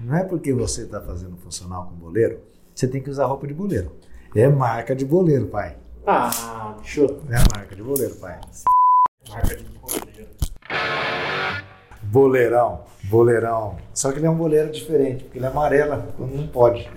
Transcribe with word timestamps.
Não 0.00 0.16
é 0.16 0.22
porque 0.22 0.52
você 0.52 0.82
está 0.82 1.00
fazendo 1.00 1.36
funcional 1.38 1.86
com 1.86 1.96
boleiro, 1.96 2.38
você 2.72 2.86
tem 2.86 3.02
que 3.02 3.10
usar 3.10 3.26
roupa 3.26 3.48
de 3.48 3.54
boleiro. 3.54 3.90
É 4.34 4.46
marca 4.46 4.94
de 4.94 5.04
boleiro, 5.04 5.46
pai. 5.46 5.76
Ah, 6.06 6.76
show. 6.84 7.20
É 7.28 7.56
marca 7.56 7.74
de 7.74 7.82
boleiro, 7.82 8.14
pai. 8.14 8.38
Marca 9.28 9.56
de 9.56 9.64
boleiro. 9.64 10.28
Boleirão, 12.04 12.84
boleirão. 13.04 13.76
Só 13.92 14.12
que 14.12 14.18
ele 14.18 14.26
é 14.26 14.30
um 14.30 14.36
boleiro 14.36 14.70
diferente, 14.70 15.24
porque 15.24 15.38
ele 15.38 15.46
é 15.46 15.48
amarelo 15.48 16.04
quando 16.16 16.34
não 16.34 16.46
pode. 16.46 16.88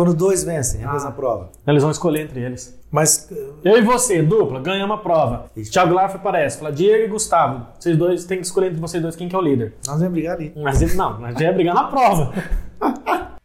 Quando 0.00 0.14
dois 0.14 0.42
vencem, 0.42 0.80
é 0.80 0.86
a 0.86 0.94
mesma 0.94 1.12
prova. 1.12 1.50
Eles 1.66 1.82
vão 1.82 1.90
escolher 1.90 2.22
entre 2.22 2.40
eles. 2.40 2.74
Mas 2.90 3.30
Eu 3.62 3.76
e 3.76 3.82
você, 3.82 4.22
dupla, 4.22 4.58
ganhamos 4.58 4.96
a 4.96 4.98
prova. 4.98 5.50
Thiago 5.70 5.92
Larfa 5.92 6.16
aparece, 6.16 6.56
fala 6.56 6.72
Diego 6.72 7.04
e 7.04 7.06
Gustavo. 7.06 7.66
Vocês 7.78 7.98
dois 7.98 8.24
têm 8.24 8.38
que 8.38 8.46
escolher 8.46 8.68
entre 8.68 8.80
vocês 8.80 9.02
dois 9.02 9.14
quem 9.14 9.28
que 9.28 9.36
é 9.36 9.38
o 9.38 9.42
líder. 9.42 9.74
nós 9.86 9.98
vamos 9.98 10.14
brigar 10.14 10.36
ali. 10.36 10.54
Mas 10.56 10.80
ele- 10.80 10.94
não, 10.94 11.20
mas 11.20 11.34
já 11.34 11.42
ia 11.42 11.52
brigar 11.52 11.74
na 11.74 11.84
prova. 11.84 12.32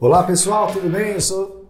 Olá 0.00 0.22
pessoal, 0.22 0.68
tudo 0.72 0.88
bem? 0.88 1.12
Eu 1.12 1.20
sou. 1.20 1.68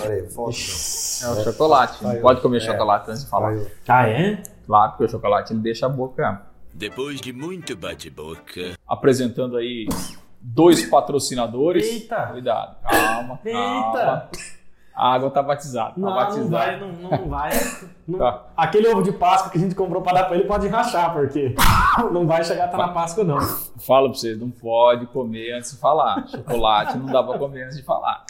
Peraí, 0.00 0.30
foto. 0.30 0.50
É 0.50 1.28
o 1.30 1.42
chocolate. 1.42 2.04
Não 2.04 2.20
pode 2.20 2.40
comer 2.40 2.58
é. 2.58 2.60
chocolate 2.60 3.10
antes 3.10 3.24
de 3.24 3.30
falar. 3.30 3.58
Ah, 3.88 4.08
é? 4.08 4.40
Claro, 4.64 4.92
porque 4.92 5.06
o 5.06 5.08
chocolate 5.08 5.52
ele 5.52 5.60
deixa 5.60 5.86
a 5.86 5.88
boca. 5.88 6.40
Depois 6.72 7.20
de 7.20 7.32
muito 7.32 7.76
bate-boca, 7.76 8.78
Apresentando 8.86 9.56
aí 9.56 9.88
dois 10.44 10.84
patrocinadores. 10.88 11.84
Eita. 11.86 12.26
Cuidado. 12.26 12.76
Calma. 12.82 13.38
calma. 13.38 13.40
Eita! 13.44 14.28
A 14.94 15.12
água 15.14 15.28
tá 15.30 15.42
batizada. 15.42 15.90
Tá 15.94 16.00
Não, 16.00 16.14
batizada. 16.14 16.46
não 16.46 16.50
vai, 16.50 16.78
não, 16.78 17.18
não 17.18 17.28
vai. 17.28 17.50
Não- 18.06 18.18
Tá. 18.18 18.42
Aquele 18.54 18.86
ovo 18.88 19.02
de 19.02 19.10
Páscoa 19.12 19.50
que 19.50 19.56
a 19.56 19.60
gente 19.60 19.74
comprou 19.74 20.02
pra 20.02 20.12
dar 20.12 20.24
pra 20.24 20.36
ele 20.36 20.44
pode 20.46 20.68
rachar, 20.68 21.12
porque 21.14 21.54
não 22.12 22.26
vai 22.26 22.44
chegar 22.44 22.66
até 22.66 22.76
na 22.76 22.88
Páscoa, 22.88 23.24
não. 23.24 23.40
Falo 23.78 24.10
pra 24.10 24.18
vocês, 24.18 24.38
não 24.38 24.50
pode 24.50 25.06
comer 25.06 25.52
antes 25.54 25.72
de 25.72 25.78
falar. 25.78 26.28
Chocolate 26.28 26.98
não 26.98 27.06
dá 27.06 27.22
pra 27.22 27.38
comer 27.38 27.64
antes 27.64 27.78
de 27.78 27.82
falar. 27.82 28.24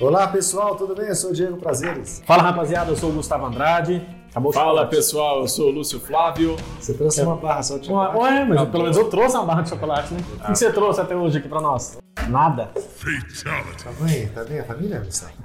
Olá 0.00 0.26
pessoal, 0.28 0.74
tudo 0.76 0.94
bem? 0.94 1.06
Eu 1.08 1.14
sou 1.14 1.30
o 1.30 1.32
Diego 1.32 1.56
Prazeres. 1.56 2.22
Fala, 2.26 2.42
rapaziada, 2.42 2.90
eu 2.90 2.96
sou 2.96 3.10
o 3.10 3.12
Gustavo 3.12 3.46
Andrade. 3.46 4.04
Acabou 4.32 4.50
Fala 4.50 4.86
pessoal, 4.86 5.40
eu 5.42 5.46
sou 5.46 5.68
o 5.68 5.70
Lúcio 5.70 6.00
Flávio. 6.00 6.56
Você 6.80 6.94
trouxe 6.94 7.20
uma 7.20 7.36
barra 7.36 7.62
só 7.62 7.76
de 7.76 7.86
chocolate? 7.86 8.16
ué, 8.16 8.44
mas 8.46 8.68
pelo 8.70 8.84
menos 8.84 8.96
eu 8.96 9.10
trouxe 9.10 9.36
uma 9.36 9.44
barra 9.44 9.60
de 9.60 9.68
chocolate, 9.68 10.14
né? 10.14 10.20
O 10.42 10.52
que 10.52 10.58
você 10.58 10.72
trouxe 10.72 11.02
até 11.02 11.14
hoje 11.14 11.36
aqui 11.36 11.48
pra 11.48 11.60
nós? 11.60 11.98
Nada. 12.28 12.66
Tá 13.82 13.90
bem? 14.00 14.28
Tá 14.28 14.44
bem 14.44 14.60
a 14.60 14.64
família? 14.64 15.02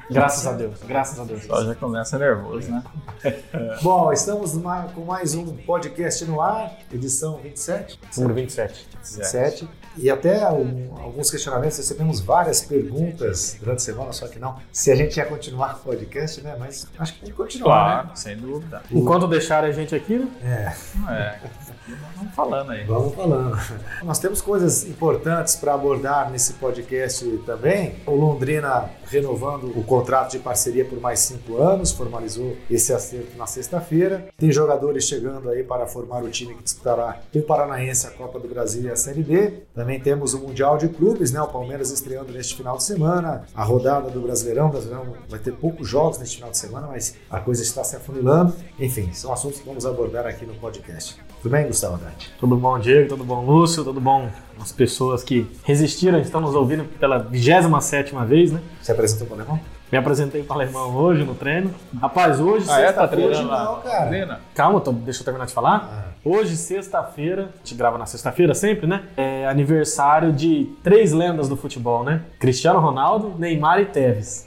Graças 0.10 0.46
a 0.48 0.54
Deus, 0.54 0.78
graças 0.88 1.20
a 1.20 1.24
Deus. 1.24 1.44
Só 1.44 1.64
já 1.66 1.76
começa 1.76 2.18
nervoso, 2.18 2.70
né? 2.72 2.84
Bom, 3.82 4.12
estamos 4.14 4.54
com 4.94 5.02
mais 5.06 5.34
um 5.34 5.56
podcast 5.58 6.24
no 6.26 6.40
ar, 6.42 6.72
edição 6.94 7.38
27. 7.38 8.00
Número 8.18 8.36
27. 8.36 8.88
27. 9.04 9.68
E 9.98 10.10
até 10.12 10.48
um- 10.52 10.94
alguns 11.02 11.32
questionamentos, 11.32 11.78
recebemos 11.78 12.20
várias 12.20 12.62
perguntas 12.62 13.58
durante 13.60 13.78
a 13.80 13.82
semana, 13.82 14.14
só 14.14 14.28
que 14.28 14.38
não. 14.38 14.56
Se 14.72 14.92
a 14.92 14.96
gente 14.96 15.18
ia 15.18 15.26
continuar 15.26 15.74
com 15.76 15.80
o 15.90 15.94
podcast, 15.96 16.42
né? 16.42 16.56
Mas 16.60 16.88
acho 17.00 17.14
que 17.16 17.20
tem 17.22 17.30
que 17.32 17.36
continuar, 17.36 18.04
Claro, 18.04 18.10
sem 18.16 18.38
dúvida. 18.38 18.84
Enquanto 18.92 19.28
deixarem 19.28 19.70
a 19.70 19.74
gente 19.74 19.96
aqui, 19.96 20.20
né? 20.20 20.30
né? 20.42 20.76
É. 21.10 21.14
É. 21.14 21.40
Vamos 22.16 22.34
falando 22.36 22.72
aí. 22.72 22.84
Vamos 22.86 23.16
falando. 23.16 23.58
Nós 24.04 24.20
temos 24.20 24.42
coisas 24.42 24.86
importantes 24.86 25.56
para 25.56 25.74
abordar 25.74 26.30
nesse 26.30 26.54
podcast 26.54 27.26
também. 27.46 27.96
O 28.06 28.12
Londrina 28.12 28.90
renovando 29.06 29.72
o 29.78 29.84
contrato 29.84 30.32
de 30.32 30.40
parceria 30.40 30.84
por 30.84 31.00
mais 31.00 31.20
cinco 31.20 31.58
anos, 31.58 31.92
formalizou 31.92 32.56
esse 32.70 32.94
acerto 32.94 33.38
na 33.38 33.48
sexta-feira. 33.48 34.28
Tem 34.38 34.52
jogadores 34.52 35.06
chegando 35.06 35.50
aí 35.50 35.64
para 35.64 35.88
formar 35.88 36.24
o 36.24 36.30
time 36.30 36.56
que 36.56 36.64
disputará 36.64 37.22
o 37.34 37.42
Paranaense, 37.42 38.08
a 38.08 38.12
Copa 38.12 38.40
do 38.40 38.48
Brasil 38.48 38.84
e 38.84 38.90
a 38.90 38.96
Série 38.96 39.24
B. 39.24 39.64
Também 39.74 40.00
temos 40.00 40.34
o 40.34 40.40
Mundial 40.40 40.78
de 40.78 40.90
Clubes, 40.90 41.32
né? 41.32 41.42
O 41.42 41.48
Palmeiras 41.48 41.92
estreando 41.92 42.32
neste 42.32 42.56
final 42.56 42.78
de 42.78 42.84
semana. 42.84 43.46
A 43.56 43.64
rodada 43.64 44.10
do 44.10 44.22
Brasileirão. 44.22 44.70
Brasileirão 44.70 45.14
vai 45.30 45.40
ter 45.40 45.54
poucos 45.54 45.88
jogos 45.88 46.20
neste 46.20 46.38
final 46.38 46.52
de 46.52 46.58
semana, 46.58 46.88
mas 46.88 47.16
a 47.30 47.40
coisa 47.40 47.62
está 47.62 47.84
se 47.84 47.96
afunilando. 47.96 48.54
Enfim, 48.80 49.12
são 49.14 49.32
assuntos 49.32 49.60
que 49.60 49.66
vamos 49.66 49.86
abordar 49.86 50.26
aqui 50.26 50.46
no 50.46 50.56
podcast. 50.56 51.18
Tudo 51.42 51.52
bem, 51.52 51.68
Gustavo 51.68 51.96
Andrade? 51.96 52.32
Tudo 52.40 52.56
bom, 52.58 52.80
Diego? 52.80 53.10
Tudo 53.10 53.24
bom, 53.24 53.46
Lúcio? 53.46 53.84
Tudo 53.84 54.02
bom 54.02 54.30
as 54.60 54.72
pessoas 54.72 55.24
que 55.24 55.48
resistiram, 55.64 56.20
estão 56.20 56.42
nos 56.42 56.56
ouvindo 56.56 56.84
pela 57.00 57.20
27 57.20 58.16
vez, 58.26 58.52
né? 58.52 58.60
Você 58.82 58.92
apresentou 58.92 59.28
para 59.28 59.38
o 59.38 59.40
alemão? 59.42 59.60
Me 59.92 59.98
apresentei 59.98 60.44
para 60.44 60.58
o 60.58 60.62
alemão 60.62 60.96
hoje 60.96 61.24
no 61.24 61.36
treino. 61.36 61.72
Rapaz, 62.02 62.40
hoje, 62.40 62.66
Ah, 62.70 62.80
é? 62.80 62.92
Tá 62.92 63.02
sexta-feira. 63.08 63.30
treinando 63.32 63.50
lá? 63.50 63.64
não, 63.66 63.82
cara. 63.82 64.08
Treina? 64.08 64.40
Calma, 64.56 64.82
tô- 64.82 64.92
deixa 64.92 65.22
eu 65.22 65.26
terminar 65.26 65.46
de 65.46 65.54
falar. 65.54 66.16
Hoje, 66.26 66.58
sexta-feira, 66.58 67.52
a 67.54 67.58
gente 67.60 67.76
grava 67.76 67.98
na 67.98 68.06
sexta-feira 68.06 68.54
sempre, 68.56 68.88
né? 68.88 69.04
É 69.16 69.48
aniversário 69.48 70.34
de 70.34 70.66
três 70.84 71.14
lendas 71.14 71.48
do 71.48 71.56
futebol, 71.56 72.04
né? 72.04 72.22
Cristiano 72.40 72.80
Ronaldo, 72.80 73.36
Neymar 73.38 73.80
e 73.80 73.86
Tevez. 73.86 74.47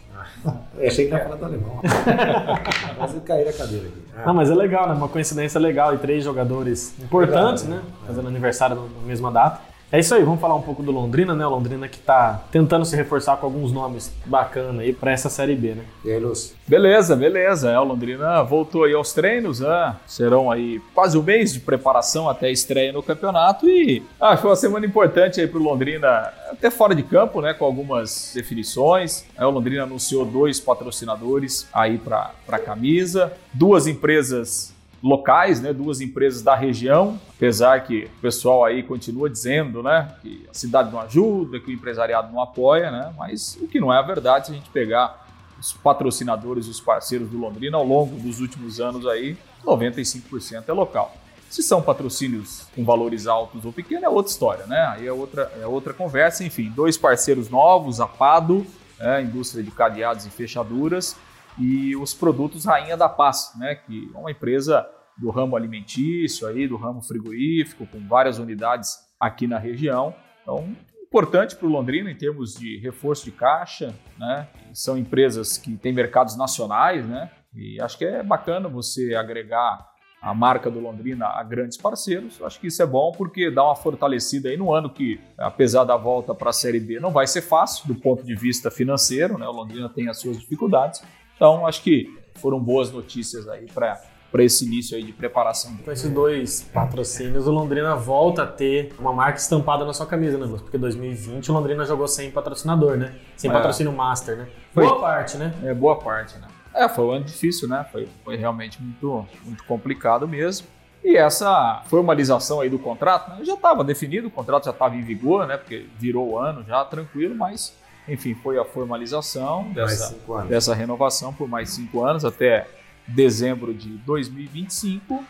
Eu 0.78 0.86
achei 0.86 1.06
que 1.06 1.12
ia 1.14 1.22
falar 1.22 1.36
do 1.36 1.44
alemão. 1.44 1.80
Quase 2.96 3.20
cair 3.20 3.48
a 3.48 3.52
cadeira 3.52 3.86
aqui. 3.86 4.02
Não, 4.24 4.34
mas 4.34 4.50
é 4.50 4.54
legal, 4.54 4.88
né? 4.88 4.94
Uma 4.94 5.08
coincidência 5.08 5.60
legal 5.60 5.94
e 5.94 5.98
três 5.98 6.24
jogadores 6.24 6.94
importantes, 7.00 7.64
né? 7.64 7.82
Fazendo 8.06 8.28
aniversário 8.28 8.76
na 8.76 9.06
mesma 9.06 9.30
data. 9.30 9.60
É 9.92 9.98
isso 9.98 10.14
aí, 10.14 10.22
vamos 10.22 10.40
falar 10.40 10.54
um 10.54 10.62
pouco 10.62 10.84
do 10.84 10.92
Londrina, 10.92 11.34
né? 11.34 11.44
O 11.44 11.50
Londrina 11.50 11.88
que 11.88 11.98
tá 11.98 12.44
tentando 12.52 12.84
se 12.84 12.94
reforçar 12.94 13.36
com 13.38 13.46
alguns 13.46 13.72
nomes 13.72 14.12
bacanas 14.24 14.78
aí 14.78 14.92
pra 14.92 15.10
essa 15.10 15.28
Série 15.28 15.56
B, 15.56 15.74
né? 15.74 15.84
E 16.04 16.12
aí, 16.12 16.20
Lúcio? 16.20 16.54
Beleza, 16.64 17.16
beleza. 17.16 17.72
É, 17.72 17.78
o 17.80 17.82
Londrina 17.82 18.40
voltou 18.44 18.84
aí 18.84 18.94
aos 18.94 19.12
treinos, 19.12 19.58
né? 19.58 19.96
Serão 20.06 20.48
aí 20.48 20.80
quase 20.94 21.18
um 21.18 21.22
mês 21.22 21.52
de 21.52 21.58
preparação 21.58 22.28
até 22.28 22.46
a 22.46 22.52
estreia 22.52 22.92
no 22.92 23.02
campeonato 23.02 23.68
e 23.68 24.00
ah, 24.20 24.36
foi 24.36 24.50
uma 24.50 24.56
semana 24.56 24.86
importante 24.86 25.40
aí 25.40 25.48
pro 25.48 25.60
Londrina, 25.60 26.32
até 26.52 26.70
fora 26.70 26.94
de 26.94 27.02
campo, 27.02 27.40
né? 27.40 27.52
Com 27.52 27.64
algumas 27.64 28.30
definições. 28.32 29.24
Aí 29.36 29.44
o 29.44 29.50
Londrina 29.50 29.82
anunciou 29.82 30.24
dois 30.24 30.60
patrocinadores 30.60 31.66
aí 31.72 31.98
para 31.98 32.30
a 32.48 32.58
camisa, 32.60 33.32
duas 33.52 33.88
empresas 33.88 34.72
locais, 35.02 35.60
né, 35.60 35.72
duas 35.72 36.00
empresas 36.00 36.42
da 36.42 36.54
região, 36.54 37.18
apesar 37.36 37.80
que 37.80 38.04
o 38.18 38.20
pessoal 38.20 38.64
aí 38.64 38.82
continua 38.82 39.30
dizendo, 39.30 39.82
né, 39.82 40.14
que 40.20 40.46
a 40.50 40.54
cidade 40.54 40.92
não 40.92 41.00
ajuda, 41.00 41.58
que 41.58 41.70
o 41.70 41.72
empresariado 41.72 42.32
não 42.32 42.40
apoia, 42.40 42.90
né, 42.90 43.12
mas 43.16 43.56
o 43.60 43.66
que 43.66 43.80
não 43.80 43.92
é 43.92 43.98
a 43.98 44.02
verdade 44.02 44.46
se 44.46 44.52
a 44.52 44.54
gente 44.54 44.68
pegar 44.70 45.26
os 45.58 45.72
patrocinadores 45.72 46.66
e 46.66 46.70
os 46.70 46.80
parceiros 46.80 47.28
do 47.28 47.38
Londrina 47.38 47.76
ao 47.76 47.84
longo 47.84 48.16
dos 48.16 48.40
últimos 48.40 48.80
anos 48.80 49.06
aí, 49.06 49.36
95% 49.64 50.64
é 50.68 50.72
local. 50.72 51.14
Se 51.50 51.62
são 51.62 51.82
patrocínios 51.82 52.66
com 52.74 52.84
valores 52.84 53.26
altos 53.26 53.64
ou 53.64 53.72
pequenos, 53.72 54.04
é 54.04 54.08
outra 54.08 54.30
história, 54.30 54.66
né? 54.66 54.80
Aí 54.94 55.06
é 55.06 55.12
outra, 55.12 55.52
é 55.60 55.66
outra 55.66 55.92
conversa. 55.92 56.44
Enfim, 56.44 56.70
dois 56.70 56.96
parceiros 56.96 57.50
novos, 57.50 58.00
a 58.00 58.06
Pado, 58.06 58.64
né, 59.00 59.22
indústria 59.22 59.62
de 59.62 59.70
cadeados 59.72 60.24
e 60.24 60.30
fechaduras, 60.30 61.16
e 61.58 61.96
os 61.96 62.14
produtos 62.14 62.64
Rainha 62.64 62.96
da 62.96 63.08
Paz, 63.08 63.52
né, 63.58 63.74
que 63.74 64.10
é 64.14 64.18
uma 64.18 64.30
empresa 64.30 64.86
do 65.18 65.30
ramo 65.30 65.56
alimentício, 65.56 66.46
aí, 66.46 66.66
do 66.66 66.76
ramo 66.76 67.02
frigorífico, 67.02 67.86
com 67.86 68.00
várias 68.08 68.38
unidades 68.38 68.96
aqui 69.18 69.46
na 69.46 69.58
região. 69.58 70.14
Então, 70.42 70.74
importante 71.10 71.56
para 71.56 71.66
o 71.66 71.70
Londrina 71.70 72.10
em 72.10 72.16
termos 72.16 72.54
de 72.54 72.78
reforço 72.78 73.24
de 73.24 73.32
caixa, 73.32 73.94
né? 74.16 74.48
São 74.72 74.96
empresas 74.96 75.58
que 75.58 75.76
têm 75.76 75.92
mercados 75.92 76.36
nacionais, 76.36 77.06
né? 77.06 77.30
E 77.54 77.80
acho 77.80 77.98
que 77.98 78.04
é 78.04 78.22
bacana 78.22 78.68
você 78.68 79.14
agregar 79.14 79.90
a 80.22 80.34
marca 80.34 80.70
do 80.70 80.78
Londrina 80.78 81.26
a 81.26 81.42
grandes 81.42 81.76
parceiros. 81.76 82.40
Acho 82.42 82.60
que 82.60 82.68
isso 82.68 82.82
é 82.82 82.86
bom 82.86 83.10
porque 83.10 83.50
dá 83.50 83.64
uma 83.64 83.74
fortalecida 83.74 84.50
aí 84.50 84.56
no 84.56 84.72
ano 84.72 84.88
que, 84.88 85.18
apesar 85.36 85.84
da 85.84 85.96
volta 85.96 86.34
para 86.34 86.50
a 86.50 86.52
Série 86.52 86.78
B, 86.78 87.00
não 87.00 87.10
vai 87.10 87.26
ser 87.26 87.42
fácil 87.42 87.88
do 87.88 87.94
ponto 87.94 88.22
de 88.22 88.34
vista 88.34 88.70
financeiro, 88.70 89.36
né? 89.36 89.46
O 89.48 89.52
Londrina 89.52 89.88
tem 89.88 90.08
as 90.08 90.18
suas 90.18 90.38
dificuldades. 90.38 91.02
Então, 91.40 91.66
acho 91.66 91.82
que 91.82 92.18
foram 92.34 92.60
boas 92.60 92.92
notícias 92.92 93.48
aí 93.48 93.64
para 93.72 93.98
para 94.30 94.44
esse 94.44 94.64
início 94.64 94.96
aí 94.96 95.02
de 95.02 95.12
preparação. 95.12 95.76
Com 95.84 95.90
esses 95.90 96.08
dois 96.08 96.62
patrocínios, 96.72 97.48
o 97.48 97.50
Londrina 97.50 97.96
volta 97.96 98.44
a 98.44 98.46
ter 98.46 98.94
uma 98.96 99.12
marca 99.12 99.40
estampada 99.40 99.84
na 99.84 99.92
sua 99.92 100.06
camisa, 100.06 100.38
né? 100.38 100.46
Porque 100.46 100.78
2020 100.78 101.50
o 101.50 101.54
Londrina 101.54 101.84
jogou 101.84 102.06
sem 102.06 102.30
patrocinador, 102.30 102.96
né? 102.96 103.12
Sem 103.36 103.50
É. 103.50 103.52
patrocínio 103.52 103.92
master, 103.92 104.36
né? 104.36 104.48
Foi. 104.72 104.84
Boa 104.86 105.00
parte, 105.00 105.36
né? 105.36 105.52
É 105.64 105.74
boa 105.74 105.96
parte, 105.98 106.38
né? 106.38 106.46
É, 106.72 106.88
foi 106.88 107.04
um 107.06 107.10
ano 107.10 107.24
difícil, 107.24 107.66
né? 107.68 107.84
Foi, 107.90 108.06
foi 108.24 108.36
realmente 108.36 108.80
muito, 108.80 109.26
muito 109.44 109.64
complicado 109.64 110.28
mesmo. 110.28 110.68
E 111.02 111.16
essa 111.16 111.82
formalização 111.86 112.60
aí 112.60 112.68
do 112.70 112.78
contrato, 112.78 113.30
né, 113.30 113.44
já 113.44 113.54
estava 113.54 113.82
definido, 113.82 114.28
o 114.28 114.30
contrato 114.30 114.66
já 114.66 114.70
estava 114.70 114.94
em 114.94 115.02
vigor, 115.02 115.44
né? 115.44 115.56
Porque 115.56 115.86
virou 115.98 116.28
o 116.28 116.38
ano 116.38 116.62
já, 116.68 116.84
tranquilo, 116.84 117.34
mas 117.34 117.74
enfim, 118.08 118.34
foi 118.34 118.58
a 118.58 118.64
formalização 118.64 119.70
dessa, 119.72 120.16
dessa 120.48 120.74
renovação 120.74 121.32
por 121.32 121.48
mais 121.48 121.70
cinco 121.70 122.04
anos 122.04 122.24
até 122.24 122.66
dezembro 123.06 123.72
de 123.74 123.88
2025. 123.98 125.24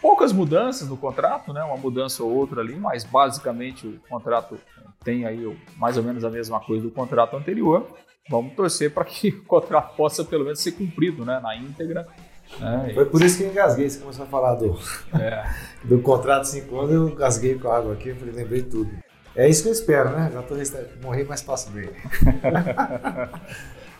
Poucas 0.00 0.32
mudanças 0.32 0.88
no 0.88 0.96
contrato, 0.96 1.52
né? 1.52 1.62
Uma 1.64 1.76
mudança 1.76 2.22
ou 2.22 2.30
outra 2.30 2.60
ali, 2.60 2.76
mas 2.76 3.04
basicamente 3.04 3.86
o 3.86 3.98
contrato 4.08 4.58
tem 5.02 5.24
aí 5.24 5.56
mais 5.76 5.96
ou 5.96 6.02
menos 6.02 6.24
a 6.24 6.30
mesma 6.30 6.60
coisa 6.60 6.82
do 6.82 6.90
contrato 6.90 7.36
anterior. 7.36 7.86
vamos 8.28 8.54
torcer 8.54 8.92
para 8.92 9.04
que 9.04 9.28
o 9.40 9.44
contrato 9.44 9.96
possa 9.96 10.24
pelo 10.24 10.44
menos 10.44 10.60
ser 10.60 10.72
cumprido 10.72 11.24
né, 11.24 11.40
na 11.40 11.56
íntegra. 11.56 12.06
Né? 12.58 12.92
Foi 12.94 13.06
por 13.06 13.22
isso 13.22 13.38
que 13.38 13.44
eu 13.44 13.50
engasguei. 13.50 13.88
Você 13.88 13.98
começou 13.98 14.24
a 14.24 14.28
falar 14.28 14.54
do, 14.54 14.78
É. 15.18 15.44
do 15.84 15.98
contrato 16.00 16.42
de 16.42 16.48
5 16.48 16.78
anos, 16.78 16.92
eu 16.92 17.08
engasguei 17.08 17.58
com 17.58 17.68
a 17.68 17.76
água 17.78 17.94
aqui, 17.94 18.10
eu 18.10 18.16
falei, 18.16 18.34
lembrei 18.34 18.62
tudo. 18.62 18.90
É 19.36 19.48
isso 19.48 19.62
que 19.62 19.68
eu 19.68 19.72
espero, 19.72 20.10
né? 20.10 20.30
Já 20.32 20.42
tô 20.42 20.54
morri, 21.02 21.24
mas 21.24 21.42
passo 21.42 21.70
bem. 21.70 21.90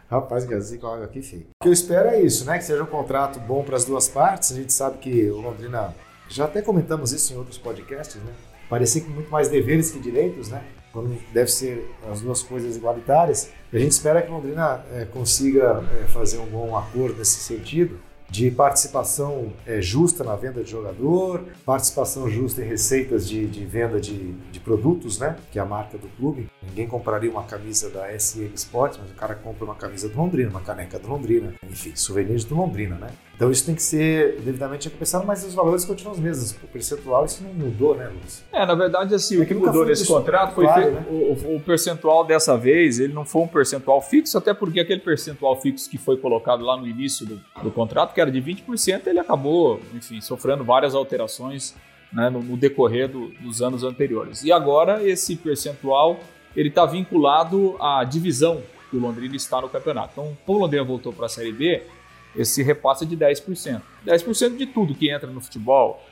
Rapaz, 0.09 0.45
engasguei 0.45 0.79
com 0.79 0.87
a 0.87 0.95
água 0.95 1.07
aqui, 1.07 1.23
feio. 1.23 1.47
O 1.61 1.65
que 1.65 1.69
eu 1.69 1.73
espero 1.73 2.09
é 2.09 2.21
isso, 2.21 2.45
né? 2.45 2.59
Que 2.59 2.65
seja 2.65 2.83
um 2.83 2.87
contrato 2.87 3.41
bom 3.41 3.65
para 3.65 3.75
as 3.75 3.85
duas 3.85 4.09
partes. 4.09 4.53
A 4.53 4.55
gente 4.55 4.73
sabe 4.73 4.99
que 4.99 5.29
o 5.31 5.41
Londrina, 5.41 5.95
já 6.29 6.45
até 6.45 6.63
comentamos 6.63 7.13
isso 7.13 7.33
em 7.33 7.37
outros 7.37 7.59
podcasts, 7.59 8.23
né? 8.23 8.33
Parecia 8.69 9.01
que 9.01 9.11
muito 9.11 9.31
mais 9.31 9.49
deveres 9.49 9.91
que 9.91 9.99
direitos, 9.99 10.51
né? 10.51 10.63
Quando 10.93 11.19
deve 11.33 11.51
ser 11.51 11.91
as 12.09 12.21
duas 12.21 12.43
coisas 12.43 12.77
igualitárias. 12.77 13.51
A 13.73 13.79
gente 13.79 13.91
espera 13.91 14.23
que 14.23 14.31
o 14.31 14.35
Londrina 14.35 14.85
eh, 14.93 15.07
consiga 15.07 15.83
eh, 16.01 16.07
fazer 16.07 16.39
um 16.39 16.47
bom 16.47 16.77
acordo 16.77 17.19
nesse 17.19 17.41
sentido 17.41 17.99
de 18.29 18.51
participação 18.51 19.53
eh, 19.67 19.81
justa 19.81 20.25
na 20.25 20.35
venda 20.35 20.63
de 20.63 20.71
jogador, 20.71 21.45
participação 21.65 22.29
justa 22.29 22.63
em 22.63 22.69
receitas 22.69 23.29
de, 23.29 23.47
de 23.47 23.65
venda 23.65 24.01
de, 24.01 24.33
de 24.33 24.61
produtos, 24.61 25.19
né? 25.19 25.37
Que 25.53 25.59
é 25.59 25.63
a 25.63 25.65
marca 25.65 25.97
do 25.97 26.09
clube. 26.17 26.49
Ninguém 26.63 26.87
compraria 26.87 27.31
uma 27.31 27.45
camisa 27.45 27.91
da 27.91 28.09
SM 28.19 28.53
Sports, 28.55 28.99
mas 29.01 29.11
o 29.11 29.15
cara 29.15 29.35
compra 29.35 29.65
uma 29.65 29.75
camisa 29.75 30.09
do 30.09 30.17
Londrina, 30.17 30.51
uma 30.51 30.61
caneca 30.61 30.99
do 30.99 31.09
Londrina, 31.09 31.55
enfim, 31.71 31.95
souvenirs 31.95 32.45
do 32.45 32.55
Londrina, 32.55 32.97
né? 32.97 33.11
Então 33.37 33.51
isso 33.51 33.67
tem 33.67 33.75
que 33.75 33.83
ser 33.83 34.41
devidamente 34.43 34.85
recompensado, 34.87 35.27
mas 35.27 35.45
os 35.45 35.55
valores 35.55 35.85
continuam 35.85 36.15
os 36.15 36.21
mesmos. 36.21 36.53
O 36.53 36.67
percentual 36.69 37.25
isso 37.25 37.43
não 37.43 37.53
mudou, 37.53 37.97
né, 37.97 38.09
Lúcio? 38.23 38.45
É, 38.53 38.65
na 38.65 38.75
verdade, 38.77 39.13
assim, 39.15 39.39
É 39.41 39.43
o 39.43 39.47
que 39.47 39.55
mudou 39.55 39.85
nesse 39.85 40.07
contrato 40.07 40.55
foi 40.55 40.65
claro, 40.65 40.91
né? 40.93 41.05
o, 41.11 41.15
o- 41.15 41.57
o 41.57 41.61
percentual 41.61 42.25
dessa 42.25 42.57
vez, 42.57 43.01
ele 43.01 43.13
não 43.13 43.25
foi 43.25 43.43
um 43.43 43.49
percentual 43.49 44.01
fixo, 44.01 44.39
até 44.39 44.55
porque 44.55 44.79
aquele 44.79 45.01
percentual 45.01 45.61
fixo 45.61 45.91
que 45.91 45.99
foi 45.99 46.17
colocado 46.17 46.65
lá 46.65 46.77
no 46.77 46.87
início 46.87 47.27
do, 47.27 47.41
do 47.63 47.71
contrato, 47.73 48.15
que 48.15 48.21
era 48.21 48.31
de 48.31 48.41
20%, 48.41 49.07
ele 49.09 49.19
acabou, 49.19 49.81
enfim, 49.93 50.21
sofrendo 50.21 50.63
várias 50.63 50.95
alterações 50.95 51.75
né, 52.13 52.31
no, 52.31 52.41
no 52.41 52.57
decorrer 52.57 53.09
do- 53.09 53.29
dos 53.41 53.61
anos 53.61 53.83
anteriores. 53.83 54.45
E 54.45 54.53
agora 54.53 55.03
esse 55.03 55.35
percentual 55.35 56.21
ele 56.55 56.69
está 56.69 56.87
vinculado 56.87 57.75
à 57.81 58.05
divisão 58.05 58.63
que 58.89 58.97
o 58.97 59.01
Londrina 59.01 59.35
está 59.35 59.61
no 59.61 59.69
campeonato. 59.69 60.11
Então, 60.13 60.37
como 60.47 60.61
o 60.61 60.63
Londrina 60.63 60.85
voltou 60.85 61.13
para 61.13 61.27
a 61.27 61.29
Série 61.29 61.51
B, 61.53 61.83
esse 62.37 62.63
repasse 62.63 63.07
de 63.07 63.17
10%. 63.17 63.81
10% 64.07 64.57
de 64.57 64.67
tudo 64.67 64.95
que 64.95 65.11
entra 65.11 65.31
no 65.31 65.41
futebol, 65.41 66.03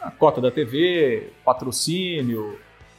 a 0.00 0.10
cota 0.10 0.40
da 0.40 0.50
TV, 0.50 1.30
patrocínio, 1.44 2.58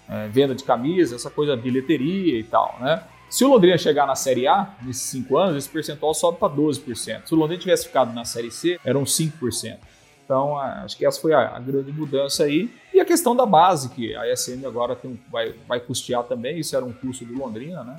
é, 0.09 0.27
venda 0.27 0.53
de 0.55 0.63
camisa, 0.63 1.15
essa 1.15 1.29
coisa, 1.29 1.55
bilheteria 1.55 2.39
e 2.39 2.43
tal, 2.43 2.77
né? 2.79 3.03
Se 3.29 3.43
o 3.43 3.47
Londrina 3.47 3.77
chegar 3.79 4.05
na 4.05 4.15
Série 4.15 4.45
A, 4.45 4.75
nesses 4.83 5.09
5 5.09 5.37
anos, 5.37 5.57
esse 5.57 5.69
percentual 5.69 6.13
sobe 6.13 6.37
para 6.37 6.53
12%. 6.53 7.25
Se 7.25 7.33
o 7.33 7.37
Londrina 7.37 7.59
tivesse 7.59 7.87
ficado 7.87 8.13
na 8.13 8.25
Série 8.25 8.51
C, 8.51 8.79
eram 8.85 9.05
5%. 9.05 9.79
Então, 10.23 10.57
acho 10.57 10.95
que 10.95 11.05
essa 11.05 11.19
foi 11.19 11.33
a, 11.33 11.59
grande 11.59 11.91
mudança 11.91 12.43
aí. 12.43 12.69
E 12.93 12.99
a 12.99 13.05
questão 13.05 13.35
da 13.35 13.45
base, 13.45 13.89
que 13.89 14.15
a 14.15 14.35
SM 14.35 14.63
agora 14.65 14.95
tem 14.95 15.19
vai, 15.31 15.53
vai 15.67 15.79
custear 15.79 16.23
também, 16.23 16.59
isso 16.59 16.75
era 16.75 16.85
um 16.85 16.93
custo 16.93 17.25
do 17.25 17.33
Londrina, 17.33 17.83
né? 17.83 17.95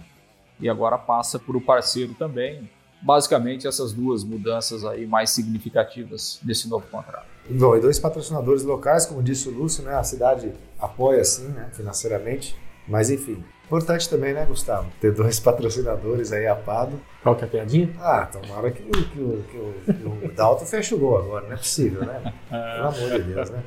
E 0.61 0.69
agora 0.69 0.97
passa 0.97 1.37
por 1.37 1.57
o 1.57 1.61
parceiro 1.61 2.15
também. 2.15 2.71
Basicamente, 3.05 3.67
essas 3.67 3.93
duas 3.93 4.25
mudanças 4.25 4.83
aí 4.83 5.07
mais 5.07 5.29
significativas 5.29 6.41
desse 6.43 6.67
novo 6.69 6.87
contrato. 6.91 7.27
Bom, 7.51 7.77
e 7.77 7.81
dois 7.81 7.99
patrocinadores 7.99 8.63
locais, 8.63 9.05
como 9.05 9.23
disse 9.23 9.47
o 9.47 9.53
Lúcio, 9.53 9.85
né? 9.85 9.95
A 9.95 10.03
cidade 10.03 10.51
apoia 10.79 11.23
sim, 11.23 11.49
né? 11.49 11.69
Financeiramente. 11.75 12.57
Mas 12.89 13.11
enfim, 13.11 13.45
importante 13.67 14.09
também, 14.09 14.33
né, 14.35 14.45
Gustavo? 14.47 14.87
Ter 15.01 15.13
dois 15.13 15.39
patrocinadores 15.41 16.33
aí 16.33 16.47
a 16.47 16.55
pado. 16.55 16.93
Qual 17.23 17.35
que 17.35 17.43
é 17.43 17.47
a 17.47 17.51
piadinha? 17.51 17.89
Ah, 18.01 18.29
tomara 18.31 18.71
que, 18.71 18.83
o- 18.83 18.91
que, 18.91 19.19
o- 19.19 19.45
que, 19.51 19.57
o- 19.57 19.95
que 19.95 20.27
o 20.27 20.33
Dalton 20.35 20.67
feche 20.67 20.95
o 20.95 20.99
gol 20.99 21.17
agora, 21.17 21.47
não 21.47 21.55
é 21.55 21.57
possível, 21.57 22.05
né? 22.05 22.21
Pelo 22.51 22.89
amor 22.89 23.11
de 23.11 23.23
Deus, 23.23 23.49
né? 23.51 23.63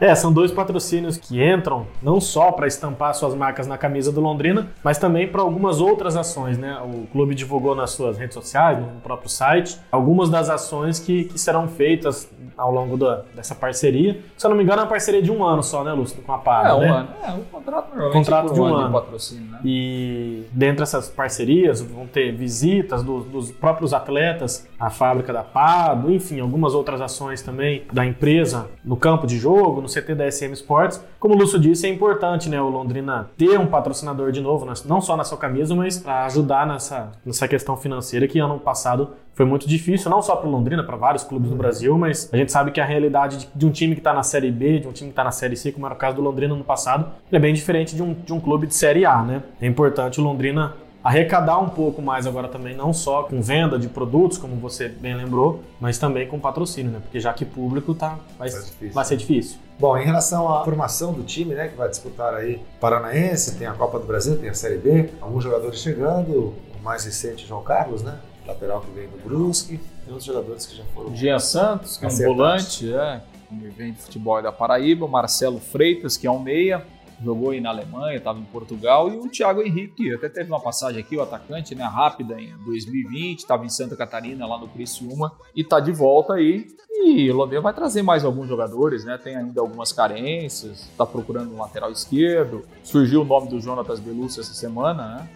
É, 0.00 0.14
são 0.14 0.32
dois 0.32 0.50
patrocínios 0.50 1.18
que 1.18 1.42
entram 1.46 1.86
não 2.02 2.18
só 2.22 2.50
para 2.52 2.66
estampar 2.66 3.14
suas 3.14 3.34
marcas 3.34 3.66
na 3.66 3.76
camisa 3.76 4.10
do 4.10 4.20
Londrina, 4.22 4.70
mas 4.82 4.96
também 4.96 5.28
para 5.28 5.42
algumas 5.42 5.78
outras 5.78 6.16
ações, 6.16 6.56
né? 6.56 6.78
O 6.82 7.06
clube 7.08 7.34
divulgou 7.34 7.74
nas 7.74 7.90
suas 7.90 8.16
redes 8.16 8.32
sociais, 8.32 8.78
no 8.78 9.00
próprio 9.02 9.28
site, 9.28 9.78
algumas 9.92 10.30
das 10.30 10.48
ações 10.48 10.98
que, 10.98 11.24
que 11.24 11.38
serão 11.38 11.68
feitas 11.68 12.30
ao 12.56 12.72
longo 12.72 12.96
da- 12.96 13.24
dessa 13.34 13.54
parceria. 13.54 14.22
Se 14.38 14.46
eu 14.46 14.48
não 14.50 14.56
me 14.56 14.62
engano, 14.62 14.80
é 14.80 14.84
uma 14.84 14.88
parceria 14.90 15.20
de 15.20 15.30
um 15.30 15.44
ano 15.44 15.62
só, 15.62 15.84
né, 15.84 15.92
Lúcio, 15.92 16.22
com 16.22 16.32
a 16.32 16.38
Pada, 16.38 16.70
É, 16.70 16.72
um 16.74 16.80
né? 16.80 16.88
ano. 16.88 17.08
É, 17.22 17.30
um 17.32 17.42
contrato 17.44 17.88
normalmente 17.90 18.12
Contrato 18.14 18.46
por 18.46 18.54
de 18.54 18.60
um 18.60 18.64
ano 18.64 18.76
ano. 18.76 18.86
de 18.86 18.92
patrocínio, 18.94 19.35
né? 19.40 19.60
E 19.64 20.44
dentre 20.52 20.82
essas 20.82 21.08
parcerias 21.08 21.80
vão 21.80 22.06
ter 22.06 22.32
visitas 22.32 23.02
dos, 23.02 23.24
dos 23.26 23.50
próprios 23.50 23.92
atletas 23.92 24.68
à 24.78 24.90
fábrica 24.90 25.32
da 25.32 25.42
Pado, 25.42 26.12
enfim, 26.12 26.40
algumas 26.40 26.74
outras 26.74 27.00
ações 27.00 27.42
também 27.42 27.84
da 27.92 28.04
empresa 28.04 28.68
no 28.84 28.96
campo 28.96 29.26
de 29.26 29.38
jogo, 29.38 29.80
no 29.80 29.88
CT 29.88 30.14
da 30.14 30.30
SM 30.30 30.52
Sports. 30.52 31.02
Como 31.18 31.34
o 31.34 31.38
Lúcio 31.38 31.58
disse, 31.58 31.86
é 31.86 31.90
importante 31.90 32.48
né, 32.48 32.60
o 32.60 32.68
Londrina 32.68 33.30
ter 33.36 33.58
um 33.58 33.66
patrocinador 33.66 34.32
de 34.32 34.40
novo, 34.40 34.66
não 34.86 35.00
só 35.00 35.16
na 35.16 35.24
sua 35.24 35.38
camisa, 35.38 35.74
mas 35.74 35.98
para 35.98 36.24
ajudar 36.26 36.66
nessa, 36.66 37.12
nessa 37.24 37.48
questão 37.48 37.76
financeira 37.76 38.26
que 38.28 38.38
ano 38.38 38.58
passado 38.58 39.10
foi 39.36 39.44
muito 39.44 39.68
difícil, 39.68 40.10
não 40.10 40.22
só 40.22 40.34
para 40.34 40.48
o 40.48 40.50
Londrina, 40.50 40.82
para 40.82 40.96
vários 40.96 41.22
clubes 41.22 41.50
do 41.50 41.56
Brasil, 41.56 41.96
mas 41.98 42.32
a 42.32 42.36
gente 42.38 42.50
sabe 42.50 42.70
que 42.70 42.80
a 42.80 42.86
realidade 42.86 43.36
de, 43.36 43.48
de 43.54 43.66
um 43.66 43.70
time 43.70 43.94
que 43.94 44.00
está 44.00 44.14
na 44.14 44.22
Série 44.22 44.50
B, 44.50 44.80
de 44.80 44.88
um 44.88 44.92
time 44.92 45.10
que 45.10 45.12
está 45.12 45.22
na 45.22 45.30
Série 45.30 45.54
C, 45.54 45.70
como 45.70 45.84
era 45.84 45.94
o 45.94 45.98
caso 45.98 46.16
do 46.16 46.22
Londrina 46.22 46.54
no 46.54 46.64
passado, 46.64 47.10
é 47.30 47.38
bem 47.38 47.52
diferente 47.52 47.94
de 47.94 48.02
um, 48.02 48.14
de 48.14 48.32
um 48.32 48.40
clube 48.40 48.66
de 48.66 48.74
Série 48.74 49.04
A, 49.04 49.22
né? 49.22 49.42
É 49.60 49.66
importante 49.66 50.22
o 50.22 50.24
Londrina 50.24 50.74
arrecadar 51.04 51.58
um 51.58 51.68
pouco 51.68 52.00
mais 52.00 52.26
agora 52.26 52.48
também, 52.48 52.74
não 52.74 52.94
só 52.94 53.24
com 53.24 53.42
venda 53.42 53.78
de 53.78 53.88
produtos, 53.88 54.38
como 54.38 54.56
você 54.56 54.88
bem 54.88 55.14
lembrou, 55.14 55.60
mas 55.78 55.98
também 55.98 56.26
com 56.26 56.40
patrocínio, 56.40 56.90
né? 56.90 57.00
Porque 57.02 57.20
já 57.20 57.34
que 57.34 57.44
público 57.44 57.94
tá, 57.94 58.18
vai, 58.38 58.48
difícil. 58.48 58.92
vai 58.94 59.04
ser 59.04 59.16
difícil. 59.18 59.58
Bom, 59.78 59.98
em 59.98 60.04
relação 60.04 60.48
à 60.50 60.64
formação 60.64 61.12
do 61.12 61.22
time, 61.22 61.54
né, 61.54 61.68
que 61.68 61.76
vai 61.76 61.90
disputar 61.90 62.32
aí 62.32 62.58
Paranaense, 62.80 63.58
tem 63.58 63.66
a 63.66 63.74
Copa 63.74 63.98
do 63.98 64.06
Brasil, 64.06 64.38
tem 64.38 64.48
a 64.48 64.54
Série 64.54 64.78
B, 64.78 65.10
alguns 65.20 65.44
jogadores 65.44 65.78
chegando, 65.78 66.54
o 66.80 66.82
mais 66.82 67.04
recente 67.04 67.46
João 67.46 67.62
Carlos, 67.62 68.02
né, 68.02 68.18
lateral 68.46 68.80
que 68.80 68.90
veio 68.90 69.08
do 69.08 69.18
Brusque, 69.18 69.78
tem 69.78 70.08
outros 70.08 70.24
jogadores 70.24 70.66
que 70.66 70.76
já 70.76 70.84
foram 70.94 71.14
Jean 71.14 71.38
Santos, 71.38 71.96
que 71.96 72.04
é 72.04 72.08
um 72.08 72.10
Acertados. 72.10 72.36
volante, 72.36 72.92
é, 72.92 73.20
que 73.48 73.54
vem 73.70 73.92
de 73.92 73.98
futebol 73.98 74.40
da 74.42 74.52
Paraíba, 74.52 75.06
Marcelo 75.06 75.58
Freitas, 75.58 76.16
que 76.16 76.26
é 76.26 76.30
um 76.30 76.38
meia, 76.38 76.84
jogou 77.22 77.50
aí 77.50 77.60
na 77.60 77.70
Alemanha, 77.70 78.18
estava 78.18 78.38
em 78.38 78.44
Portugal, 78.44 79.08
e 79.08 79.16
o 79.16 79.28
Thiago 79.28 79.62
Henrique, 79.62 80.12
até 80.14 80.28
teve 80.28 80.50
uma 80.50 80.60
passagem 80.60 81.00
aqui, 81.00 81.16
o 81.16 81.22
atacante, 81.22 81.74
né, 81.74 81.84
rápida 81.84 82.40
em 82.40 82.54
2020, 82.64 83.38
estava 83.38 83.64
em 83.64 83.68
Santa 83.68 83.96
Catarina, 83.96 84.46
lá 84.46 84.58
no 84.58 84.68
Criciúma, 84.68 85.32
e 85.54 85.62
está 85.62 85.80
de 85.80 85.92
volta 85.92 86.34
aí. 86.34 86.66
E 86.98 87.30
o 87.30 87.36
Londrina 87.36 87.60
vai 87.60 87.74
trazer 87.74 88.02
mais 88.02 88.24
alguns 88.24 88.48
jogadores, 88.48 89.04
né? 89.04 89.18
Tem 89.22 89.36
ainda 89.36 89.60
algumas 89.60 89.92
carências, 89.92 90.88
está 90.90 91.04
procurando 91.04 91.54
um 91.54 91.58
lateral 91.58 91.92
esquerdo. 91.92 92.64
Surgiu 92.82 93.20
o 93.20 93.24
nome 93.24 93.48
do 93.48 93.60
Jonatas 93.60 94.00
Belucci 94.00 94.40
essa 94.40 94.54
semana, 94.54 95.16
né? 95.16 95.28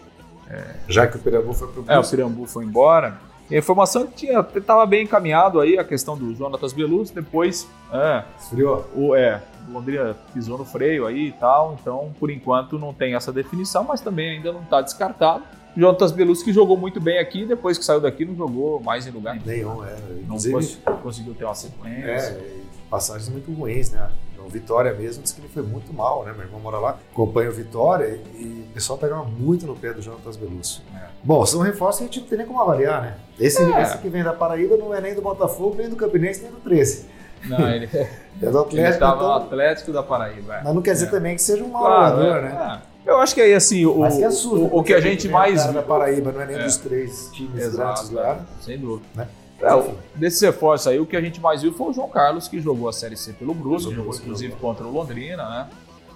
Já 0.89 1.07
que 1.07 1.17
o 1.17 1.21
Perambu 1.21 1.53
foi 1.53 1.69
pro 1.69 1.85
É, 1.87 1.93
o 1.93 2.01
Brusque. 2.01 2.17
Pirambu 2.17 2.47
foi 2.47 2.65
embora. 2.65 3.19
E 3.51 3.57
a 3.57 3.59
informação 3.59 4.07
que 4.07 4.15
tinha 4.15 4.47
estava 4.55 4.87
bem 4.87 5.05
encaminhado 5.05 5.59
aí 5.61 5.77
a 5.77 5.83
questão 5.83 6.17
do 6.17 6.33
Jonatas 6.35 6.73
Belucci, 6.73 7.13
depois 7.13 7.67
é, 7.93 8.23
esfriou. 8.39 8.89
o, 8.95 9.15
é, 9.15 9.43
o 9.69 9.73
Londrina 9.73 10.17
pisou 10.33 10.57
no 10.57 10.65
freio 10.65 11.05
aí 11.05 11.29
e 11.29 11.33
tal, 11.33 11.77
então 11.81 12.13
por 12.19 12.31
enquanto 12.31 12.79
não 12.79 12.95
tem 12.95 13.15
essa 13.15 13.33
definição, 13.33 13.83
mas 13.83 14.01
também 14.01 14.37
ainda 14.37 14.53
não 14.53 14.63
está 14.63 14.81
descartado. 14.81 15.43
Jonatas 15.77 16.13
Belucci 16.13 16.45
que 16.45 16.53
jogou 16.53 16.77
muito 16.77 17.01
bem 17.01 17.19
aqui, 17.19 17.45
depois 17.45 17.77
que 17.77 17.85
saiu 17.85 18.01
daqui 18.01 18.25
não 18.25 18.37
jogou 18.37 18.81
mais 18.81 19.07
em 19.07 19.11
lugar 19.11 19.35
nenhum. 19.35 19.81
Nenhum, 19.81 19.85
é. 19.85 19.97
Não 20.29 20.97
conseguiu 20.99 21.35
ter 21.35 21.45
uma 21.45 21.55
sequência. 21.55 22.09
é, 22.09 22.61
passagens 22.89 23.29
muito 23.29 23.53
ruins, 23.53 23.91
né? 23.91 24.11
O 24.47 24.49
Vitória 24.49 24.93
mesmo 24.95 25.23
disse 25.23 25.35
que 25.35 25.41
ele 25.41 25.49
foi 25.49 25.63
muito 25.63 25.93
mal, 25.93 26.25
né? 26.25 26.33
Meu 26.33 26.45
irmão 26.47 26.61
mora 26.61 26.79
lá, 26.79 26.99
acompanha 27.13 27.51
o 27.51 27.53
Vitória 27.53 28.21
e 28.35 28.67
o 28.71 28.73
pessoal 28.75 28.99
pegava 28.99 29.25
muito 29.25 29.67
no 29.67 29.77
pé 29.77 29.93
do 29.93 30.01
Jonatas 30.03 30.37
Belucci. 30.37 30.83
É. 30.95 31.07
Bom, 31.23 31.45
são 31.47 31.61
reforços 31.61 31.99
que 31.99 32.05
a 32.05 32.07
gente 32.07 32.21
não 32.21 32.27
tem 32.29 32.39
nem 32.39 32.47
como 32.47 32.61
avaliar, 32.61 33.03
né? 33.03 33.17
Esse, 33.39 33.63
É. 33.63 33.83
esse 33.83 33.99
que 33.99 34.09
vem 34.09 34.23
da 34.25 34.33
Paraíba 34.33 34.77
não 34.77 34.95
é 34.95 35.01
nem 35.01 35.15
do 35.15 35.23
Botafogo, 35.23 35.77
nem 35.79 35.89
do 35.89 35.97
Campinense, 35.97 36.43
nem 36.43 36.51
do 36.51 36.59
13. 36.59 37.07
Não, 37.47 37.69
ele 37.71 37.89
É 38.43 38.51
do 38.51 38.59
Atlético, 38.59 39.05
no 39.05 39.15
então, 39.15 39.33
Atlético 39.35 39.93
da 39.93 40.03
Paraíba. 40.03 40.57
é. 40.57 40.63
mas 40.65 40.75
não 40.75 40.83
quer 40.83 40.93
dizer 40.93 41.07
É. 41.07 41.11
também 41.11 41.37
que 41.37 41.43
seja 41.43 41.63
um 41.65 41.69
mau 41.69 41.83
Claro, 41.85 42.17
jogador, 42.23 42.37
é, 42.39 42.43
né? 42.43 42.81
é. 42.87 42.91
Eu 43.11 43.19
acho 43.19 43.35
que 43.35 43.41
aí 43.41 43.55
assim, 43.55 43.85
o, 43.87 44.07
que 44.09 44.25
assusta. 44.25 44.57
o, 44.57 44.67
o 44.67 44.71
porque 44.71 44.93
que 44.93 44.99
a 44.99 45.01
gente 45.01 45.23
vem 45.23 45.33
mais 45.33 45.73
da 45.73 45.83
Paraíba 45.83 46.33
não 46.33 46.41
é 46.43 46.47
nem 46.47 46.57
É. 46.57 46.63
dos 46.65 46.77
três 46.77 47.31
times 47.33 47.53
grandes 47.75 47.75
Exato, 47.75 48.15
lá. 48.15 48.41
sem 48.61 48.79
dúvida. 48.79 49.07
Né? 49.15 49.27
É, 49.63 49.95
desses 50.15 50.41
reforços 50.41 50.87
aí, 50.87 50.99
o 50.99 51.05
que 51.05 51.17
a 51.17 51.21
gente 51.21 51.41
mais 51.41 51.63
viu 51.63 51.73
foi 51.73 51.91
o 51.91 51.93
João 51.93 52.09
Carlos, 52.09 52.49
que 52.49 52.61
jogou 52.61 52.89
a 52.89 52.93
Série 52.93 53.17
C 53.17 53.33
pelo 53.33 53.53
Brusque, 53.53 53.95
jogou 53.95 54.15
inclusive 54.15 54.55
contra 54.57 54.87
o 54.87 54.91
Londrina, 54.91 55.49
né? 55.49 55.69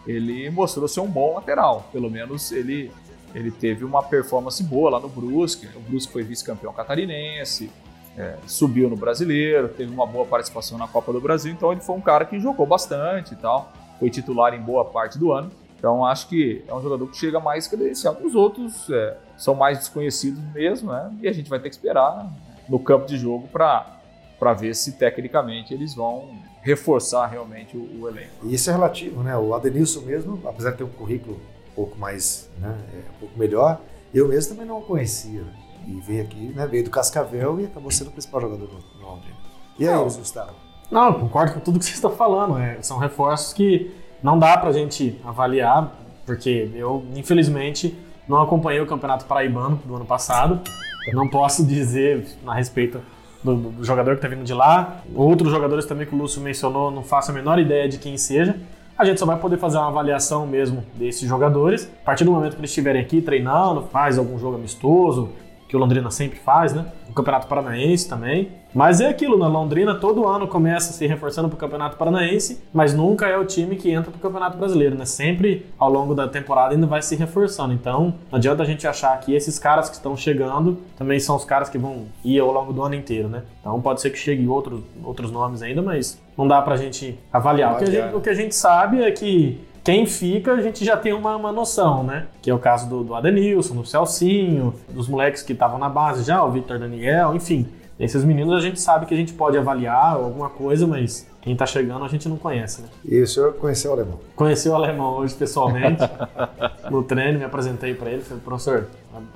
Ele 0.06 0.48
mostrou 0.50 0.86
ser 0.88 1.00
um 1.00 1.06
bom 1.06 1.34
lateral, 1.34 1.88
pelo 1.92 2.10
menos 2.10 2.52
ele, 2.52 2.90
ele 3.34 3.50
teve 3.50 3.84
uma 3.84 4.02
performance 4.02 4.62
boa 4.62 4.90
lá 4.90 5.00
no 5.00 5.08
Brusque. 5.08 5.66
O 5.74 5.80
Brusque 5.80 6.12
foi 6.12 6.22
vice-campeão 6.22 6.72
catarinense, 6.72 7.70
é, 8.16 8.36
subiu 8.46 8.88
no 8.88 8.96
Brasileiro, 8.96 9.68
teve 9.68 9.92
uma 9.92 10.06
boa 10.06 10.24
participação 10.24 10.78
na 10.78 10.86
Copa 10.86 11.12
do 11.12 11.20
Brasil, 11.20 11.52
então 11.52 11.72
ele 11.72 11.80
foi 11.80 11.96
um 11.96 12.00
cara 12.00 12.24
que 12.24 12.38
jogou 12.38 12.66
bastante 12.66 13.34
e 13.34 13.36
tal, 13.36 13.72
foi 13.98 14.08
titular 14.10 14.54
em 14.54 14.60
boa 14.60 14.84
parte 14.84 15.18
do 15.18 15.32
ano. 15.32 15.50
Então 15.78 16.04
acho 16.04 16.28
que 16.28 16.64
é 16.66 16.74
um 16.74 16.80
jogador 16.80 17.06
que 17.08 17.16
chega 17.16 17.38
mais 17.38 17.66
credenciado. 17.66 18.24
Os 18.24 18.34
outros 18.34 18.88
é, 18.88 19.18
são 19.36 19.54
mais 19.54 19.78
desconhecidos 19.78 20.40
mesmo, 20.54 20.90
né? 20.92 21.12
E 21.20 21.28
a 21.28 21.32
gente 21.32 21.50
vai 21.50 21.58
ter 21.58 21.68
que 21.68 21.74
esperar 21.74 22.26
no 22.68 22.78
campo 22.78 23.06
de 23.06 23.16
jogo 23.16 23.49
para 23.49 24.52
ver 24.54 24.75
se 24.75 24.92
tecnicamente 24.92 25.73
eles 25.73 25.94
vão 25.94 26.30
reforçar 26.62 27.26
realmente 27.26 27.76
o, 27.76 28.00
o, 28.00 28.09
elenco. 28.09 28.47
E 28.47 28.54
isso 28.54 28.71
é 28.71 28.73
relativo, 28.73 29.23
né? 29.23 29.37
O 29.37 29.54
Adenilson 29.54 30.00
mesmo, 30.00 30.40
apesar 30.47 30.71
de 30.71 30.78
ter 30.78 30.85
um 30.85 30.88
currículo 30.88 31.37
um 31.71 31.75
pouco 31.75 31.99
mais, 31.99 32.50
né, 32.59 32.75
é, 32.94 33.11
um 33.16 33.21
pouco 33.21 33.38
melhor, 33.38 33.80
eu 34.14 34.28
mesmo 34.28 34.54
também 34.54 34.66
não 34.66 34.78
o 34.78 34.83
conhecia. 34.83 35.44
E 35.87 36.00
veio 36.00 36.23
aqui, 36.23 36.52
né, 36.54 36.66
veio 36.66 36.85
do 36.85 36.90
Cascavel 36.90 37.61
e 37.61 37.66
acabou 37.66 37.90
sendo 37.90 38.09
o 38.09 38.11
principal 38.12 38.40
jogador 38.40 38.66
do, 38.66 38.76
do 38.76 39.06
Londrina. 39.06 39.37
E 39.78 39.87
aí, 39.87 39.94
Gustavo? 40.02 40.54
Não, 40.90 41.09
eu 41.09 41.14
concordo 41.14 41.52
com 41.52 41.61
tudo 41.61 41.78
que 41.78 41.85
vocês 41.85 41.97
estão 41.97 42.11
falando. 42.11 42.56
É, 42.56 42.80
são 42.80 42.99
reforços 42.99 43.52
que 43.52 43.92
não 44.23 44.38
dá 44.38 44.56
pra 44.56 44.73
gente 44.73 45.21
avaliar, 45.25 45.92
porque 46.25 46.71
eu, 46.75 47.04
infelizmente, 47.14 47.99
não 48.26 48.40
acompanhei 48.40 48.80
o 48.80 48.87
Campeonato 48.87 49.26
Paraibano 49.26 49.76
do 49.85 49.97
ano 49.97 50.04
passado. 50.04 50.61
Eu 51.06 51.14
não 51.14 51.28
posso 51.28 51.64
dizer 51.66 52.26
a 52.46 52.54
respeito 52.54 53.00
do, 53.42 53.54
do, 53.56 53.84
jogador 53.84 54.12
que 54.12 54.25
está 54.25 54.28
vindo 54.28 54.44
de 54.44 54.54
lá. 54.54 55.02
Outros 55.14 55.50
jogadores 55.50 55.84
também 55.84 56.06
que 56.06 56.14
o 56.14 56.18
Lúcio 56.18 56.40
mencionou, 56.40 56.90
não 56.90 57.02
faço 57.02 57.30
a 57.30 57.34
menor 57.34 57.58
ideia 57.58 57.88
de 57.88 57.99
quem 57.99 58.16
seja. 58.16 58.56
A 58.96 59.04
gente 59.04 59.18
só 59.18 59.26
vai 59.26 59.37
poder 59.37 59.58
fazer 59.58 59.76
uma 59.76 59.88
avaliação 59.88 60.46
mesmo 60.46 60.84
desses 60.94 61.28
jogadores 61.28 61.90
a 62.02 62.04
partir 62.04 62.25
do 62.25 62.30
momento 62.30 62.52
que 62.52 62.61
eles 62.61 62.70
estiverem 62.70 63.02
aqui 63.02 63.20
treinando, 63.20 63.82
faz 63.90 64.18
algum 64.18 64.38
jogo 64.38 64.54
amistoso, 64.54 65.30
que 65.75 65.76
o 65.76 65.81
Londrina 65.81 66.09
sempre 66.09 66.38
faz, 66.38 66.73
né? 66.73 66.87
O 67.11 67.12
Campeonato 67.12 67.49
Paranaense 67.49 68.09
também. 68.09 68.52
Mas 68.73 69.00
é 69.00 69.09
aquilo, 69.09 69.37
na 69.37 69.49
Londrina 69.49 69.97
todo 69.97 70.26
ano 70.26 70.47
começa 70.47 70.93
se 70.93 71.04
reforçando 71.04 71.49
para 71.49 71.57
o 71.57 71.59
Campeonato 71.59 71.97
Paranaense, 71.97 72.62
mas 72.73 72.95
nunca 72.95 73.26
é 73.26 73.37
o 73.37 73.45
time 73.45 73.75
que 73.75 73.90
entra 73.90 74.11
para 74.11 74.19
o 74.19 74.21
Campeonato 74.21 74.57
Brasileiro, 74.57 74.97
né? 74.97 75.04
Sempre 75.04 75.66
ao 75.76 75.90
longo 75.90 76.14
da 76.14 76.28
temporada 76.28 76.75
ainda 76.75 76.87
vai 76.87 77.02
se 77.02 77.16
reforçando. 77.16 77.73
Então 77.73 78.14
não 78.31 78.37
adianta 78.38 78.62
a 78.62 78.66
gente 78.66 78.87
achar 78.87 79.19
que 79.19 79.35
esses 79.35 79.59
caras 79.59 79.88
que 79.88 79.97
estão 79.97 80.16
chegando 80.16 80.78
também 80.97 81.19
são 81.19 81.35
os 81.35 81.45
caras 81.45 81.69
que 81.69 81.78
vão 81.78 82.07
ir 82.25 82.38
ao 82.38 82.52
longo 82.52 82.73
do 82.73 82.81
ano 82.81 82.95
inteiro, 82.95 83.28
né? 83.28 83.43
Então 83.61 83.81
pode 83.81 84.00
ser 84.00 84.11
que 84.11 84.19
chegue 84.19 84.47
outros, 84.47 84.81
outros 85.02 85.33
nomes 85.33 85.61
ainda, 85.61 85.83
mas 85.83 86.21
não 86.38 86.47
dá 86.47 86.62
para 86.62 86.75
a 86.75 86.78
gente 86.78 87.19
avaliar. 87.33 87.75
O 87.75 87.78
que 87.78 87.85
a 87.85 87.90
gente, 87.90 88.14
o 88.14 88.21
que 88.21 88.31
a 88.31 88.35
gente 88.35 88.54
sabe 88.54 89.02
é 89.02 89.11
que 89.11 89.61
quem 89.85 90.07
fica, 90.07 90.55
a 90.55 90.62
gente 90.62 90.83
já 90.83 90.97
tem 90.97 91.12
uma, 91.12 91.37
uma 91.37 91.53
noção, 91.53 92.03
né? 92.03 92.26
Que 92.41 92.50
é 92.50 92.55
o 92.55 92.59
caso 92.59 92.88
do, 92.88 93.05
do 93.05 93.14
Adenilson, 93.14 93.75
do 93.75 93.85
Celcinho, 93.85 94.75
dos 94.88 95.07
moleques 95.07 95.43
que 95.43 95.53
estavam 95.53 95.79
na 95.79 95.91
base 95.91 96.25
já, 96.25 96.43
o 96.43 96.50
Victor 96.50 96.79
Daniel, 96.79 97.35
enfim. 97.35 97.69
Esses 98.00 98.25
meninos 98.25 98.55
a 98.55 98.61
gente 98.61 98.81
sabe 98.81 99.05
que 99.05 99.12
a 99.12 99.17
gente 99.17 99.35
pode 99.35 99.59
avaliar 99.59 100.14
alguma 100.14 100.49
coisa, 100.49 100.87
mas 100.87 101.29
quem 101.43 101.55
tá 101.55 101.67
chegando 101.67 102.03
a 102.03 102.09
gente 102.09 102.29
não 102.29 102.38
conhece, 102.38 102.81
né? 102.81 102.88
E 103.05 103.21
o 103.21 103.26
senhor 103.26 103.53
conheceu 103.53 103.91
o 103.91 103.95
alemão? 103.95 104.19
Conheci 104.35 104.69
o 104.71 104.75
alemão 104.75 105.19
hoje 105.19 105.35
pessoalmente, 105.35 106.03
no 106.91 107.03
treino, 107.03 107.38
me 107.38 107.45
apresentei 107.45 107.95
para 107.95 108.11
ele, 108.11 108.23
falei, 108.23 108.43
professor, 108.43 108.88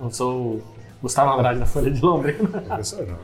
eu 0.02 0.10
sou 0.10 0.34
o 0.34 0.62
Gustavo 1.02 1.38
Andrade 1.38 1.60
da 1.60 1.66
Folha 1.66 1.90
de 1.90 2.00
Londrina. 2.00 2.48
Professor 2.48 3.06
não. 3.06 3.18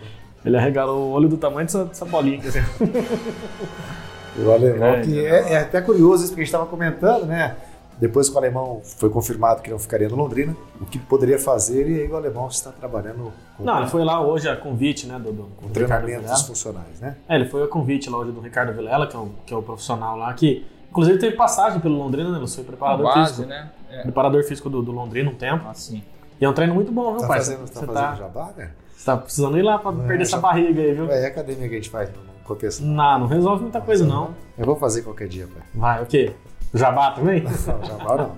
Ele 0.45 0.59
arregalou 0.59 1.09
o 1.09 1.13
olho 1.13 1.29
do 1.29 1.39
tamanho 1.39 1.67
dessa, 1.67 1.87
dessa 1.87 2.05
bolinha 2.05 2.39
assim. 2.47 2.61
O 4.37 4.51
alemão, 4.51 4.89
é, 4.89 5.01
que 5.03 5.25
é, 5.25 5.53
é, 5.53 5.59
até 5.59 5.81
curioso 5.81 6.25
isso, 6.25 6.33
porque 6.33 6.43
a 6.43 6.45
gente 6.45 6.53
estava 6.53 6.67
comentando, 6.67 7.27
né? 7.27 7.57
Depois 7.99 8.29
que 8.29 8.35
o 8.35 8.39
alemão 8.39 8.81
foi 8.83 9.09
confirmado 9.09 9.63
que 9.63 9.71
não 9.71 9.79
ficaria 9.79 10.09
no 10.09 10.17
Londrina, 10.17 10.57
o 10.81 10.85
que 10.85 10.99
poderia 10.99 11.39
fazer 11.39 11.89
e 11.89 12.03
aí 12.03 12.09
o 12.09 12.17
alemão 12.17 12.49
está 12.49 12.73
trabalhando 12.73 13.33
com. 13.57 13.63
Não, 13.63 13.79
ele 13.79 13.87
foi 13.87 14.05
lá 14.05 14.21
hoje 14.21 14.49
a 14.49 14.57
convite, 14.57 15.07
né? 15.07 15.19
Do, 15.19 15.33
do, 15.33 15.45
com 15.57 15.69
treinamento 15.69 16.27
dos 16.27 16.43
funcionários, 16.43 16.99
né? 17.01 17.17
É, 17.29 17.37
ele 17.37 17.47
foi 17.47 17.63
a 17.63 17.69
convite 17.69 18.11
lá 18.11 18.19
hoje 18.19 18.33
do 18.33 18.41
Ricardo 18.41 18.73
Vilela, 18.73 19.07
que 19.07 19.15
é 19.15 19.19
o, 19.19 19.31
que 19.47 19.55
é 19.55 19.57
o 19.57 19.63
profissional 19.63 20.17
lá, 20.17 20.35
que 20.35 20.67
inclusive 20.91 21.19
teve 21.19 21.37
passagem 21.37 21.79
pelo 21.81 21.97
Londrina, 21.97 22.31
né? 22.31 22.39
Ele 22.39 22.49
foi 22.49 22.65
preparador 22.65 23.07
base, 23.07 23.35
físico. 23.35 23.49
Né? 23.49 23.71
É. 23.89 24.03
Preparador 24.03 24.43
físico 24.43 24.69
do, 24.69 24.83
do, 24.83 24.91
Londrina 24.91 25.31
um 25.31 25.35
tempo. 25.35 25.65
Ah, 25.69 25.75
sim. 25.75 26.03
E 26.41 26.45
é 26.45 26.49
um 26.49 26.53
treino 26.53 26.75
muito 26.75 26.91
bom, 26.91 27.13
viu, 27.13 27.21
tá 27.21 27.29
pai? 27.29 27.39
Fazendo, 27.39 27.61
tá 27.61 27.67
Você 27.67 27.87
fazendo 27.87 27.95
tá, 27.95 28.15
jabá, 28.17 28.51
né? 28.57 28.71
Você 28.97 29.05
tá 29.05 29.17
precisando 29.17 29.57
ir 29.57 29.63
lá 29.63 29.79
para 29.79 29.93
é, 29.93 30.07
perder 30.07 30.25
já... 30.25 30.37
essa 30.37 30.39
barriga 30.39 30.83
aí, 30.83 30.93
viu? 30.93 31.09
É, 31.09 31.23
é 31.23 31.25
a 31.27 31.29
academia 31.29 31.69
que 31.69 31.75
a 31.75 31.79
gente 31.79 31.91
faz 31.91 32.11
no 32.11 32.34
contexto. 32.45 32.83
Não, 32.85 33.21
não 33.21 33.27
resolve 33.27 33.63
muita 33.63 33.81
coisa, 33.81 34.07
não. 34.07 34.35
Eu 34.57 34.67
vou 34.67 34.77
fazer 34.77 35.03
qualquer 35.03 35.29
dia, 35.29 35.47
pai. 35.47 35.63
Vai, 35.75 36.03
o 36.03 36.07
quê? 36.07 36.33
Jabá 36.73 37.13
também? 37.13 37.41
Não, 37.67 37.85
jabá 37.85 38.17
não. 38.17 38.33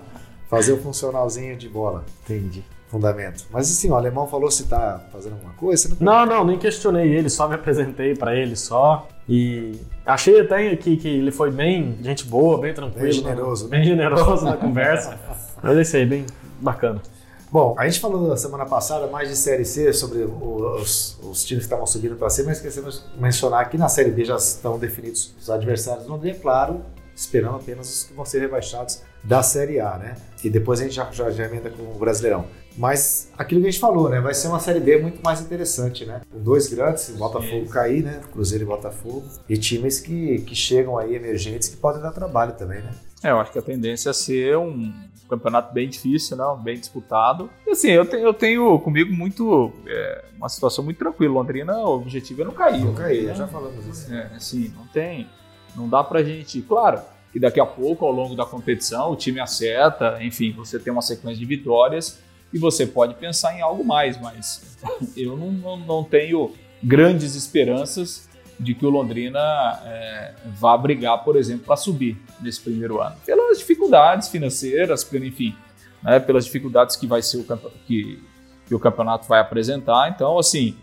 Fazer 0.47 0.71
o 0.73 0.77
funcionalzinho 0.77 1.57
de 1.57 1.67
bola. 1.67 2.05
Entendi. 2.23 2.63
Fundamento. 2.87 3.45
Mas 3.51 3.69
assim, 3.69 3.89
o 3.89 3.95
alemão 3.95 4.27
falou 4.27 4.49
se 4.49 4.65
tá 4.67 5.01
fazendo 5.11 5.33
alguma 5.33 5.53
coisa. 5.53 5.97
não, 5.99 6.25
não, 6.25 6.37
não, 6.37 6.45
nem 6.45 6.57
questionei 6.57 7.11
ele, 7.13 7.29
só 7.29 7.47
me 7.49 7.55
apresentei 7.55 8.15
para 8.15 8.33
ele 8.35 8.55
só. 8.55 9.07
E 9.27 9.73
achei 10.05 10.39
até 10.39 10.73
que, 10.77 10.95
que 10.95 11.07
ele 11.07 11.31
foi 11.31 11.51
bem 11.51 11.97
gente 12.01 12.25
boa, 12.25 12.61
bem 12.61 12.73
tranquilo. 12.73 13.03
Bem 13.03 13.11
generoso. 13.11 13.65
Né? 13.65 13.69
Bem 13.71 13.83
generoso 13.85 14.45
na 14.45 14.55
conversa. 14.55 15.19
Mas 15.61 15.77
é 15.77 15.81
isso 15.81 15.97
aí, 15.97 16.05
bem 16.05 16.25
bacana. 16.61 17.01
Bom, 17.49 17.75
a 17.77 17.87
gente 17.87 18.01
falou 18.01 18.27
na 18.27 18.35
semana 18.35 18.65
passada 18.65 19.07
mais 19.07 19.29
de 19.29 19.35
Série 19.35 19.63
C, 19.63 19.93
sobre 19.93 20.19
os, 20.19 21.17
os 21.23 21.45
times 21.45 21.63
que 21.63 21.67
estavam 21.67 21.87
subindo 21.87 22.17
para 22.17 22.29
C, 22.29 22.43
mas 22.43 22.57
esquecemos 22.57 23.05
de 23.13 23.21
mencionar 23.21 23.69
que 23.69 23.77
na 23.77 23.87
Série 23.87 24.11
B 24.11 24.25
já 24.25 24.35
estão 24.35 24.77
definidos 24.77 25.33
os 25.39 25.49
adversários 25.49 26.05
do 26.05 26.11
Londrina, 26.11 26.37
claro, 26.41 26.81
esperando 27.15 27.55
apenas 27.55 27.89
os 27.89 28.03
que 28.03 28.13
vão 28.13 28.25
ser 28.25 28.41
rebaixados 28.41 29.01
da 29.23 29.41
Série 29.41 29.79
A, 29.79 29.97
né? 29.97 30.15
E 30.43 30.49
depois 30.49 30.81
a 30.81 30.83
gente 30.83 30.95
já, 30.95 31.09
já, 31.09 31.31
já 31.31 31.45
emenda 31.45 31.69
com 31.69 31.83
o 31.83 31.97
Brasileirão. 31.97 32.45
Mas 32.77 33.29
aquilo 33.37 33.61
que 33.61 33.67
a 33.67 33.71
gente 33.71 33.79
falou, 33.79 34.09
né? 34.09 34.19
Vai 34.19 34.33
ser 34.33 34.49
uma 34.49 34.59
Série 34.59 34.81
B 34.81 35.01
muito 35.01 35.23
mais 35.23 35.39
interessante, 35.39 36.05
né? 36.05 36.21
Com 36.29 36.39
dois 36.39 36.67
grandes, 36.67 37.09
Botafogo 37.11 37.65
cair, 37.69 38.03
né? 38.03 38.21
Cruzeiro 38.31 38.65
e 38.65 38.67
Botafogo. 38.67 39.23
E 39.47 39.57
times 39.57 40.01
que, 40.01 40.39
que 40.41 40.53
chegam 40.53 40.97
aí 40.97 41.15
emergentes 41.15 41.69
que 41.69 41.77
podem 41.77 42.01
dar 42.01 42.11
trabalho 42.11 42.53
também, 42.53 42.81
né? 42.81 42.91
É, 43.23 43.31
eu 43.31 43.39
acho 43.39 43.51
que 43.51 43.59
a 43.59 43.61
tendência 43.61 44.09
é 44.11 44.13
ser 44.13 44.57
um 44.57 44.93
campeonato 45.27 45.73
bem 45.73 45.89
difícil, 45.89 46.37
né? 46.37 46.43
bem 46.63 46.79
disputado. 46.79 47.49
E 47.65 47.71
assim, 47.71 47.89
eu 47.89 48.05
tenho, 48.05 48.23
eu 48.23 48.33
tenho 48.33 48.79
comigo 48.79 49.13
muito 49.13 49.71
é, 49.85 50.25
uma 50.37 50.49
situação 50.49 50.83
muito 50.83 50.97
tranquila. 50.97 51.33
Londrina, 51.33 51.77
o 51.77 51.95
objetivo 51.97 52.41
é 52.41 52.45
não 52.45 52.53
cair. 52.53 52.85
Não 52.85 52.93
cair, 52.93 53.25
né? 53.25 53.35
já 53.35 53.47
falamos 53.47 53.85
isso. 53.85 54.13
É, 54.13 54.31
assim, 54.35 54.71
não 54.75 54.87
tem. 54.87 55.27
Não 55.75 55.89
dá 55.89 56.03
pra 56.03 56.23
gente. 56.23 56.61
Claro, 56.61 57.01
que 57.31 57.39
daqui 57.39 57.59
a 57.59 57.65
pouco, 57.65 58.05
ao 58.05 58.11
longo 58.11 58.35
da 58.35 58.45
competição, 58.45 59.11
o 59.11 59.15
time 59.15 59.39
acerta, 59.39 60.17
enfim, 60.21 60.51
você 60.53 60.79
tem 60.79 60.93
uma 60.93 61.01
sequência 61.01 61.39
de 61.39 61.45
vitórias 61.45 62.19
e 62.53 62.57
você 62.57 62.85
pode 62.85 63.15
pensar 63.15 63.55
em 63.55 63.61
algo 63.61 63.83
mais, 63.83 64.19
mas 64.19 64.77
eu 65.17 65.35
não, 65.35 65.51
não, 65.51 65.77
não 65.77 66.03
tenho 66.03 66.53
grandes 66.81 67.35
esperanças 67.35 68.27
de 68.59 68.73
que 68.73 68.85
o 68.85 68.89
Londrina 68.89 69.39
é, 69.85 70.33
vá 70.45 70.75
brigar, 70.77 71.23
por 71.23 71.35
exemplo, 71.35 71.65
para 71.65 71.75
subir 71.75 72.17
nesse 72.41 72.61
primeiro 72.61 73.01
ano. 73.01 73.15
Pelas 73.25 73.59
dificuldades 73.59 74.29
financeiras, 74.29 75.03
pelo, 75.03 75.25
enfim, 75.25 75.55
né, 76.03 76.19
pelas 76.19 76.45
dificuldades 76.45 76.95
que 76.95 77.05
vai 77.05 77.21
ser 77.21 77.37
o 77.37 77.45
que, 77.85 78.23
que 78.65 78.75
o 78.75 78.79
campeonato 78.79 79.27
vai 79.27 79.39
apresentar. 79.39 80.09
Então, 80.09 80.39
assim, 80.39 80.75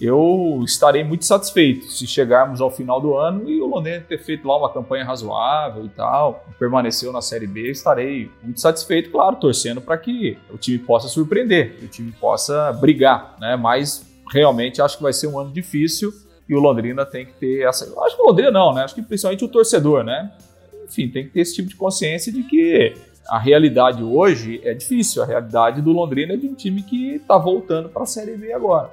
eu 0.00 0.60
estarei 0.64 1.04
muito 1.04 1.24
satisfeito 1.24 1.86
se 1.86 2.06
chegarmos 2.06 2.60
ao 2.60 2.70
final 2.70 3.00
do 3.00 3.16
ano 3.16 3.48
e 3.48 3.60
o 3.60 3.66
Londrina 3.66 4.00
ter 4.00 4.18
feito 4.18 4.46
lá 4.46 4.56
uma 4.58 4.72
campanha 4.72 5.04
razoável 5.04 5.84
e 5.84 5.88
tal, 5.88 6.44
permaneceu 6.58 7.12
na 7.12 7.22
Série 7.22 7.46
B, 7.46 7.70
estarei 7.70 8.30
muito 8.42 8.60
satisfeito, 8.60 9.10
claro, 9.10 9.36
torcendo 9.36 9.80
para 9.80 9.96
que 9.96 10.36
o 10.50 10.58
time 10.58 10.78
possa 10.78 11.08
surpreender, 11.08 11.76
que 11.76 11.84
o 11.84 11.88
time 11.88 12.12
possa 12.12 12.72
brigar, 12.72 13.36
né? 13.38 13.56
Mas 13.56 14.04
realmente 14.30 14.80
acho 14.82 14.96
que 14.96 15.02
vai 15.02 15.12
ser 15.12 15.26
um 15.26 15.38
ano 15.38 15.52
difícil 15.52 16.12
e 16.48 16.54
o 16.54 16.60
Londrina 16.60 17.04
tem 17.06 17.26
que 17.26 17.32
ter 17.34 17.66
essa. 17.66 17.84
Acho 18.02 18.16
que 18.16 18.22
o 18.22 18.26
Londrina 18.26 18.50
não, 18.50 18.74
né? 18.74 18.82
Acho 18.84 18.94
que 18.94 19.02
principalmente 19.02 19.44
o 19.44 19.48
torcedor, 19.48 20.04
né? 20.04 20.32
Enfim, 20.84 21.08
tem 21.08 21.24
que 21.24 21.30
ter 21.30 21.40
esse 21.40 21.54
tipo 21.54 21.68
de 21.68 21.76
consciência 21.76 22.32
de 22.32 22.42
que 22.42 22.94
a 23.28 23.38
realidade 23.38 24.02
hoje 24.02 24.60
é 24.64 24.74
difícil. 24.74 25.22
A 25.22 25.26
realidade 25.26 25.80
do 25.80 25.92
Londrina 25.92 26.34
é 26.34 26.36
de 26.36 26.46
um 26.46 26.54
time 26.54 26.82
que 26.82 27.14
está 27.14 27.38
voltando 27.38 27.88
para 27.88 28.02
a 28.02 28.06
Série 28.06 28.36
B 28.36 28.52
agora, 28.52 28.90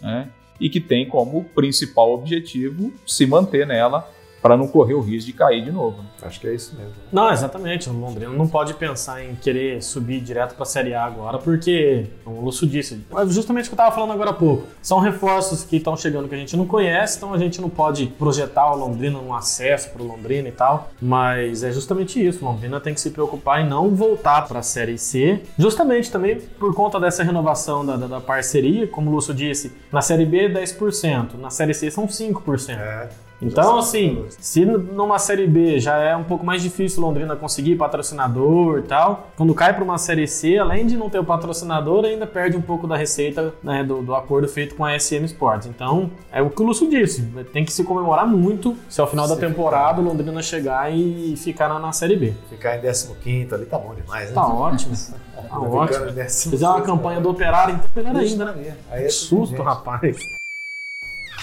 né? 0.00 0.28
E 0.60 0.68
que 0.68 0.80
tem 0.80 1.08
como 1.08 1.44
principal 1.54 2.12
objetivo 2.12 2.92
se 3.06 3.26
manter 3.26 3.66
nela 3.66 4.08
para 4.42 4.56
não 4.56 4.66
correr 4.66 4.94
o 4.94 5.00
risco 5.00 5.26
de 5.26 5.32
cair 5.32 5.64
de 5.64 5.70
novo. 5.70 5.98
Né? 5.98 6.08
Acho 6.22 6.40
que 6.40 6.46
é 6.46 6.54
isso 6.54 6.74
mesmo. 6.76 6.92
Não, 7.12 7.30
exatamente. 7.30 7.88
O 7.88 7.92
Londrina 7.92 8.32
não 8.32 8.48
pode 8.48 8.74
pensar 8.74 9.22
em 9.24 9.34
querer 9.34 9.82
subir 9.82 10.20
direto 10.20 10.54
para 10.54 10.62
a 10.62 10.66
Série 10.66 10.94
A 10.94 11.04
agora, 11.04 11.38
porque, 11.38 12.06
como 12.24 12.38
o 12.38 12.44
Lúcio 12.44 12.66
disse, 12.66 13.04
justamente 13.28 13.66
o 13.66 13.68
que 13.68 13.74
eu 13.74 13.76
estava 13.76 13.94
falando 13.94 14.12
agora 14.12 14.30
há 14.30 14.34
pouco. 14.34 14.66
São 14.82 14.98
reforços 14.98 15.64
que 15.64 15.76
estão 15.76 15.96
chegando 15.96 16.28
que 16.28 16.34
a 16.34 16.38
gente 16.38 16.56
não 16.56 16.66
conhece, 16.66 17.18
então 17.18 17.32
a 17.34 17.38
gente 17.38 17.60
não 17.60 17.68
pode 17.68 18.06
projetar 18.06 18.72
o 18.72 18.76
Londrina 18.76 19.18
um 19.18 19.34
acesso 19.34 19.90
para 19.90 20.02
o 20.02 20.06
Londrina 20.06 20.48
e 20.48 20.52
tal. 20.52 20.90
Mas 21.00 21.62
é 21.62 21.72
justamente 21.72 22.24
isso. 22.24 22.44
O 22.44 22.48
Londrina 22.48 22.80
tem 22.80 22.94
que 22.94 23.00
se 23.00 23.10
preocupar 23.10 23.60
em 23.60 23.68
não 23.68 23.94
voltar 23.94 24.46
para 24.48 24.60
a 24.60 24.62
Série 24.62 24.98
C, 24.98 25.42
justamente 25.58 26.10
também 26.10 26.40
por 26.40 26.74
conta 26.74 26.98
dessa 26.98 27.22
renovação 27.22 27.84
da, 27.84 27.96
da, 27.96 28.06
da 28.06 28.20
parceria. 28.20 28.86
Como 28.86 29.10
o 29.10 29.14
Lúcio 29.14 29.34
disse, 29.34 29.72
na 29.92 30.00
Série 30.00 30.24
B 30.24 30.48
10%, 30.48 31.34
na 31.38 31.50
Série 31.50 31.74
C 31.74 31.90
são 31.90 32.06
5%. 32.06 32.70
É. 32.70 33.08
Então, 33.42 33.78
assim, 33.78 34.24
se 34.28 34.64
numa 34.64 35.18
Série 35.18 35.46
B 35.46 35.80
já 35.80 35.96
é 35.96 36.14
um 36.14 36.24
pouco 36.24 36.44
mais 36.44 36.62
difícil 36.62 37.02
Londrina 37.02 37.34
conseguir 37.34 37.76
patrocinador 37.76 38.80
e 38.80 38.82
tal, 38.82 39.28
quando 39.36 39.54
cai 39.54 39.74
para 39.74 39.82
uma 39.82 39.98
Série 39.98 40.26
C, 40.26 40.58
além 40.58 40.86
de 40.86 40.96
não 40.96 41.08
ter 41.08 41.18
o 41.18 41.24
patrocinador, 41.24 42.04
ainda 42.04 42.26
perde 42.26 42.56
um 42.56 42.60
pouco 42.60 42.86
da 42.86 42.96
receita 42.96 43.54
né, 43.62 43.82
do, 43.82 44.02
do, 44.02 44.14
acordo 44.14 44.46
feito 44.46 44.74
com 44.74 44.84
a 44.84 44.98
SM 44.98 45.24
Sports. 45.24 45.66
Então, 45.66 46.10
é 46.30 46.42
o 46.42 46.50
que 46.50 46.62
o 46.62 46.66
Lúcio 46.66 46.88
disse, 46.88 47.22
tem 47.52 47.64
que 47.64 47.72
se 47.72 47.82
comemorar 47.84 48.26
muito 48.26 48.76
se 48.88 49.00
ao 49.00 49.06
final 49.06 49.26
da 49.26 49.36
temporada 49.36 50.00
o 50.00 50.04
Londrina 50.04 50.42
chegar 50.42 50.92
e 50.92 51.34
ficar 51.36 51.68
na, 51.68 51.78
na 51.78 51.92
Série 51.92 52.16
B. 52.16 52.34
Ficar 52.48 52.76
em 52.76 52.80
15 52.80 53.54
ali 53.54 53.66
tá 53.66 53.78
bom 53.78 53.94
demais, 53.94 54.28
né? 54.28 54.34
Tá 54.34 54.46
ótimo. 54.46 54.94
tá 55.48 55.58
ótimo. 55.58 56.06
Fizer 56.28 56.68
uma 56.68 56.82
campanha 56.82 57.20
do 57.20 57.30
Operário, 57.30 57.74
então 57.74 57.90
melhor 57.94 58.16
ainda, 58.16 58.44
né? 58.52 58.76
Aí 58.90 59.04
é 59.04 59.08
susto, 59.08 59.62
rapaz. 59.62 60.39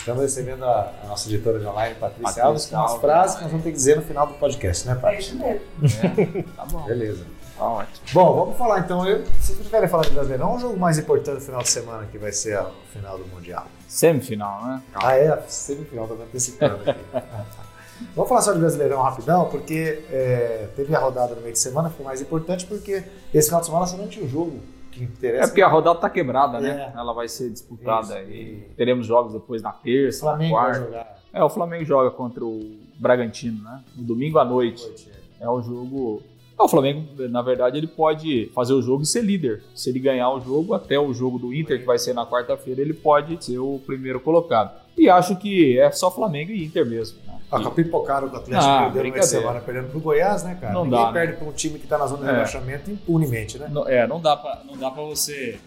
Estamos 0.07 0.23
recebendo 0.23 0.63
a, 0.63 0.93
a, 1.03 1.07
nossa 1.07 1.27
editora 1.27 1.59
de 1.59 1.65
online, 1.65 1.95
Patrícia, 1.95 2.23
Patrícia 2.23 2.43
Alves, 2.45 2.65
com 2.67 2.75
umas 2.77 2.93
frases 2.95 3.35
que 3.35 3.41
nós 3.41 3.51
vamos 3.51 3.65
ter 3.65 3.71
que 3.71 3.75
dizer 3.75 3.97
no 3.97 4.03
final 4.03 4.25
do 4.25 4.35
podcast, 4.35 4.87
né, 4.87 4.95
Patrícia? 4.95 5.33
É 5.33 5.59
isso 5.83 5.99
mesmo. 6.05 6.39
É, 6.39 6.43
tá 6.55 6.65
bom. 6.65 6.85
Beleza. 6.85 7.25
Tá 7.57 7.65
ótimo. 7.65 7.97
Bom, 8.13 8.35
vamos 8.35 8.57
falar 8.57 8.79
então. 8.79 9.05
Eu, 9.05 9.25
se 9.25 9.47
vocês 9.47 9.59
preferem 9.59 9.89
falar 9.89 10.03
de 10.03 10.11
Brasileirão, 10.11 10.55
o 10.55 10.59
jogo 10.59 10.79
mais 10.79 10.97
importante 10.97 11.39
do 11.39 11.41
final 11.41 11.61
de 11.61 11.67
semana 11.67 12.07
que 12.09 12.17
vai 12.17 12.31
ser 12.31 12.57
o 12.57 12.71
final 12.93 13.17
do 13.17 13.27
Mundial. 13.27 13.67
Semifinal, 13.85 14.65
né? 14.65 14.81
Ah, 14.95 15.13
é? 15.13 15.43
Semifinal, 15.49 16.07
me 16.07 16.23
antecipando 16.23 16.89
aqui. 16.89 17.01
Vamos 18.15 18.29
falar 18.29 18.41
só 18.43 18.53
de 18.53 18.59
Brasileirão 18.59 19.01
rapidão, 19.01 19.49
porque 19.49 20.05
é, 20.09 20.69
teve 20.73 20.95
a 20.95 20.99
rodada 20.99 21.35
no 21.35 21.41
meio 21.41 21.51
de 21.51 21.59
semana, 21.59 21.89
foi 21.89 22.05
mais 22.05 22.21
importante 22.21 22.65
porque 22.65 23.03
esse 23.33 23.49
final 23.49 23.59
de 23.59 23.67
semana 23.67 23.85
você 23.85 23.97
não 23.97 24.07
tinha 24.07 24.23
o 24.23 24.29
jogo 24.29 24.61
que 24.97 25.03
interessa. 25.03 25.43
É 25.43 25.47
porque 25.47 25.61
a 25.61 25.67
rodada 25.67 25.97
está 25.97 26.09
quebrada, 26.09 26.59
né? 26.59 26.91
É. 26.93 26.99
Ela 26.99 27.13
vai 27.13 27.27
ser 27.27 27.49
disputada 27.49 28.21
Isso. 28.23 28.31
e 28.31 28.69
teremos 28.75 29.05
jogos 29.05 29.33
depois 29.33 29.61
na 29.61 29.71
terça, 29.71 30.19
o 30.19 30.29
Flamengo 30.29 30.55
na 30.55 30.61
quarta. 30.61 30.79
Vai 30.79 30.87
jogar. 30.87 31.17
É, 31.33 31.43
o 31.43 31.49
Flamengo 31.49 31.85
joga 31.85 32.11
contra 32.11 32.45
o 32.45 32.77
Bragantino, 32.99 33.63
né? 33.63 33.83
No 33.95 34.03
domingo 34.03 34.39
à 34.39 34.45
noite. 34.45 34.83
noite 34.85 35.11
é. 35.39 35.43
é 35.43 35.49
o 35.49 35.61
jogo 35.61 36.21
não, 36.57 36.65
o 36.65 36.69
Flamengo, 36.69 37.05
na 37.29 37.41
verdade, 37.41 37.77
ele 37.77 37.85
pode 37.85 38.51
fazer 38.55 38.73
o 38.73 38.81
jogo 38.81 39.03
e 39.03 39.05
ser 39.05 39.21
líder. 39.21 39.63
Se 39.75 39.91
ele 39.91 39.99
ganhar 39.99 40.31
o 40.31 40.39
jogo, 40.39 40.73
até 40.73 40.99
o 40.99 41.13
jogo 41.13 41.37
do 41.37 41.53
Inter, 41.53 41.79
que 41.79 41.85
vai 41.85 41.99
ser 41.99 42.13
na 42.13 42.25
quarta-feira, 42.25 42.81
ele 42.81 42.93
pode 42.93 43.43
ser 43.43 43.59
o 43.59 43.79
primeiro 43.85 44.19
colocado. 44.19 44.71
E 44.97 45.07
acho 45.07 45.35
que 45.35 45.79
é 45.79 45.91
só 45.91 46.09
Flamengo 46.09 46.51
e 46.51 46.65
Inter 46.65 46.83
mesmo. 46.83 47.19
Né? 47.27 47.37
Ah, 47.51 47.61
e... 47.61 47.71
pipocaram 47.71 48.27
o 48.27 48.35
Atlético 48.35 48.55
ah, 48.55 48.89
perdeu 48.91 49.13
uma 49.13 49.23
semana 49.23 49.59
perdendo 49.61 49.91
pro 49.91 49.99
Goiás, 49.99 50.43
né, 50.43 50.57
cara? 50.59 50.73
Não 50.73 50.83
Ninguém 50.83 50.99
dá, 50.99 51.11
perde 51.11 51.33
né? 51.33 51.37
para 51.37 51.47
um 51.47 51.51
time 51.51 51.77
que 51.77 51.85
está 51.85 51.97
na 51.97 52.07
zona 52.07 52.23
de 52.23 52.29
é. 52.29 52.31
rebaixamento 52.31 52.89
impunemente, 52.91 53.59
né? 53.59 53.69
Não, 53.71 53.87
é, 53.87 54.07
não 54.07 54.19
dá 54.19 54.35
para 54.35 54.61
não 54.65 54.75
dá 54.75 54.89
para 54.89 55.03
você 55.03 55.59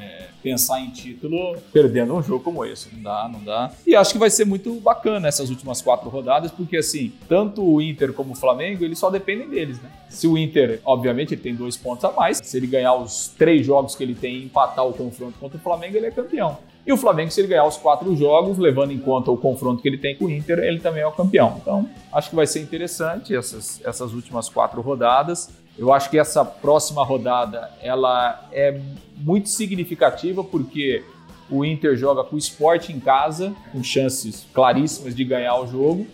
é, 0.00 0.28
pensar 0.42 0.80
em 0.80 0.90
título 0.90 1.56
perdendo 1.72 2.14
um 2.14 2.22
jogo 2.22 2.42
como 2.42 2.64
esse. 2.64 2.94
Não 2.94 3.02
dá, 3.02 3.28
não 3.32 3.42
dá. 3.42 3.70
E 3.86 3.94
acho 3.94 4.12
que 4.12 4.18
vai 4.18 4.30
ser 4.30 4.44
muito 4.44 4.72
bacana 4.80 5.28
essas 5.28 5.50
últimas 5.50 5.80
quatro 5.80 6.08
rodadas, 6.08 6.50
porque 6.50 6.76
assim, 6.76 7.12
tanto 7.28 7.64
o 7.64 7.80
Inter 7.80 8.12
como 8.12 8.32
o 8.32 8.36
Flamengo, 8.36 8.84
eles 8.84 8.98
só 8.98 9.10
dependem 9.10 9.48
deles, 9.48 9.80
né? 9.80 9.90
Se 10.08 10.26
o 10.26 10.38
Inter, 10.38 10.80
obviamente, 10.84 11.34
ele 11.34 11.42
tem 11.42 11.54
dois 11.54 11.76
pontos 11.76 12.04
a 12.04 12.12
mais, 12.12 12.40
se 12.42 12.56
ele 12.56 12.66
ganhar 12.66 12.94
os 12.94 13.28
três 13.36 13.66
jogos 13.66 13.94
que 13.94 14.02
ele 14.02 14.14
tem 14.14 14.36
e 14.36 14.44
empatar 14.44 14.86
o 14.86 14.92
confronto 14.92 15.38
contra 15.38 15.58
o 15.58 15.60
Flamengo, 15.60 15.96
ele 15.96 16.06
é 16.06 16.10
campeão. 16.10 16.58
E 16.86 16.92
o 16.92 16.98
Flamengo, 16.98 17.30
se 17.30 17.40
ele 17.40 17.48
ganhar 17.48 17.64
os 17.64 17.78
quatro 17.78 18.14
jogos, 18.14 18.58
levando 18.58 18.92
em 18.92 18.98
conta 18.98 19.30
o 19.30 19.38
confronto 19.38 19.80
que 19.80 19.88
ele 19.88 19.96
tem 19.96 20.14
com 20.14 20.26
o 20.26 20.30
Inter, 20.30 20.58
ele 20.58 20.80
também 20.80 21.02
é 21.02 21.06
o 21.06 21.12
campeão. 21.12 21.56
Então, 21.60 21.88
acho 22.12 22.28
que 22.28 22.36
vai 22.36 22.46
ser 22.46 22.60
interessante 22.60 23.34
essas, 23.34 23.80
essas 23.82 24.12
últimas 24.12 24.50
quatro 24.50 24.82
rodadas. 24.82 25.50
Eu 25.76 25.92
acho 25.92 26.08
que 26.08 26.18
essa 26.18 26.44
próxima 26.44 27.04
rodada 27.04 27.70
ela 27.82 28.48
é 28.52 28.80
muito 29.16 29.48
significativa 29.48 30.44
porque 30.44 31.04
o 31.50 31.64
Inter 31.64 31.96
joga 31.96 32.24
com 32.24 32.36
o 32.36 32.38
Sport 32.38 32.90
em 32.90 33.00
casa, 33.00 33.54
com 33.72 33.82
chances 33.82 34.46
claríssimas 34.54 35.14
de 35.14 35.24
ganhar 35.24 35.56
o 35.56 35.66
jogo, 35.66 36.06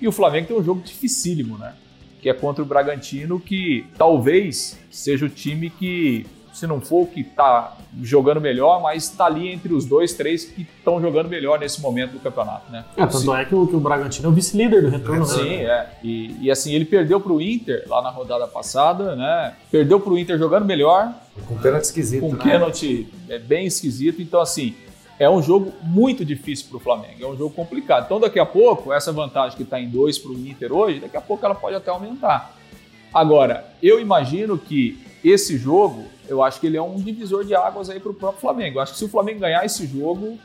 e 0.00 0.06
o 0.06 0.12
Flamengo 0.12 0.48
tem 0.48 0.56
um 0.56 0.62
jogo 0.62 0.80
dificílimo, 0.80 1.58
né? 1.58 1.74
Que 2.22 2.28
é 2.28 2.34
contra 2.34 2.62
o 2.62 2.66
Bragantino, 2.66 3.38
que 3.38 3.86
talvez 3.96 4.78
seja 4.90 5.26
o 5.26 5.28
time 5.28 5.70
que 5.70 6.26
se 6.58 6.66
não 6.66 6.80
for 6.80 7.02
o 7.02 7.06
que 7.06 7.20
está 7.20 7.76
jogando 8.02 8.40
melhor, 8.40 8.82
mas 8.82 9.04
está 9.04 9.26
ali 9.26 9.48
entre 9.48 9.72
os 9.72 9.84
dois, 9.84 10.12
três 10.12 10.44
que 10.44 10.62
estão 10.62 11.00
jogando 11.00 11.28
melhor 11.28 11.58
nesse 11.58 11.80
momento 11.80 12.12
do 12.12 12.20
campeonato, 12.20 12.70
né? 12.70 12.84
É, 12.96 13.06
tanto 13.06 13.18
Sim. 13.18 13.36
é 13.36 13.44
que 13.44 13.54
o, 13.54 13.66
que 13.66 13.76
o 13.76 13.80
Bragantino 13.80 14.26
é 14.26 14.30
o 14.30 14.34
vice-líder 14.34 14.82
do 14.82 14.88
retorno. 14.88 15.24
Sim, 15.24 15.58
né? 15.58 15.64
é. 15.64 15.90
E, 16.02 16.36
e, 16.42 16.50
assim, 16.50 16.74
ele 16.74 16.84
perdeu 16.84 17.20
para 17.20 17.32
o 17.32 17.40
Inter 17.40 17.84
lá 17.86 18.02
na 18.02 18.10
rodada 18.10 18.46
passada, 18.46 19.14
né? 19.14 19.54
Perdeu 19.70 20.00
para 20.00 20.12
o 20.12 20.18
Inter 20.18 20.36
jogando 20.36 20.64
melhor. 20.64 21.12
Com 21.46 21.56
pênalti 21.56 21.84
esquisito, 21.84 22.20
Com 22.20 22.32
né? 22.32 22.42
pênalti 22.42 23.08
é 23.28 23.38
bem 23.38 23.66
esquisito. 23.66 24.20
Então, 24.20 24.40
assim, 24.40 24.74
é 25.18 25.30
um 25.30 25.40
jogo 25.40 25.72
muito 25.82 26.24
difícil 26.24 26.66
para 26.68 26.76
o 26.78 26.80
Flamengo, 26.80 27.24
é 27.24 27.26
um 27.26 27.36
jogo 27.36 27.54
complicado. 27.54 28.04
Então, 28.06 28.18
daqui 28.18 28.38
a 28.38 28.46
pouco, 28.46 28.92
essa 28.92 29.12
vantagem 29.12 29.56
que 29.56 29.62
está 29.62 29.80
em 29.80 29.88
dois 29.88 30.18
para 30.18 30.32
o 30.32 30.34
Inter 30.34 30.72
hoje, 30.72 31.00
daqui 31.00 31.16
a 31.16 31.20
pouco 31.20 31.44
ela 31.44 31.54
pode 31.54 31.76
até 31.76 31.90
aumentar. 31.90 32.56
Agora, 33.12 33.64
eu 33.82 34.00
imagino 34.00 34.58
que 34.58 34.98
esse 35.24 35.56
jogo 35.56 36.06
eu 36.28 36.42
acho 36.42 36.60
que 36.60 36.66
ele 36.66 36.76
é 36.76 36.82
um 36.82 36.96
divisor 36.96 37.44
de 37.44 37.54
águas 37.54 37.88
aí 37.88 37.98
para 37.98 38.10
o 38.10 38.14
próprio 38.14 38.40
Flamengo. 38.40 38.78
Eu 38.78 38.82
acho 38.82 38.92
que 38.92 38.98
se 38.98 39.04
o 39.04 39.08
Flamengo 39.08 39.40
ganhar 39.40 39.64
esse 39.64 39.86
jogo, 39.86 40.38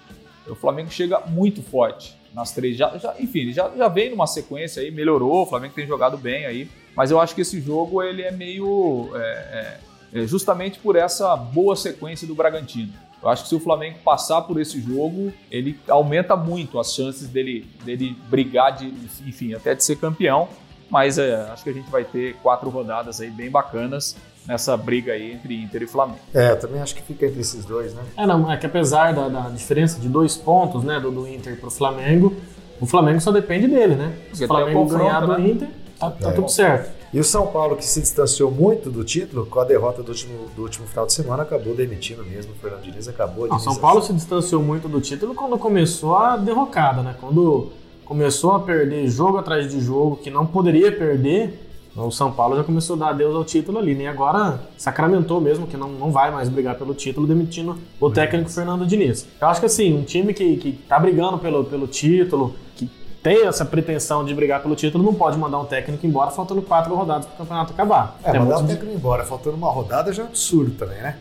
o 0.48 0.56
Flamengo 0.56 0.90
chega 0.90 1.20
muito 1.28 1.62
forte 1.62 2.16
nas 2.34 2.52
três. 2.52 2.78
Já, 2.78 2.98
já, 2.98 3.14
enfim, 3.20 3.52
já, 3.52 3.70
já 3.76 3.88
vem 3.88 4.10
numa 4.10 4.26
sequência 4.26 4.82
aí, 4.82 4.90
melhorou, 4.90 5.44
o 5.44 5.46
Flamengo 5.46 5.74
tem 5.74 5.86
jogado 5.86 6.18
bem 6.18 6.46
aí, 6.46 6.70
mas 6.96 7.12
eu 7.12 7.20
acho 7.20 7.36
que 7.36 7.42
esse 7.42 7.60
jogo 7.60 8.02
ele 8.02 8.22
é 8.22 8.32
meio. 8.32 9.10
É, 9.14 9.20
é, 9.20 10.22
é 10.22 10.28
justamente 10.28 10.80
por 10.80 10.96
essa 10.96 11.36
boa 11.36 11.76
sequência 11.76 12.28
do 12.28 12.36
Bragantino. 12.36 12.94
Eu 13.22 13.30
acho 13.30 13.44
que 13.44 13.50
se 13.50 13.56
o 13.56 13.60
Flamengo 13.60 14.00
passar 14.04 14.42
por 14.42 14.60
esse 14.60 14.82
jogo, 14.82 15.34
ele 15.50 15.80
aumenta 15.88 16.36
muito 16.36 16.78
as 16.78 16.94
chances 16.94 17.28
dele, 17.30 17.66
dele 17.84 18.16
brigar, 18.30 18.76
de, 18.76 18.88
enfim, 19.26 19.54
até 19.54 19.74
de 19.74 19.84
ser 19.84 19.96
campeão. 19.96 20.50
Mas 20.94 21.18
é, 21.18 21.34
acho 21.52 21.64
que 21.64 21.72
a 21.72 21.74
gente 21.74 21.90
vai 21.90 22.04
ter 22.04 22.36
quatro 22.44 22.70
rodadas 22.70 23.20
aí 23.20 23.32
bem 23.32 23.50
bacanas 23.50 24.16
nessa 24.48 24.78
briga 24.78 25.14
aí 25.14 25.32
entre 25.32 25.60
Inter 25.60 25.82
e 25.82 25.88
Flamengo. 25.88 26.20
É, 26.32 26.52
eu 26.52 26.60
também 26.60 26.80
acho 26.80 26.94
que 26.94 27.02
fica 27.02 27.26
entre 27.26 27.42
esses 27.42 27.66
dois, 27.66 27.96
né? 27.96 28.04
É, 28.16 28.28
não, 28.28 28.52
é 28.52 28.56
que 28.58 28.68
apesar 28.68 29.12
da, 29.12 29.28
da 29.28 29.50
diferença 29.50 30.00
de 30.00 30.08
dois 30.08 30.38
pontos, 30.38 30.84
né, 30.84 31.00
do, 31.00 31.10
do 31.10 31.28
Inter 31.28 31.60
pro 31.60 31.72
Flamengo, 31.72 32.36
o 32.80 32.86
Flamengo 32.86 33.20
só 33.20 33.32
depende 33.32 33.66
dele, 33.68 33.96
né? 33.96 34.16
Se 34.34 34.46
o 34.46 34.48
Flamengo 34.48 34.86
ganhar 34.86 35.22
do 35.22 35.36
né? 35.36 35.50
Inter, 35.50 35.68
tá, 36.00 36.12
tá 36.12 36.30
é. 36.30 36.34
tudo 36.34 36.52
certo. 36.52 36.92
E 37.12 37.20
o 37.20 37.24
São 37.24 37.48
Paulo, 37.48 37.76
que 37.76 37.86
se 37.86 38.00
distanciou 38.00 38.52
muito 38.52 38.92
do 38.92 39.04
título, 39.04 39.48
com 39.48 39.60
a 39.60 39.64
derrota 39.64 40.04
do 40.04 40.10
último, 40.10 40.48
do 40.56 40.62
último 40.62 40.86
final 40.86 41.08
de 41.08 41.14
semana, 41.14 41.42
acabou 41.42 41.74
demitindo 41.74 42.24
mesmo. 42.24 42.52
O 42.54 42.56
Fernando 42.56 42.84
Diniz 42.84 43.08
acabou 43.08 43.48
de. 43.48 43.56
O 43.56 43.60
São 43.60 43.76
Paulo 43.78 44.04
se 44.04 44.14
distanciou 44.14 44.62
muito 44.62 44.88
do 44.88 45.02
título 45.02 45.34
quando 45.34 45.58
começou 45.58 46.16
a 46.16 46.38
derrocada, 46.38 47.02
né? 47.02 47.16
Quando 47.20 47.72
começou 48.14 48.52
a 48.52 48.60
perder 48.60 49.08
jogo 49.08 49.40
atrás 49.40 49.72
de 49.72 49.82
jogo 49.82 50.18
que 50.18 50.30
não 50.30 50.46
poderia 50.46 50.92
perder, 50.92 51.68
o 51.96 52.12
São 52.12 52.32
Paulo 52.32 52.56
já 52.56 52.64
começou 52.64 52.96
a 52.96 53.00
dar 53.00 53.10
adeus 53.10 53.36
ao 53.36 53.44
título 53.44 53.80
ali, 53.80 53.96
né? 53.96 54.04
E 54.04 54.08
agora 54.08 54.62
sacramentou 54.78 55.42
mesmo 55.42 55.66
que 55.66 55.76
não, 55.76 55.90
não 55.90 56.12
vai 56.12 56.30
mais 56.30 56.48
brigar 56.48 56.76
pelo 56.76 56.94
título, 56.94 57.26
demitindo 57.26 57.76
o 58.00 58.12
técnico 58.12 58.52
Fernando 58.52 58.86
Diniz. 58.86 59.28
Eu 59.42 59.48
acho 59.48 59.60
que 59.60 59.66
assim, 59.66 59.98
um 59.98 60.04
time 60.04 60.32
que, 60.32 60.58
que 60.58 60.74
tá 60.88 61.00
brigando 61.00 61.40
pelo, 61.40 61.64
pelo 61.64 61.88
título, 61.88 62.54
que 62.76 62.88
tem 63.24 63.48
essa 63.48 63.66
pretensão 63.66 64.24
de 64.24 64.36
brigar 64.36 64.62
pelo 64.62 64.76
título, 64.76 65.04
não 65.04 65.16
pode 65.16 65.36
mandar 65.36 65.58
um 65.58 65.66
técnico 65.66 66.06
embora 66.06 66.30
faltando 66.30 66.62
quatro 66.62 66.94
rodadas 66.94 67.26
para 67.26 67.34
o 67.34 67.38
campeonato 67.40 67.74
acabar. 67.74 68.20
É, 68.24 68.38
mandar 68.38 68.60
um 68.60 68.68
técnico 68.68 68.96
embora 68.96 69.24
faltando 69.24 69.58
uma 69.58 69.72
rodada 69.72 70.14
já 70.14 70.22
é 70.22 70.26
absurdo 70.28 70.70
também, 70.76 71.02
né? 71.02 71.18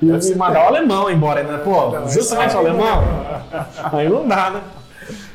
e, 0.00 0.06
e 0.32 0.34
mandar 0.34 0.64
o 0.64 0.68
alemão 0.68 1.10
embora, 1.10 1.42
né? 1.42 1.58
Pô, 1.58 2.08
justamente 2.08 2.54
o 2.54 2.58
alemão. 2.58 3.02
Aí 3.92 4.08
não 4.08 4.26
dá, 4.26 4.50
né? 4.50 4.62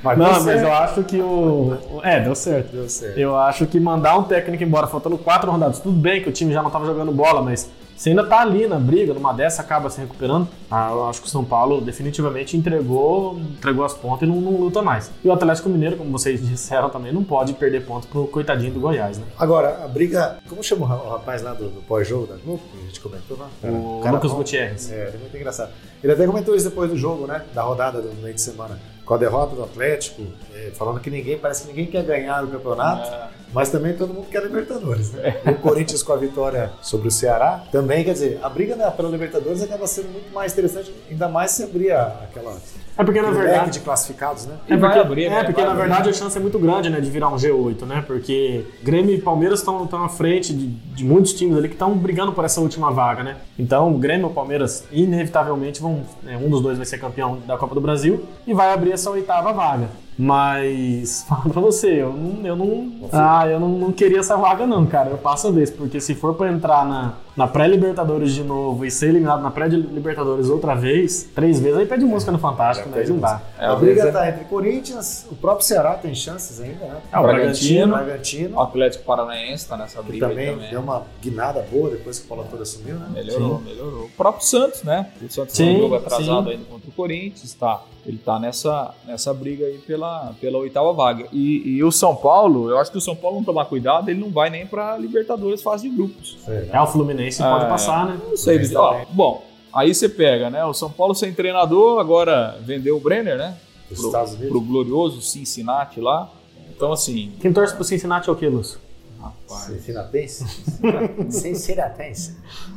Mas 0.04 0.18
não, 0.18 0.32
mas 0.32 0.44
certo. 0.44 0.64
eu 0.64 0.74
acho 0.74 1.04
que 1.04 1.22
o. 1.22 1.78
É, 2.04 2.20
deu 2.20 2.36
certo. 2.36 2.72
Deu 2.72 2.90
certo. 2.90 3.18
Eu 3.18 3.38
acho 3.38 3.66
que 3.68 3.80
mandar 3.80 4.18
um 4.18 4.24
técnico 4.24 4.64
embora 4.64 4.88
faltando 4.88 5.18
quatro 5.18 5.52
rodadas, 5.52 5.80
tudo 5.80 5.98
bem 5.98 6.22
que 6.22 6.30
o 6.30 6.32
time 6.32 6.54
já 6.54 6.62
não 6.62 6.70
estava 6.70 6.86
jogando 6.86 7.12
bola, 7.12 7.42
mas 7.42 7.70
você 8.00 8.12
ainda 8.12 8.26
tá 8.26 8.40
ali 8.40 8.66
na 8.66 8.80
briga, 8.80 9.14
numa 9.14 9.34
dessa 9.34 9.62
acaba 9.62 9.90
se 9.90 10.00
recuperando. 10.00 10.48
Ah, 10.72 10.90
eu 10.90 11.10
acho 11.10 11.22
que 11.22 11.28
o 11.28 11.30
São 11.30 11.44
Paulo 11.44 11.82
definitivamente 11.82 12.56
entregou, 12.56 13.38
entregou 13.38 13.84
as 13.84 13.94
pontas 13.94 14.22
e 14.26 14.32
não, 14.32 14.40
não, 14.40 14.54
luta 14.54 14.82
mais. 14.82 15.12
E 15.22 15.28
o 15.28 15.34
Atlético 15.34 15.68
Mineiro, 15.68 15.98
como 15.98 16.10
vocês 16.10 16.40
disseram 16.48 16.90
também, 16.90 17.12
não 17.12 17.26
pode 17.26 17.52
perder 17.52 17.86
pontos 17.86 18.08
pro 18.08 18.26
coitadinho 18.28 18.72
do 18.72 18.80
Goiás, 18.80 19.18
né? 19.18 19.26
Agora, 19.38 19.84
a 19.84 19.88
briga. 19.90 20.38
Como 20.48 20.64
chama 20.64 20.86
o 20.86 21.10
rapaz 21.10 21.42
lá 21.42 21.54
do, 21.54 21.68
do 21.68 21.82
pós-jogo 21.82 22.26
da 22.26 22.38
Globo? 22.38 22.62
A 22.74 22.86
gente 22.86 23.02
comentou 23.02 23.38
lá? 23.38 23.50
O 23.70 24.00
cara, 24.02 24.16
Lucas 24.16 24.32
Gutierrez. 24.32 24.90
É, 24.94 25.12
é 25.14 25.18
muito 25.20 25.36
engraçado. 25.36 25.72
Ele 26.02 26.14
até 26.14 26.26
comentou 26.26 26.56
isso 26.56 26.70
depois 26.70 26.90
do 26.90 26.96
jogo, 26.96 27.28
né? 27.28 27.44
Da 27.54 27.64
rodada 27.64 28.02
do 28.02 28.16
meio 28.22 28.34
de 28.34 28.40
semana 28.40 28.80
com 29.10 29.16
a 29.16 29.18
derrota 29.18 29.56
do 29.56 29.64
Atlético, 29.64 30.22
é, 30.54 30.70
falando 30.70 31.00
que 31.00 31.10
ninguém, 31.10 31.36
parece 31.36 31.64
que 31.64 31.70
ninguém 31.70 31.88
quer 31.88 32.04
ganhar 32.04 32.44
o 32.44 32.48
campeonato, 32.48 33.12
é. 33.12 33.30
mas 33.52 33.72
também 33.72 33.98
todo 33.98 34.14
mundo 34.14 34.28
quer 34.30 34.44
Libertadores, 34.44 35.14
né? 35.14 35.42
E 35.44 35.50
o 35.50 35.56
Corinthians 35.56 36.04
com 36.04 36.14
a 36.14 36.16
vitória 36.16 36.72
sobre 36.80 37.08
o 37.08 37.12
Ceará, 37.12 37.64
também, 37.72 38.04
quer 38.04 38.14
dizer, 38.14 38.40
a 38.44 38.48
briga 38.48 38.76
né, 38.76 38.88
pela 38.92 39.10
Libertadores 39.10 39.64
acaba 39.64 39.88
sendo 39.88 40.10
muito 40.10 40.32
mais 40.32 40.54
interessante, 40.54 40.94
ainda 41.10 41.28
mais 41.28 41.50
se 41.50 41.64
abrir 41.64 41.92
aquela 41.92 42.56
é 43.00 43.04
porque 43.06 43.22
na 43.22 43.32
verdade 43.32 43.72
de 43.72 43.80
classificados, 43.80 44.46
né? 44.46 44.56
É 44.68 44.76
porque, 44.76 45.00
abrir, 45.00 45.26
é, 45.26 45.30
né? 45.30 45.44
porque 45.46 45.64
na 45.64 45.74
verdade 45.74 46.10
a 46.10 46.14
chance 46.14 46.38
é 46.38 46.42
muito 46.42 46.60
grande, 46.60 46.90
né, 46.90 47.00
de 47.00 47.10
virar 47.10 47.30
um 47.30 47.36
G8, 47.36 47.86
né? 47.86 48.04
Porque 48.06 48.66
Grêmio 48.84 49.16
e 49.16 49.22
Palmeiras 49.22 49.60
estão 49.60 49.88
à 50.04 50.10
frente 50.10 50.54
de, 50.54 50.68
de, 50.68 51.06
muitos 51.06 51.34
times 51.34 51.58
ali 51.58 51.70
que 51.70 51.76
estão 51.76 51.98
brigando 51.98 52.34
por 52.34 52.44
essa 52.44 52.60
última 52.60 52.92
vaga, 52.92 53.24
né? 53.24 53.38
Então, 53.58 53.94
Grêmio 53.94 54.30
e 54.30 54.34
Palmeiras 54.34 54.86
inevitavelmente 54.92 55.82
vão, 55.82 56.02
né, 56.22 56.38
um 56.38 56.50
dos 56.50 56.62
dois 56.62 56.76
vai 56.76 56.86
ser 56.86 56.98
campeão 56.98 57.40
da 57.48 57.58
Copa 57.58 57.74
do 57.74 57.80
Brasil 57.80 58.26
e 58.46 58.54
vai 58.54 58.74
abrir 58.74 58.92
essa 58.92 59.10
oitava 59.10 59.54
vaga. 59.54 59.88
Mas, 60.22 61.24
fala 61.30 61.44
pra 61.44 61.62
você, 61.62 62.02
eu 62.02 62.12
não. 62.12 62.46
Eu 62.46 62.56
não 62.58 62.92
ah, 63.14 63.48
eu 63.48 63.58
não, 63.58 63.70
não 63.70 63.92
queria 63.94 64.20
essa 64.20 64.36
vaga, 64.36 64.68
não, 64.68 64.86
cara. 64.86 65.12
Eu 65.12 65.18
passo 65.18 65.48
a 65.48 65.52
vez, 65.52 65.72
porque 65.72 66.02
se 66.02 66.14
for 66.14 66.34
pra 66.34 66.52
entrar 66.52 66.86
na, 66.86 67.14
na 67.38 67.48
pré-Libertadores 67.48 68.34
de 68.34 68.44
novo 68.44 68.86
e 68.86 68.92
ser 68.92 69.08
eliminado 69.08 69.42
na 69.42 69.50
pré-Libertadores 69.50 70.50
outra 70.50 70.76
vez, 70.76 71.24
três 71.34 71.62
vezes, 71.62 71.80
aí 71.80 71.86
pede 71.86 72.04
música 72.04 72.34
no 72.34 72.38
Fantástico, 72.38 72.90
né? 72.90 73.02
Não 73.08 73.18
dá. 73.18 73.42
É, 73.58 73.66
a 73.68 73.76
briga 73.78 74.12
tá 74.12 74.28
entre 74.28 74.44
Corinthians, 74.44 75.26
o 75.32 75.36
próprio 75.36 75.66
Ceará 75.66 75.94
tem 75.94 76.14
chances 76.14 76.60
ainda, 76.60 76.86
né? 76.86 76.98
É, 77.14 77.18
o 77.18 77.22
Bragantino, 77.22 77.94
Bragantino. 77.94 78.58
O 78.58 78.60
Atlético 78.60 79.06
Paranaense 79.06 79.70
tá 79.70 79.78
nessa 79.78 80.02
briga 80.02 80.28
também, 80.28 80.52
também. 80.52 80.70
deu 80.70 80.82
uma 80.82 81.04
guinada 81.22 81.66
boa 81.72 81.92
depois 81.92 82.20
que 82.20 82.26
o 82.26 82.28
Paulo 82.28 82.46
Toda 82.50 82.64
assumiu, 82.64 82.96
né? 82.96 83.08
Melhorou, 83.14 83.62
melhorou. 83.62 84.04
O 84.04 84.10
próprio 84.18 84.46
Santos, 84.46 84.84
né? 84.84 85.10
O 85.22 85.32
Santos 85.32 85.56
Sim, 85.56 85.66
tem 85.66 85.78
um 85.78 85.80
jogo 85.80 85.96
atrasado 85.96 86.44
sim. 86.44 86.52
ainda 86.52 86.66
contra 86.66 86.90
o 86.90 86.92
Corinthians, 86.92 87.54
tá? 87.54 87.84
Ele 88.06 88.18
tá 88.18 88.40
nessa, 88.40 88.94
nessa 89.06 89.34
briga 89.34 89.66
aí 89.66 89.78
pela, 89.78 90.09
pela 90.40 90.58
oitava 90.58 90.92
vaga. 90.94 91.26
E, 91.32 91.76
e 91.78 91.84
o 91.84 91.92
São 91.92 92.16
Paulo, 92.16 92.70
eu 92.70 92.78
acho 92.80 92.92
que 92.92 92.98
o 92.98 93.02
São 93.02 93.16
Paulo 93.16 93.38
não 93.38 93.44
tomar 93.44 93.66
cuidado, 93.66 94.10
ele 94.10 94.20
não 94.20 94.30
vai 94.30 94.50
nem 94.50 94.66
pra 94.66 94.98
Libertadores 94.98 95.62
fase 95.62 95.90
de 95.90 95.96
grupos. 95.96 96.38
Sei, 96.46 96.70
É, 96.72 96.82
o 96.82 96.88
Fluminense 96.88 97.42
pode 97.42 97.66
É. 97.66 97.70
passar, 97.70 98.06
né? 98.08 98.20
Não 98.30 98.38
sei, 98.38 98.60
ó, 98.76 99.02
bom, 99.12 99.44
aí 99.74 99.94
você 99.94 100.08
pega, 100.10 100.50
né? 100.50 100.64
O 100.66 100.74
São 100.74 100.90
Paulo 100.92 101.14
sem 101.16 101.34
treinador, 101.34 102.00
agora 102.00 102.58
vendeu 102.62 102.98
o 102.98 103.00
Brenner, 103.00 103.38
né? 103.38 103.58
Pro, 103.88 104.06
Estados 104.06 104.34
Unidos. 104.34 104.50
pro 104.52 104.62
glorioso 104.62 105.22
Cincinnati 105.22 106.00
lá. 106.00 106.30
Então, 106.76 106.92
assim, 106.94 107.34
Quem 107.42 107.52
torce 107.52 107.74
pro 107.76 107.84
Cincinnati 107.84 108.30
é 108.30 108.32
o 108.32 108.36
quê, 108.36 108.48
Lúcio? 108.48 108.80
rapaz. 109.20 109.84
Finatense? 109.84 110.46
Cincinnati. 111.30 112.36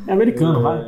É 0.08 0.12
americano, 0.12 0.60
vai. 0.62 0.82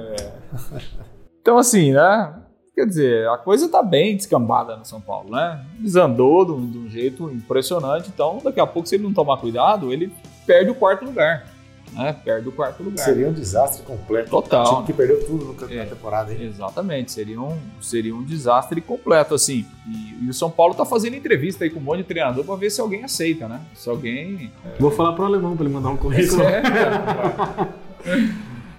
Então, 1.41 1.59
assim, 1.59 1.93
né? 1.93 2.35
Quer 2.75 2.87
dizer, 2.87 3.29
a 3.29 3.39
coisa 3.39 3.69
tá 3.69 3.83
bem 3.83 4.17
descambada 4.17 4.77
no 4.77 4.85
São 4.85 5.01
Paulo, 5.01 5.31
né? 5.31 5.65
Desandou 5.79 6.45
de 6.45 6.53
um, 6.53 6.69
de 6.71 6.79
um 6.79 6.89
jeito 6.91 7.31
impressionante. 7.31 8.11
Então, 8.13 8.41
daqui 8.43 8.59
a 8.59 8.67
pouco, 8.67 8.89
se 8.89 8.97
ele 8.97 9.05
não 9.05 9.13
tomar 9.13 9.37
cuidado, 9.37 9.93
ele 9.93 10.13
perde 10.45 10.71
o 10.71 10.75
quarto 10.75 11.05
lugar. 11.05 11.47
Né? 11.93 12.13
Perde 12.25 12.49
o 12.49 12.53
quarto 12.53 12.83
lugar. 12.83 13.05
Seria 13.05 13.29
um 13.29 13.33
desastre 13.33 13.85
completo. 13.85 14.29
Total. 14.29 14.65
O 14.65 14.75
time 14.75 14.87
que 14.87 14.93
perdeu 14.93 15.25
tudo 15.25 15.45
no- 15.45 15.55
na 15.69 15.73
É. 15.83 15.85
temporada, 15.87 16.33
hein? 16.33 16.43
Exatamente, 16.43 17.13
seria 17.13 17.41
um, 17.41 17.57
seria 17.81 18.13
um 18.13 18.25
desastre 18.25 18.81
completo, 18.81 19.33
assim. 19.37 19.65
E, 19.87 20.25
e 20.27 20.29
o 20.29 20.35
São 20.35 20.51
Paulo 20.51 20.75
tá 20.75 20.85
fazendo 20.85 21.15
entrevista 21.15 21.63
aí 21.63 21.71
com 21.71 21.79
um 21.79 21.83
monte 21.85 21.99
de 21.99 22.05
treinador 22.05 22.45
pra 22.45 22.57
ver 22.57 22.71
se 22.71 22.81
alguém 22.81 23.05
aceita, 23.05 23.47
né? 23.47 23.61
Se 23.77 23.89
alguém. 23.89 24.51
Vou 24.81 24.91
falar 24.91 25.13
pro 25.13 25.25
alemão 25.25 25.55
pra 25.57 25.65
ele 25.65 25.73
mandar 25.73 25.91
um 25.91 25.97
currículo. 25.97 26.43
É. 26.43 26.63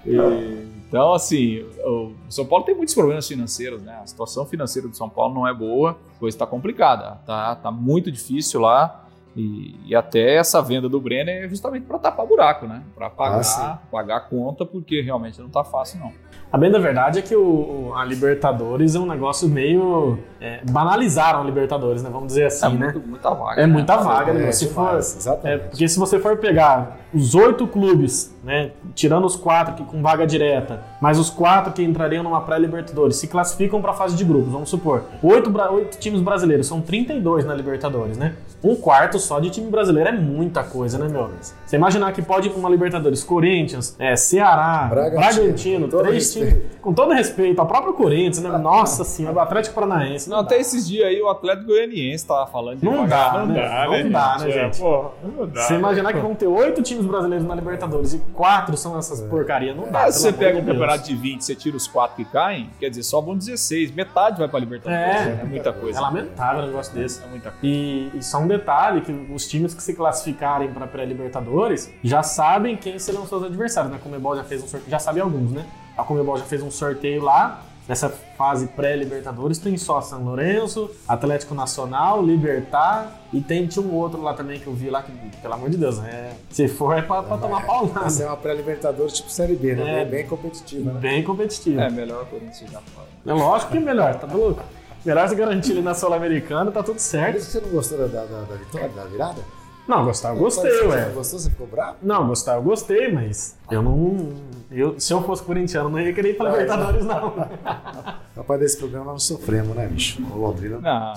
E, 0.06 0.65
então, 0.88 1.14
assim, 1.14 1.62
o 1.84 2.14
São 2.30 2.46
Paulo 2.46 2.64
tem 2.66 2.76
muitos 2.76 2.94
problemas 2.94 3.28
financeiros, 3.28 3.82
né? 3.82 4.00
A 4.02 4.06
situação 4.08 4.46
financeira 4.46 4.88
do 4.88 4.96
São 4.96 5.10
Paulo 5.10 5.34
não 5.34 5.48
é 5.48 5.54
boa, 5.54 5.98
a 6.16 6.20
coisa 6.20 6.38
tá 6.38 6.46
complicada, 6.46 7.20
tá, 7.26 7.56
tá 7.56 7.72
muito 7.72 8.12
difícil 8.12 8.62
lá. 8.62 9.02
E, 9.36 9.76
e 9.86 9.94
até 9.94 10.36
essa 10.36 10.62
venda 10.62 10.88
do 10.88 10.98
Brenner 11.02 11.44
é 11.44 11.50
justamente 11.50 11.86
para 11.86 12.00
tapar 12.00 12.26
buraco, 12.26 12.66
né? 12.68 12.82
Para 12.96 13.10
pagar, 13.10 13.44
Ah, 13.62 13.80
pagar 13.92 14.16
a 14.18 14.20
conta, 14.22 14.66
porque 14.66 15.02
realmente 15.02 15.42
não 15.42 15.50
tá 15.50 15.62
fácil, 15.62 16.00
não. 16.00 16.14
A 16.56 16.58
bem 16.58 16.72
da 16.72 16.80
verdade 16.80 17.20
é 17.20 17.22
que 17.22 17.36
o, 17.36 17.92
a 17.98 18.06
Libertadores 18.06 18.96
é 18.96 19.00
um 19.00 19.06
negócio 19.06 19.46
meio. 19.50 20.18
é, 20.40 20.62
banalizaram 20.72 21.42
a 21.42 21.44
Libertadores, 21.44 22.02
né? 22.02 22.10
Vamos 22.10 22.28
dizer 22.28 22.46
assim, 22.46 22.68
é 22.68 22.70
né? 22.70 22.86
muito, 22.94 23.06
muita 23.06 23.30
vaga. 23.32 23.62
É 23.62 23.68
né? 23.68 23.74
muita 23.74 23.98
vaga, 23.98 24.34
né? 24.34 24.48
É, 24.48 24.52
Se 24.54 24.70
for, 24.70 24.94
é, 24.94 25.00
exatamente. 25.00 25.64
porque 25.64 25.86
se 25.90 26.00
você 26.00 26.18
for 26.18 26.38
pegar 26.38 26.98
os 27.14 27.34
oito 27.34 27.66
clubes, 27.66 28.36
né, 28.44 28.72
tirando 28.94 29.26
os 29.26 29.36
quatro 29.36 29.74
que 29.74 29.84
com 29.84 30.02
vaga 30.02 30.28
direta, 30.28 30.82
mas 31.02 31.18
os 31.18 31.30
quatro 31.30 31.72
que 31.72 31.82
entrariam 31.82 32.22
numa 32.22 32.42
pré-Libertadores, 32.42 33.16
se 33.16 33.28
classificam 33.28 33.82
para 33.82 33.92
a 33.92 33.94
fase 33.94 34.16
de 34.16 34.24
grupos, 34.24 34.52
vamos 34.52 34.70
supor. 34.70 35.04
Oito, 35.24 35.52
oito 35.72 35.98
times 35.98 36.22
brasileiros, 36.22 36.68
são 36.68 36.82
32 36.82 37.46
na 37.46 37.54
Libertadores, 37.54 38.18
né? 38.18 38.34
Um 38.64 38.76
quarto 38.76 39.18
só 39.18 39.40
de 39.40 39.50
time 39.50 39.70
brasileiro 39.70 40.10
é 40.10 40.12
muita 40.12 40.64
coisa, 40.64 40.98
né, 40.98 41.08
meu? 41.08 41.30
Você 41.66 41.76
imaginar 41.76 42.12
que 42.12 42.22
pode 42.22 42.48
ir 42.48 42.52
pra 42.52 42.60
uma 42.60 42.70
Libertadores, 42.70 43.24
Corinthians, 43.24 43.96
é, 43.98 44.16
Ceará, 44.16 44.88
Bragantino, 44.90 45.88
Bragantino, 45.88 45.88
três 45.88 46.34
times, 46.34 46.45
com 46.82 46.94
todo 46.94 47.14
respeito, 47.14 47.60
ao 47.60 47.66
próprio 47.68 47.94
Corinthians, 47.94 48.42
né? 48.42 48.50
Nossa 48.58 49.04
senhora, 49.04 49.36
o 49.38 49.40
Atlético 49.40 49.76
Paranaense. 49.76 50.30
Não, 50.30 50.40
até 50.40 50.60
esses 50.60 50.88
dias 50.88 51.08
aí 51.08 51.22
o 51.22 51.28
Atlético 51.30 51.68
Goianiense 51.68 52.26
tava 52.28 52.46
falando 52.48 52.80
de 52.80 52.86
Não 52.86 53.06
dá, 53.08 53.46
né? 53.46 54.00
Não 54.04 54.10
dá, 54.12 54.38
né, 54.40 54.50
É, 54.50 54.52
gente? 54.52 54.80
pô, 54.80 55.12
não 55.24 55.48
dá. 55.48 55.62
Você 55.62 55.74
imaginar 55.76 56.14
que 56.14 56.20
vão 56.20 56.36
ter 56.36 56.48
oito 56.48 56.82
times 56.82 57.06
brasileiros 57.06 57.46
na 57.48 57.56
Libertadores 57.56 58.14
e 58.14 58.20
quatro 58.34 58.76
são 58.78 58.98
essas 58.98 59.22
porcarias, 59.22 59.76
não 59.76 59.92
dá. 59.92 60.06
Ah, 60.06 60.12
se 60.12 60.20
você 60.20 60.34
pega 60.34 60.58
um 60.60 60.66
campeonato 60.66 61.04
de 61.06 61.16
20, 61.16 61.42
você 61.44 61.56
tira 61.56 61.76
os 61.76 61.88
quatro 61.88 62.16
que 62.18 62.26
caem, 62.26 62.70
quer 62.80 62.90
dizer, 62.90 63.04
só 63.04 63.20
vão 63.22 63.36
16. 63.38 63.92
Metade 63.92 64.38
vai 64.40 64.48
pra 64.48 64.60
Libertadores. 64.60 65.06
É. 65.06 65.40
É, 65.42 65.44
muita 65.46 65.70
É 65.70 65.74
coisa. 65.74 66.00
lamentável 66.02 66.64
um 66.64 66.68
negócio 66.68 66.94
desse. 66.94 67.24
É 67.24 67.28
muita 67.28 67.50
coisa. 67.52 67.66
E, 67.66 68.12
e 68.14 68.24
só 68.24 68.38
um 68.40 68.48
detalhe, 68.48 69.02
que 69.02 69.12
os 69.34 69.48
times 69.48 69.74
que 69.74 69.82
se 69.82 69.94
classificarem 69.94 70.72
para 70.72 70.86
pré-libertadores 70.88 71.92
já 72.04 72.22
sabem 72.24 72.76
quem 72.78 73.00
serão 73.00 73.26
seus 73.26 73.44
adversários, 73.44 73.92
né? 73.92 73.98
A 73.98 74.04
Comebol 74.04 74.36
já 74.36 74.44
fez 74.44 74.64
um 74.64 74.68
sorteio, 74.68 74.90
já 74.92 75.00
sabe 75.00 75.20
alguns, 75.20 75.52
né? 75.52 75.66
A 75.98 76.04
Comebol 76.04 76.38
já 76.38 76.46
fez 76.46 76.62
um 76.62 76.70
sorteio 76.72 77.24
lá, 77.24 77.62
nessa 77.88 78.10
fase 78.10 78.68
pré-libertadores, 78.68 79.58
tem 79.60 79.78
só 79.78 80.02
São 80.02 80.24
Lourenço, 80.24 80.90
Atlético 81.08 81.54
Nacional, 81.54 82.22
Libertar 82.26 83.22
e 83.32 83.40
tem 83.40 83.68
tinha 83.68 83.86
um 83.86 83.94
outro 83.94 84.22
lá 84.22 84.34
também 84.34 84.60
que 84.60 84.68
eu 84.68 84.74
vi 84.74 84.90
lá 84.90 85.04
que, 85.04 85.12
pelo 85.42 85.54
amor 85.54 85.70
de 85.70 85.78
Deus, 85.78 86.04
é, 86.04 86.34
se 86.50 86.68
for 86.68 86.98
é 86.98 87.02
pra, 87.02 87.22
pra 87.24 87.38
tomar 87.38 87.66
pau 87.66 87.86
Vai 87.88 88.10
ser 88.10 88.26
uma 88.26 88.36
pré-libertadores 88.38 89.14
tipo 89.14 89.30
Série 89.30 89.56
B, 89.56 89.76
né? 89.76 90.02
É. 90.02 90.06
Bem, 90.06 90.28
competitiva, 90.28 90.94
né? 90.94 91.00
Bem 91.00 91.24
competitivo. 91.24 91.80
É, 91.80 91.86
É, 91.86 91.90
melhor 91.90 92.24
o 92.24 92.26
Corinthians 92.26 92.72
já 92.72 92.82
fora. 92.82 93.08
lógico 93.26 93.72
que 93.72 93.78
é 93.78 93.82
melhor, 93.82 94.16
tá 94.16 94.28
louco? 94.28 94.62
Melhor 95.06 95.30
se 95.30 95.36
garantir 95.36 95.72
ali 95.74 95.84
na 95.84 95.94
Sul-Americana, 95.94 96.72
tá 96.72 96.82
tudo 96.82 96.96
Por 96.96 97.02
certo. 97.02 97.38
isso 97.38 97.46
que 97.46 97.52
você 97.54 97.62
não 97.62 97.70
gostou 97.70 97.98
da, 98.00 98.08
da, 98.08 98.26
da 98.26 98.56
vitória, 98.56 98.90
da 98.90 99.04
virada? 99.04 99.42
Não, 99.88 100.04
gostar 100.04 100.30
eu 100.30 100.38
gostei, 100.38 100.72
Você 100.72 100.86
ué. 100.88 101.06
não 101.08 101.14
gostou? 101.14 101.40
Você 101.40 101.50
ficou 101.50 101.68
bravo? 101.68 101.98
Não, 102.02 102.28
gostar 102.28 102.56
eu 102.56 102.64
gostei, 102.64 103.12
mas 103.12 103.56
eu 103.70 103.82
não. 103.84 104.34
Eu, 104.72 105.00
se 105.00 105.14
eu 105.14 105.22
fosse 105.22 105.44
corintiano, 105.44 105.90
não 105.90 106.00
ia 106.00 106.12
querer 106.12 106.32
ir 106.32 106.38
pra 106.38 106.50
Vai, 106.50 106.62
Libertadores, 106.64 107.06
não. 107.06 107.34
Rapaz, 108.36 108.60
desse 108.60 108.78
programa 108.78 109.12
nós 109.14 109.24
sofremos, 109.24 109.76
né, 109.76 109.88
bicho? 109.88 110.22
O 110.34 110.38
Londrina. 110.38 110.80
Não, 110.80 111.14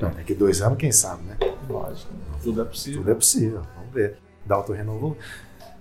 Não, 0.00 0.10
daqui 0.14 0.34
dois 0.34 0.62
anos, 0.62 0.78
quem 0.78 0.92
sabe, 0.92 1.22
né? 1.24 1.36
lógico. 1.68 2.12
Tudo 2.42 2.62
é 2.62 2.64
possível. 2.64 3.00
Tudo 3.00 3.10
é 3.10 3.14
possível. 3.14 3.62
Vamos 3.76 3.92
ver. 3.92 4.18
Dalton 4.46 4.72
renovou. 4.74 5.16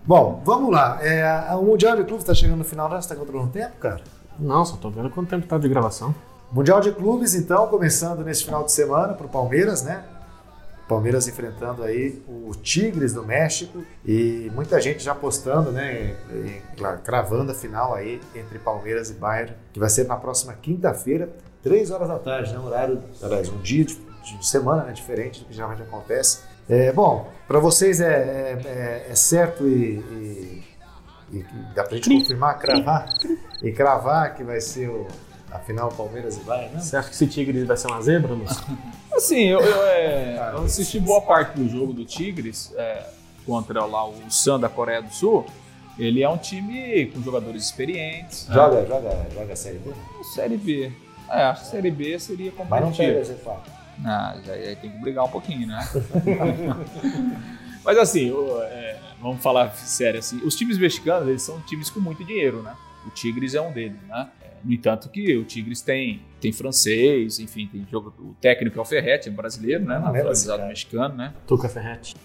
Bom, 0.05 0.41
vamos 0.45 0.71
lá. 0.71 0.97
É, 1.01 1.53
o 1.55 1.61
Mundial 1.61 1.95
de 1.95 2.03
Clubes 2.03 2.23
está 2.23 2.33
chegando 2.33 2.57
no 2.59 2.63
final, 2.63 2.89
né? 2.89 2.95
Você 2.95 2.99
está 3.01 3.15
controlando 3.15 3.49
o 3.49 3.53
tempo, 3.53 3.77
cara? 3.79 4.01
Não, 4.39 4.65
só 4.65 4.75
tô 4.77 4.89
vendo 4.89 5.09
quanto 5.09 5.29
tempo 5.29 5.45
tá 5.45 5.57
de 5.57 5.67
gravação. 5.69 6.13
Mundial 6.51 6.79
de 6.81 6.91
Clubes, 6.91 7.35
então, 7.35 7.67
começando 7.67 8.23
nesse 8.23 8.43
final 8.45 8.63
de 8.63 8.71
semana 8.71 9.13
para 9.13 9.25
o 9.25 9.29
Palmeiras, 9.29 9.83
né? 9.83 10.03
Palmeiras 10.87 11.27
enfrentando 11.27 11.83
aí 11.83 12.21
o 12.27 12.51
Tigres 12.61 13.13
do 13.13 13.23
México 13.23 13.83
e 14.05 14.51
muita 14.53 14.79
gente 14.81 15.03
já 15.03 15.13
apostando, 15.13 15.71
né? 15.71 16.15
e, 16.31 16.61
claro, 16.77 16.99
cravando 17.03 17.51
a 17.51 17.55
final 17.55 17.93
aí 17.93 18.19
entre 18.35 18.59
Palmeiras 18.59 19.09
e 19.09 19.13
Bayern, 19.13 19.53
que 19.71 19.79
vai 19.79 19.89
ser 19.89 20.05
na 20.07 20.15
próxima 20.17 20.53
quinta-feira, 20.53 21.29
três 21.61 21.89
horas 21.89 22.07
da 22.09 22.19
tarde, 22.19 22.51
né? 22.51 22.59
Um 22.59 22.65
horário, 22.65 23.01
aliás, 23.21 23.47
um 23.49 23.57
dia 23.61 23.85
de, 23.85 23.95
de 23.95 24.45
semana 24.47 24.83
né? 24.83 24.91
diferente 24.93 25.39
do 25.39 25.45
que 25.45 25.53
geralmente 25.53 25.81
acontece. 25.81 26.39
É, 26.69 26.91
bom, 26.91 27.29
para 27.47 27.59
vocês 27.59 27.99
é, 27.99 28.05
é, 28.05 28.61
é- 28.65 29.07
é 29.11 29.15
certo 29.15 29.67
e, 29.67 29.99
e- 29.99 30.63
e 31.31 31.45
dá 31.73 31.83
pra 31.83 31.95
gente 31.95 32.09
confirmar, 32.09 32.59
cravar 32.59 33.07
e 33.61 33.71
cravar 33.71 34.35
que 34.35 34.43
vai 34.43 34.61
ser 34.61 34.89
o, 34.89 35.07
a 35.53 35.59
final 35.59 35.89
Palmeiras 35.89 36.37
e 36.37 36.39
Bayern, 36.41 36.73
né? 36.73 36.79
Você 36.81 36.97
acha 36.97 37.09
que 37.09 37.15
esse 37.15 37.27
Tigre 37.27 37.63
vai 37.63 37.77
ser 37.77 37.87
uma 37.87 38.01
zebra, 38.01 38.33
Lúcio? 38.33 38.63
Assim, 39.15 39.43
eu, 39.47 39.59
eu, 39.61 39.83
é, 39.85 40.51
eu 40.53 40.63
assisti 40.63 40.99
boa 40.99 41.21
parte 41.21 41.57
do 41.59 41.69
jogo 41.69 41.93
do 41.93 42.03
Tigres 42.03 42.73
é, 42.75 43.05
contra 43.45 43.85
lá 43.85 44.07
o 44.07 44.15
Sun 44.29 44.59
da 44.59 44.67
Coreia 44.69 45.01
do 45.01 45.13
Sul. 45.13 45.45
Ele 45.99 46.23
é 46.23 46.27
um 46.29 46.37
time 46.37 47.05
com 47.13 47.21
jogadores 47.21 47.63
experientes. 47.65 48.47
né? 48.47 48.55
Joga, 48.55 48.85
joga, 48.87 49.27
joga 49.31 49.53
a 49.53 49.55
Série 49.55 49.77
B? 49.77 49.91
Série 50.33 50.57
B. 50.57 50.91
É, 51.29 51.43
acho 51.43 51.61
que 51.61 51.67
Série 51.67 51.91
B 51.91 52.17
seria 52.19 52.51
Mas 52.57 52.81
não 52.81 52.91
competitivo. 52.91 53.19
pega 53.45 53.51
G4. 53.51 53.57
Ah, 54.03 54.35
já 54.43 54.53
aí 54.53 54.75
tem 54.75 54.89
que 54.89 54.97
brigar 54.97 55.23
um 55.25 55.29
pouquinho, 55.29 55.67
né? 55.67 55.87
Mas 57.85 57.97
assim, 57.97 58.31
o- 58.31 58.61
é, 58.63 58.97
vamos 59.21 59.41
falar 59.41 59.73
sério 59.75 60.19
assim, 60.19 60.37
os 60.43 60.55
times 60.55 60.77
mexicanos, 60.77 61.27
eles 61.27 61.41
são 61.41 61.59
times 61.61 61.89
com 61.89 61.99
muito 61.99 62.23
dinheiro, 62.23 62.61
né? 62.63 62.75
O 63.05 63.09
Tigres 63.09 63.53
é 63.53 63.61
um 63.61 63.71
deles, 63.71 64.01
né? 64.07 64.27
É, 64.63 64.67
No 64.67 64.73
entanto 64.73 65.09
que 65.09 65.35
o 65.37 65.43
Tigres 65.43 65.81
tem, 65.81 66.21
tem 66.39 66.51
francês, 66.51 67.39
enfim, 67.39 67.67
tem 67.67 67.85
jogo, 67.89 68.13
o 68.19 68.35
técnico 68.39 68.77
é 68.79 68.81
o 68.81 68.85
Ferretti, 68.85 69.29
é 69.29 69.31
brasileiro, 69.31 69.85
né? 69.85 69.95
Desse 69.95 70.05
Naturalizado 70.05 70.67
mexicano, 70.67 71.15
né? 71.15 71.33
Tuca 71.47 71.69
Ferretti. 71.69 72.15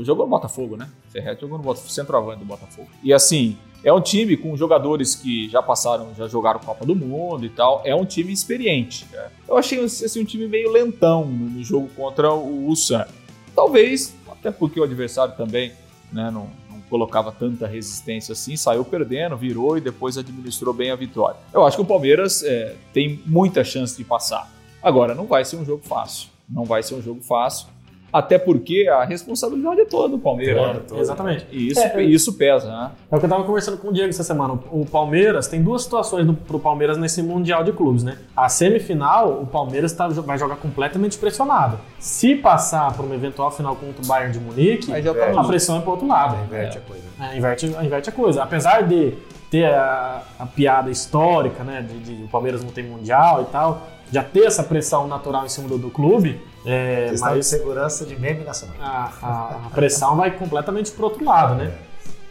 Jogou 0.00 0.24
no 0.24 0.30
Botafogo, 0.30 0.76
né? 0.76 0.88
Ferretti 1.10 1.42
jogou 1.42 1.58
no 1.58 1.64
Botafogo, 1.64 1.92
centroavante 1.92 2.38
do 2.38 2.44
Botafogo. 2.46 2.88
E 3.02 3.12
assim, 3.12 3.56
é 3.84 3.92
um 3.92 4.00
time 4.00 4.34
com 4.36 4.56
jogadores 4.56 5.14
que 5.14 5.48
já 5.50 5.62
passaram, 5.62 6.14
já 6.14 6.26
jogaram 6.26 6.58
Copa 6.58 6.86
do 6.86 6.96
Mundo 6.96 7.44
e 7.44 7.50
tal. 7.50 7.82
É 7.84 7.94
um 7.94 8.06
time 8.06 8.32
experiente. 8.32 9.06
né? 9.12 9.28
Eu 9.46 9.58
achei 9.58 9.78
assim, 9.84 10.22
um 10.22 10.24
time 10.24 10.48
meio 10.48 10.72
lentão 10.72 11.26
no, 11.26 11.62
jogo 11.62 11.88
contra 11.94 12.32
o 12.32 12.66
Ulsan. 12.66 13.06
Talvez, 13.54 14.16
até 14.26 14.50
porque 14.50 14.80
o 14.80 14.84
adversário 14.84 15.36
também 15.36 15.72
né, 16.10 16.30
não 16.30 16.50
colocava 16.94 17.32
tanta 17.32 17.66
resistência 17.66 18.34
assim, 18.34 18.56
saiu 18.56 18.84
perdendo, 18.84 19.36
virou 19.36 19.76
e 19.76 19.80
depois 19.80 20.16
administrou 20.16 20.72
bem 20.72 20.92
a 20.92 20.94
vitória. 20.94 21.36
Eu 21.52 21.66
acho 21.66 21.76
que 21.76 21.82
o 21.82 21.84
Palmeiras 21.84 22.44
é, 22.44 22.76
tem 22.92 23.20
muita 23.26 23.64
chance 23.64 23.96
de 23.96 24.04
passar. 24.04 24.48
Agora, 24.80 25.12
não 25.12 25.26
vai 25.26 25.44
ser 25.44 25.56
um 25.56 25.64
jogo 25.64 25.82
fácil. 25.84 26.28
Não 26.48 26.64
vai 26.64 26.84
ser 26.84 26.94
um 26.94 27.02
jogo 27.02 27.20
fácil. 27.20 27.66
Até 28.14 28.38
porque 28.38 28.86
a 28.88 29.04
responsabilidade 29.04 29.80
é 29.80 29.84
toda 29.84 30.10
do 30.10 30.20
Palmeiras. 30.20 30.62
Né? 30.62 30.80
toda. 30.86 31.00
Exatamente. 31.00 31.46
E 31.50 31.66
isso, 31.66 31.80
É, 31.80 32.00
isso 32.00 32.32
pesa, 32.34 32.68
né? 32.68 32.92
É 33.10 33.16
o 33.16 33.18
que 33.18 33.26
eu 33.26 33.28
tava 33.28 33.42
conversando 33.42 33.76
com 33.76 33.88
o 33.88 33.92
Diego 33.92 34.08
essa 34.08 34.22
semana. 34.22 34.56
O 34.70 34.86
Palmeiras 34.86 35.48
tem 35.48 35.60
duas 35.60 35.82
situações 35.82 36.24
do, 36.24 36.32
pro 36.32 36.60
Palmeiras 36.60 36.96
nesse 36.96 37.20
Mundial 37.24 37.64
de 37.64 37.72
Clubes, 37.72 38.04
né? 38.04 38.18
A 38.36 38.48
semifinal, 38.48 39.42
o 39.42 39.46
Palmeiras 39.48 39.92
tá, 39.92 40.06
vai 40.06 40.38
jogar 40.38 40.54
completamente 40.54 41.18
pressionado. 41.18 41.76
Se 41.98 42.36
passar 42.36 42.92
por 42.92 43.04
uma 43.04 43.16
eventual 43.16 43.50
final 43.50 43.74
contra 43.74 44.00
o 44.00 44.06
Bayern 44.06 44.32
de 44.32 44.38
Munique, 44.38 44.92
Aí 44.92 45.02
já 45.02 45.12
tá 45.12 45.40
a 45.40 45.44
pressão 45.44 45.78
é 45.78 45.80
pro 45.80 45.90
outro 45.90 46.06
lado. 46.06 46.36
Inverte 46.44 46.78
a 46.78 46.80
coisa. 46.82 47.02
É, 47.20 47.36
inverte, 47.36 47.66
inverte 47.66 48.08
a 48.10 48.12
coisa. 48.12 48.42
Apesar 48.44 48.82
de 48.82 49.14
ter 49.50 49.64
a, 49.66 50.22
a 50.38 50.46
piada 50.46 50.88
histórica, 50.88 51.64
né, 51.64 51.82
de, 51.82 51.98
de 51.98 52.24
o 52.24 52.28
Palmeiras 52.28 52.62
não 52.62 52.70
tem 52.70 52.84
mundial 52.84 53.42
e 53.42 53.44
tal, 53.46 53.82
já 54.12 54.22
ter 54.22 54.44
essa 54.44 54.62
pressão 54.62 55.06
natural 55.06 55.44
em 55.44 55.48
cima 55.48 55.68
do, 55.68 55.76
do 55.78 55.90
clube, 55.90 56.40
é, 56.64 57.08
Questão 57.10 57.28
de 57.30 57.34
mas 57.36 57.46
segurança 57.46 58.04
de 58.06 58.18
meme 58.18 58.44
nacional. 58.44 58.76
a, 58.80 59.10
a- 59.22 59.60
a 59.66 59.70
pressão 59.70 60.16
vai 60.16 60.30
completamente 60.30 60.90
pro 60.92 61.04
outro 61.04 61.24
lado, 61.24 61.54
né? 61.56 61.72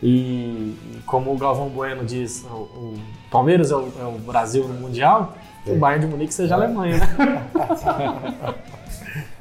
E, 0.01 0.75
e 0.97 1.01
como 1.05 1.33
o 1.33 1.37
Galvão 1.37 1.69
Bueno 1.69 2.03
diz, 2.03 2.43
o, 2.51 2.55
o 2.55 2.99
Palmeiras 3.31 3.71
é 3.71 3.75
o, 3.75 3.87
é 4.01 4.03
o 4.05 4.17
Brasil 4.19 4.67
no 4.67 4.73
mundial, 4.73 5.33
É. 5.65 5.71
o 5.71 5.75
Bayern 5.77 6.05
de 6.05 6.11
Munique 6.11 6.33
seja 6.33 6.55
a 6.55 6.57
Alemanha, 6.57 6.97
né? 6.97 7.43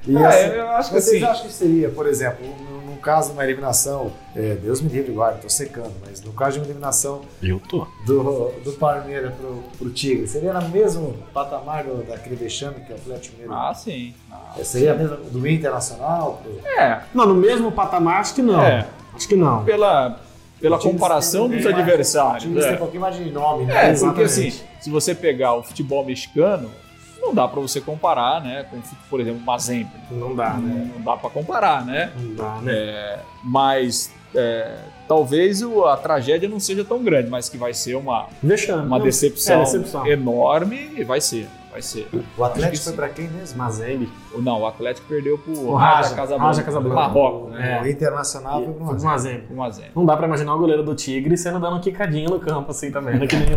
E 0.07 0.17
É, 0.17 0.27
assim, 0.27 0.47
eu 0.57 0.69
acho 0.71 0.89
que 0.93 1.01
vocês 1.01 1.23
assim- 1.23 1.33
acham 1.33 1.47
que 1.47 1.53
seria, 1.53 1.89
por 1.89 2.07
exemplo, 2.09 2.45
caso 3.03 3.29
de 3.29 3.35
uma 3.35 3.45
eliminação, 3.45 4.13
é, 4.35 4.55
Deus 4.55 4.81
me 4.81 4.89
livre, 4.89 5.13
guarda, 5.13 5.39
tô 5.39 5.49
secando, 5.49 5.93
mas 6.07 6.23
no 6.23 6.33
caso 6.33 6.53
de 6.53 6.59
uma 6.61 6.67
eliminação 6.67 7.21
Eu 7.43 7.61
tô. 7.69 7.87
do, 8.07 8.53
do 8.65 8.73
Palmeiras 8.73 9.35
pro, 9.35 9.63
pro 9.79 9.91
Tigre, 9.91 10.27
seria 10.27 10.53
no 10.55 10.69
mesmo 10.71 11.15
patamar 11.35 11.85
do, 11.85 12.03
daquele 12.07 12.37
vexame 12.37 12.77
que 12.87 12.93
o 12.93 12.97
Atlético 12.97 13.35
Mineiro? 13.37 13.53
Ah, 13.55 13.75
sim. 13.75 14.15
Ah, 14.31 14.55
É, 14.59 14.65
seria 14.65 14.95
mesmo 14.95 15.17
do 15.17 15.47
Internacional? 15.49 16.41
Pro... 16.43 16.67
É, 16.69 17.03
Não, 17.13 17.27
no 17.27 17.35
mesmo 17.35 17.71
patamar, 17.73 18.21
acho 18.21 18.35
que 18.35 18.43
não. 18.43 18.61
É. 18.63 18.87
Acho 19.15 19.29
que 19.29 19.37
não. 19.37 19.63
pela, 19.65 20.19
pela 20.61 20.79
comparação 20.79 21.49
dos 21.49 21.57
tem 21.59 21.65
mais- 21.65 21.77
O 21.77 21.81
adversários. 21.81 22.43
time 22.45 22.59
tem 22.61 22.71
um 22.71 22.75
É, 22.75 22.77
pouquinho 22.77 23.01
mais 23.03 23.17
de 23.17 23.31
nome, 23.31 23.65
né? 23.67 23.91
É, 23.91 23.95
porque 23.99 24.23
assim, 24.23 24.51
se 24.81 24.91
você 24.91 25.15
pegar 25.15 25.55
o 25.55 25.63
futebol 25.63 26.05
mexicano, 26.05 26.71
não 27.23 27.33
dá 27.35 27.47
pra 27.49 27.61
você 27.61 27.81
comparar, 27.81 28.43
né, 28.43 28.65
com, 28.71 28.79
por 29.09 29.21
exemplo, 29.21 29.41
o 29.41 29.45
Mazembe. 29.47 29.91
Não 30.11 30.35
dá, 30.35 30.55
né? 30.55 30.91
Não 30.95 31.03
dá 31.03 31.17
pra 31.17 31.31
comparar, 31.31 31.85
né? 31.87 32.13
Não 32.19 32.35
dá, 32.35 32.57
né? 32.61 33.19
Mas 33.43 34.13
é, 34.35 34.79
talvez 35.07 35.63
o- 35.63 35.85
a 35.85 35.97
tragédia 35.97 36.49
não 36.49 36.59
seja 36.61 36.85
tão 36.85 37.03
grande, 37.03 37.29
mas 37.31 37.49
que 37.49 37.57
vai 37.57 37.73
ser 37.75 37.95
uma, 37.95 38.27
Vexame. 38.43 38.87
uma 38.87 38.99
decepção, 39.01 39.57
É, 39.61 39.65
decepção. 39.65 40.07
enorme 40.07 40.91
e 40.97 41.05
vai 41.05 41.21
ser, 41.21 41.47
vai 41.71 41.83
ser. 41.83 42.09
O 42.37 42.43
Atlético 42.45 42.83
foi 42.85 42.93
pra 42.95 43.09
quem 43.11 43.29
mesmo? 43.29 43.59
Mazembe. 43.59 44.09
Não, 44.39 44.61
o 44.63 44.67
Atlético 44.67 45.07
perdeu 45.07 45.37
pro 45.39 45.53
O 45.53 45.75
Raja 45.75 46.15
Raja, 46.39 46.63
Casablanca. 46.63 46.95
Marrocos, 46.95 47.51
né? 47.53 47.79
É. 47.79 47.83
O 47.83 47.87
Internacional 47.89 48.65
foi 48.65 48.73
pro 48.73 48.85
Foi 48.87 48.99
Mazembe. 49.01 49.41
pro 49.47 49.57
Mazembe. 49.57 49.59
Um 49.59 49.71
zero. 49.83 49.93
Não 49.97 50.07
dá 50.07 50.17
pra 50.17 50.27
imaginar 50.27 50.55
o 50.55 50.59
goleiro 50.59 50.83
do 50.83 50.95
Tigre 50.95 51.37
sendo 51.37 51.61
dando 51.61 51.75
uma 51.75 51.81
quicadinha 51.81 52.29
no 52.29 52.41
campo 52.41 52.71
assim 52.71 52.91
também, 52.91 53.19
né? 53.19 53.27
Que 53.27 53.37
nem, 53.37 53.49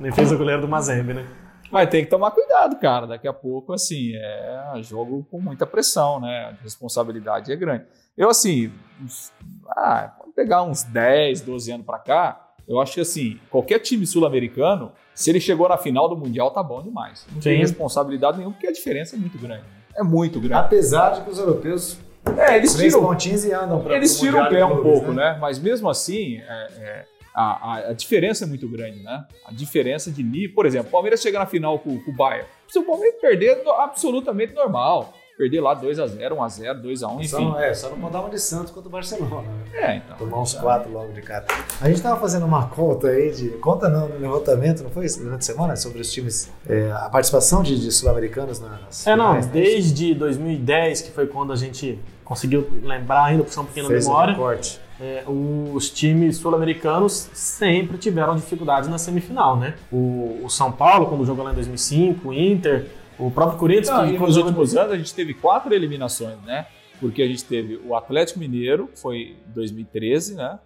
nem 0.00 0.12
fez 0.12 0.30
o 0.30 0.36
goleiro 0.38 0.60
do 0.62 0.68
Mazembe, 0.68 1.14
né? 1.14 1.24
Mas 1.72 1.88
tem 1.88 2.04
que 2.04 2.10
tomar 2.10 2.30
cuidado, 2.30 2.76
cara. 2.78 3.06
Daqui 3.06 3.26
a 3.26 3.32
pouco, 3.32 3.72
assim, 3.72 4.12
é 4.14 4.74
jogo 4.82 5.26
com 5.30 5.40
muita 5.40 5.66
pressão, 5.66 6.20
né? 6.20 6.54
A 6.60 6.62
responsabilidade 6.62 7.50
é 7.50 7.56
grande. 7.56 7.84
Eu, 8.16 8.28
assim, 8.28 8.70
uns- 9.02 9.32
ah, 9.70 10.12
vamos 10.18 10.34
pegar 10.34 10.62
uns 10.62 10.82
10, 10.82 11.40
12 11.40 11.72
anos 11.72 11.86
pra 11.86 11.98
cá, 11.98 12.50
eu 12.68 12.78
acho 12.80 12.94
que, 12.94 13.00
assim, 13.00 13.40
qualquer 13.50 13.78
time 13.80 14.06
sul-americano, 14.06 14.92
se 15.14 15.30
ele 15.30 15.40
chegou 15.40 15.68
na 15.68 15.78
final 15.78 16.08
do 16.08 16.16
Mundial, 16.16 16.50
tá 16.50 16.62
bom 16.62 16.82
demais. 16.82 17.26
Não 17.32 17.40
tem 17.40 17.54
Sim. 17.54 17.60
responsabilidade 17.60 18.36
nenhuma, 18.36 18.54
porque 18.54 18.66
a 18.68 18.72
diferença 18.72 19.16
é 19.16 19.18
muito 19.18 19.38
grande. 19.38 19.64
É 19.96 20.02
muito 20.02 20.38
grande. 20.38 20.54
Apesar 20.54 21.10
de 21.10 21.22
que 21.22 21.30
os 21.30 21.38
europeus 21.38 21.98
É, 22.38 22.56
eles 22.56 22.72
três 22.74 22.92
tiram, 22.94 23.06
pontinhos 23.06 23.44
e 23.44 23.52
andam 23.52 23.80
pra 23.82 23.94
eles 23.96 24.18
tiram 24.18 24.42
o 24.44 24.48
pé 24.48 24.64
um 24.64 24.80
pouco, 24.82 25.12
né? 25.12 25.36
Mas 25.40 25.58
mesmo 25.58 25.88
assim, 25.90 26.36
é, 26.38 26.68
é, 26.78 27.04
a, 27.34 27.72
a- 27.74 27.88
a 27.90 27.92
diferença 27.92 28.44
é 28.44 28.46
muito 28.46 28.68
grande, 28.68 29.02
né? 29.02 29.24
A 29.46 29.52
diferença 29.52 30.10
de 30.10 30.22
nível. 30.22 30.54
Por 30.54 30.66
exemplo, 30.66 30.88
o 30.88 30.90
Palmeiras 30.92 31.20
chega 31.20 31.38
na 31.38 31.46
final 31.46 31.78
com, 31.78 31.98
com 32.02 32.10
o 32.10 32.14
Bayern. 32.14 32.46
Se 32.68 32.78
o 32.78 32.82
Palmeiras 32.84 33.20
perder, 33.20 33.58
é 33.58 33.82
absolutamente 33.82 34.54
normal. 34.54 35.14
Perder 35.36 35.60
lá 35.62 35.74
2x0, 35.74 36.18
1x0, 36.30 36.82
2x1, 36.82 37.14
enfim. 37.16 37.26
Só, 37.28 37.58
é, 37.58 37.72
só 37.74 37.88
não 37.88 37.96
mandar 37.96 38.20
uma 38.20 38.28
de 38.28 38.38
Santos 38.38 38.70
contra 38.70 38.88
o 38.88 38.92
Barcelona. 38.92 39.48
Né? 39.48 39.64
É, 39.72 39.96
então. 39.96 40.16
Tomar 40.18 40.40
uns 40.42 40.52
quatro 40.52 40.92
logo 40.92 41.10
de 41.14 41.22
cara. 41.22 41.46
A 41.80 41.88
gente 41.88 42.02
tava 42.02 42.20
fazendo 42.20 42.44
uma 42.44 42.68
conta 42.68 43.08
aí 43.08 43.32
de. 43.32 43.48
Conta 43.58 43.88
não, 43.88 44.08
no 44.10 44.18
levantamento, 44.18 44.82
não 44.82 44.90
foi 44.90 45.06
isso? 45.06 45.20
Durante 45.22 45.40
a 45.40 45.42
semana? 45.42 45.74
Sobre 45.74 46.00
os 46.02 46.12
times. 46.12 46.50
é, 46.68 46.92
a 46.92 47.08
participação 47.08 47.62
de, 47.62 47.80
de 47.80 47.90
sul-americanos 47.90 48.60
nas. 48.60 49.06
É, 49.06 49.16
não, 49.16 49.28
finais, 49.28 49.46
né? 49.46 49.52
desde 49.54 50.14
2010, 50.14 51.00
que 51.00 51.10
foi 51.12 51.26
quando 51.26 51.52
a 51.52 51.56
gente 51.56 51.98
conseguiu 52.24 52.68
lembrar 52.82 53.24
ainda, 53.24 53.42
por 53.42 53.52
uma 53.58 53.64
pequena 53.64 53.88
Fez 53.88 54.06
o 54.06 54.08
memória, 54.10 54.32
recorte. 54.34 54.80
É, 55.02 55.24
os 55.26 55.90
times 55.90 56.36
sul-americanos 56.36 57.28
sempre 57.34 57.98
tiveram 57.98 58.36
dificuldades 58.36 58.88
na 58.88 58.98
semifinal, 58.98 59.56
né? 59.56 59.74
O, 59.90 60.38
o 60.44 60.48
São 60.48 60.70
Paulo, 60.70 61.06
quando 61.06 61.26
jogou 61.26 61.44
lá 61.44 61.50
em 61.50 61.54
2005, 61.56 62.28
o 62.28 62.32
Inter, 62.32 62.86
o 63.18 63.28
próprio 63.28 63.58
Corinthians, 63.58 63.88
Não, 63.88 64.04
que 64.06 64.12
quando 64.12 64.26
nos 64.28 64.34
jogou 64.36 64.50
últimos 64.50 64.76
anos 64.76 64.92
a 64.92 64.96
gente 64.96 65.12
teve 65.12 65.34
quatro 65.34 65.74
eliminações, 65.74 66.36
né? 66.46 66.66
Porque 67.00 67.20
a 67.20 67.26
gente 67.26 67.44
teve 67.44 67.80
o 67.84 67.96
Atlético 67.96 68.38
Mineiro, 68.38 68.86
que 68.86 69.00
foi 69.00 69.36
em 69.48 69.52
2013, 69.52 70.36
né? 70.36 70.60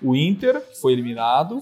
O 0.00 0.16
Inter, 0.16 0.62
que 0.62 0.80
foi 0.80 0.94
eliminado. 0.94 1.60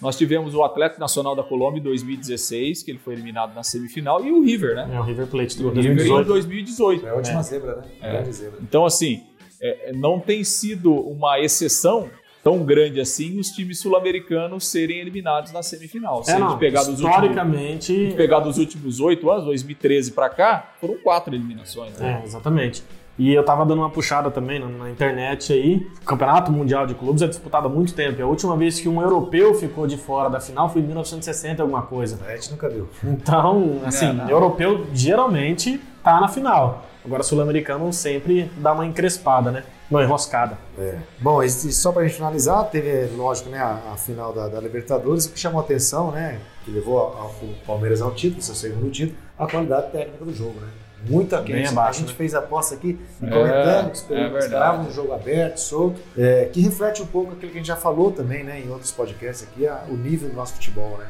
Nós 0.00 0.16
tivemos 0.16 0.54
o 0.54 0.62
Atlético 0.64 0.98
Nacional 1.00 1.36
da 1.36 1.42
Colômbia 1.42 1.78
em 1.80 1.82
2016, 1.82 2.82
que 2.82 2.90
ele 2.90 2.98
foi 2.98 3.12
eliminado 3.14 3.54
na 3.54 3.62
semifinal, 3.62 4.24
e 4.24 4.32
o 4.32 4.42
River, 4.42 4.74
né? 4.76 4.90
É, 4.94 4.98
o 4.98 5.02
River 5.02 5.26
Plate 5.26 5.58
O 5.58 5.62
do 5.64 5.68
River 5.80 5.92
em 5.92 5.94
2018. 5.96 6.26
2018. 6.28 7.06
É 7.06 7.10
a 7.10 7.14
última 7.14 7.40
É. 7.40 7.42
zebra, 7.42 7.76
né? 7.76 7.82
É. 8.00 8.12
Grande 8.12 8.32
zebra. 8.32 8.58
Então, 8.62 8.84
assim, 8.86 9.22
é, 9.60 9.92
não 9.92 10.18
tem 10.20 10.44
sido 10.44 10.92
uma 10.92 11.40
exceção 11.40 12.08
tão 12.42 12.64
grande 12.64 13.00
assim 13.00 13.40
os 13.40 13.48
times 13.48 13.80
sul-americanos 13.80 14.68
serem 14.68 14.98
eliminados 15.00 15.50
na 15.52 15.64
semifinal. 15.64 16.22
Se 16.22 16.30
É, 16.30 16.34
a 16.34 16.38
gente 16.38 16.48
não, 16.48 16.58
pegar 16.58 16.84
dos 16.84 17.00
últimos, 17.00 17.10
historicamente... 17.10 17.94
gente 17.94 18.14
pegar 18.14 18.38
dos 18.38 18.56
últimos 18.58 19.00
oito 19.00 19.28
anos, 19.28 19.44
2013 19.46 20.12
pra 20.12 20.28
cá, 20.28 20.72
foram 20.80 20.96
quatro 20.98 21.34
eliminações. 21.34 21.98
Né? 21.98 22.20
É, 22.22 22.24
exatamente. 22.24 22.84
E 23.18 23.32
eu 23.32 23.44
tava 23.44 23.64
dando 23.64 23.80
uma 23.80 23.90
puxada 23.90 24.30
também 24.30 24.60
na, 24.60 24.68
na 24.68 24.90
internet 24.90 25.52
aí. 25.52 25.88
O 26.02 26.04
Campeonato 26.04 26.52
Mundial 26.52 26.86
de 26.86 26.94
Clubes 26.94 27.22
é 27.22 27.26
disputado 27.26 27.66
há 27.66 27.70
muito 27.70 27.94
tempo. 27.94 28.20
E 28.20 28.22
a 28.22 28.26
última 28.26 28.56
vez 28.56 28.78
que 28.78 28.88
um 28.88 29.00
europeu 29.00 29.54
ficou 29.54 29.86
de 29.86 29.96
fora 29.96 30.28
da 30.28 30.38
final 30.38 30.68
foi 30.68 30.82
em 30.82 30.84
1960 30.84 31.62
alguma 31.62 31.82
coisa. 31.82 32.18
A 32.26 32.36
gente 32.36 32.52
nunca 32.52 32.68
viu. 32.68 32.88
Então, 33.02 33.80
assim, 33.86 34.12
não. 34.12 34.28
europeu 34.28 34.86
geralmente 34.92 35.80
tá 36.02 36.20
na 36.20 36.28
final. 36.28 36.84
Agora, 37.06 37.22
sul-americano 37.22 37.92
sempre 37.92 38.50
dá 38.56 38.72
uma 38.72 38.84
encrespada, 38.84 39.52
né? 39.52 39.62
Uma 39.88 40.02
enroscada. 40.02 40.58
É. 40.76 40.96
Bom, 41.20 41.40
e 41.40 41.48
só 41.48 41.92
pra 41.92 42.02
gente 42.02 42.16
finalizar, 42.16 42.64
teve, 42.68 43.06
lógico, 43.16 43.48
né, 43.48 43.58
a, 43.60 43.92
a 43.92 43.96
final 43.96 44.32
da, 44.32 44.48
da 44.48 44.60
Libertadores, 44.60 45.24
o 45.26 45.30
que 45.32 45.38
chamou 45.38 45.60
a 45.60 45.64
atenção, 45.64 46.10
né, 46.10 46.40
que 46.64 46.70
levou 46.72 46.98
a- 47.00 47.20
a- 47.20 47.26
o 47.26 47.54
Palmeiras 47.64 48.02
ao 48.02 48.10
título, 48.10 48.42
seu 48.42 48.56
segundo 48.56 48.90
título, 48.90 49.16
a 49.38 49.46
qualidade 49.46 49.92
técnica 49.92 50.24
do 50.24 50.34
jogo, 50.34 50.58
né? 50.60 50.68
Muito 51.08 51.36
aquém. 51.36 51.54
Bem 51.54 51.66
A 51.66 51.70
abaixo, 51.70 52.00
gente 52.00 52.08
né? 52.08 52.14
fez 52.16 52.34
a 52.34 52.40
aposta 52.40 52.74
aqui, 52.74 52.98
É, 53.22 53.26
comentando, 53.30 53.88
é 53.88 53.92
esperando, 53.92 54.22
verdade. 54.24 54.44
esperava 54.46 54.82
um 54.82 54.90
jogo 54.92 55.12
aberto, 55.12 55.58
solto, 55.58 56.00
é, 56.18 56.46
que 56.52 56.60
reflete 56.60 57.00
um 57.02 57.06
pouco 57.06 57.34
aquilo 57.34 57.52
que 57.52 57.58
a 57.58 57.60
gente 57.60 57.68
já 57.68 57.76
falou 57.76 58.10
também, 58.10 58.42
né, 58.42 58.60
em 58.60 58.68
outros 58.70 58.90
podcasts 58.90 59.46
aqui, 59.48 59.68
a- 59.68 59.84
o 59.88 59.96
nível 59.96 60.28
do 60.28 60.34
nosso 60.34 60.54
futebol, 60.54 60.98
né? 60.98 61.06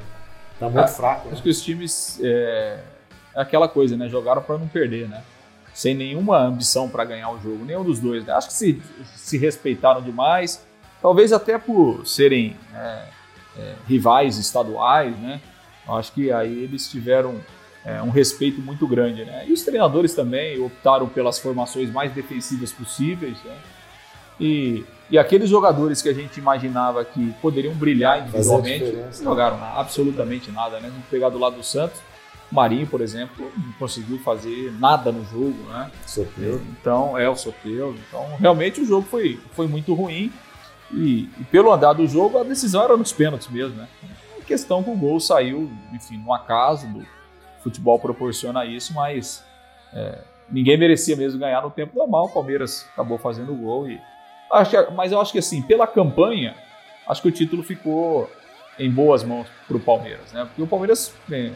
Tá 0.60 0.66
muito 0.68 0.84
Ah, 0.84 0.88
fraco, 0.88 1.26
né? 1.28 1.32
Acho 1.32 1.42
que 1.42 1.48
os 1.48 1.62
times 1.62 2.20
é, 2.22 2.80
é 3.34 3.40
aquela 3.40 3.66
coisa, 3.68 3.96
né? 3.96 4.08
Jogaram 4.10 4.42
para 4.42 4.58
não 4.58 4.68
perder, 4.68 5.08
né? 5.08 5.22
Sem 5.76 5.94
nenhuma 5.94 6.38
ambição 6.38 6.88
para 6.88 7.04
ganhar 7.04 7.30
o 7.30 7.38
jogo, 7.38 7.62
nenhum 7.62 7.84
dos 7.84 7.98
dois. 8.00 8.24
Né? 8.24 8.32
Acho 8.32 8.48
que 8.48 8.54
se, 8.54 8.82
se 9.14 9.36
respeitaram 9.36 10.00
demais, 10.00 10.66
talvez 11.02 11.34
até 11.34 11.58
por 11.58 12.06
serem 12.06 12.56
é, 12.74 13.02
é, 13.58 13.74
rivais 13.86 14.38
estaduais, 14.38 15.14
né? 15.18 15.38
Acho 15.86 16.12
que 16.12 16.32
aí 16.32 16.62
eles 16.62 16.90
tiveram 16.90 17.42
é, 17.84 18.00
um 18.00 18.08
respeito 18.08 18.58
muito 18.58 18.86
grande, 18.86 19.26
né? 19.26 19.44
E 19.46 19.52
os 19.52 19.64
treinadores 19.64 20.14
também 20.14 20.58
optaram 20.58 21.10
pelas 21.10 21.38
formações 21.38 21.92
mais 21.92 22.10
defensivas 22.10 22.72
possíveis, 22.72 23.36
né? 23.44 23.58
E, 24.40 24.82
e 25.10 25.18
aqueles 25.18 25.50
jogadores 25.50 26.00
que 26.00 26.08
a 26.08 26.14
gente 26.14 26.40
imaginava 26.40 27.04
que 27.04 27.34
poderiam 27.42 27.74
brilhar 27.74 28.22
individualmente, 28.22 28.96
não 28.96 29.12
jogaram 29.12 29.62
absolutamente 29.62 30.50
nada, 30.50 30.80
né? 30.80 30.88
Gente 30.88 31.06
pegar 31.10 31.28
do 31.28 31.38
lado 31.38 31.56
do 31.56 31.62
Santos, 31.62 32.00
o 32.50 32.54
Marinho, 32.54 32.86
por 32.86 33.00
exemplo, 33.00 33.50
não 33.56 33.72
conseguiu 33.72 34.18
fazer 34.18 34.72
nada 34.78 35.10
no 35.10 35.24
jogo, 35.24 35.56
né? 35.68 35.90
Sofreu. 36.06 36.60
Então, 36.80 37.18
é 37.18 37.28
o 37.28 37.34
Soteldo. 37.34 37.98
Então, 38.08 38.24
realmente 38.38 38.80
o 38.80 38.86
jogo 38.86 39.06
foi, 39.08 39.40
foi 39.52 39.66
muito 39.66 39.92
ruim. 39.94 40.32
E, 40.92 41.28
e 41.38 41.44
pelo 41.50 41.72
andar 41.72 41.92
do 41.92 42.06
jogo, 42.06 42.38
a 42.38 42.44
decisão 42.44 42.84
era 42.84 42.96
nos 42.96 43.12
pênaltis 43.12 43.48
mesmo, 43.48 43.76
né? 43.76 43.88
A 44.40 44.44
questão 44.44 44.82
que 44.82 44.90
o 44.90 44.96
gol 44.96 45.18
saiu, 45.18 45.70
enfim, 45.92 46.18
no 46.18 46.32
acaso, 46.32 46.86
do 46.86 47.04
futebol 47.62 47.98
proporciona 47.98 48.64
isso, 48.64 48.94
mas 48.94 49.44
é, 49.92 50.20
ninguém 50.48 50.78
merecia 50.78 51.16
mesmo 51.16 51.40
ganhar 51.40 51.62
no 51.62 51.70
tempo 51.70 51.98
normal. 51.98 52.26
O 52.26 52.32
Palmeiras 52.32 52.86
acabou 52.92 53.18
fazendo 53.18 53.52
o 53.52 53.56
gol. 53.56 53.90
E, 53.90 54.00
acho 54.52 54.92
mas 54.92 55.10
eu 55.10 55.20
acho 55.20 55.32
que 55.32 55.38
assim, 55.38 55.62
pela 55.62 55.86
campanha, 55.86 56.54
acho 57.08 57.20
que 57.20 57.28
o 57.28 57.32
título 57.32 57.64
ficou 57.64 58.30
em 58.78 58.88
boas 58.88 59.24
mãos 59.24 59.48
para 59.66 59.76
o 59.76 59.80
Palmeiras, 59.80 60.32
né? 60.32 60.44
Porque 60.44 60.62
o 60.62 60.66
Palmeiras 60.66 61.12
é, 61.32 61.50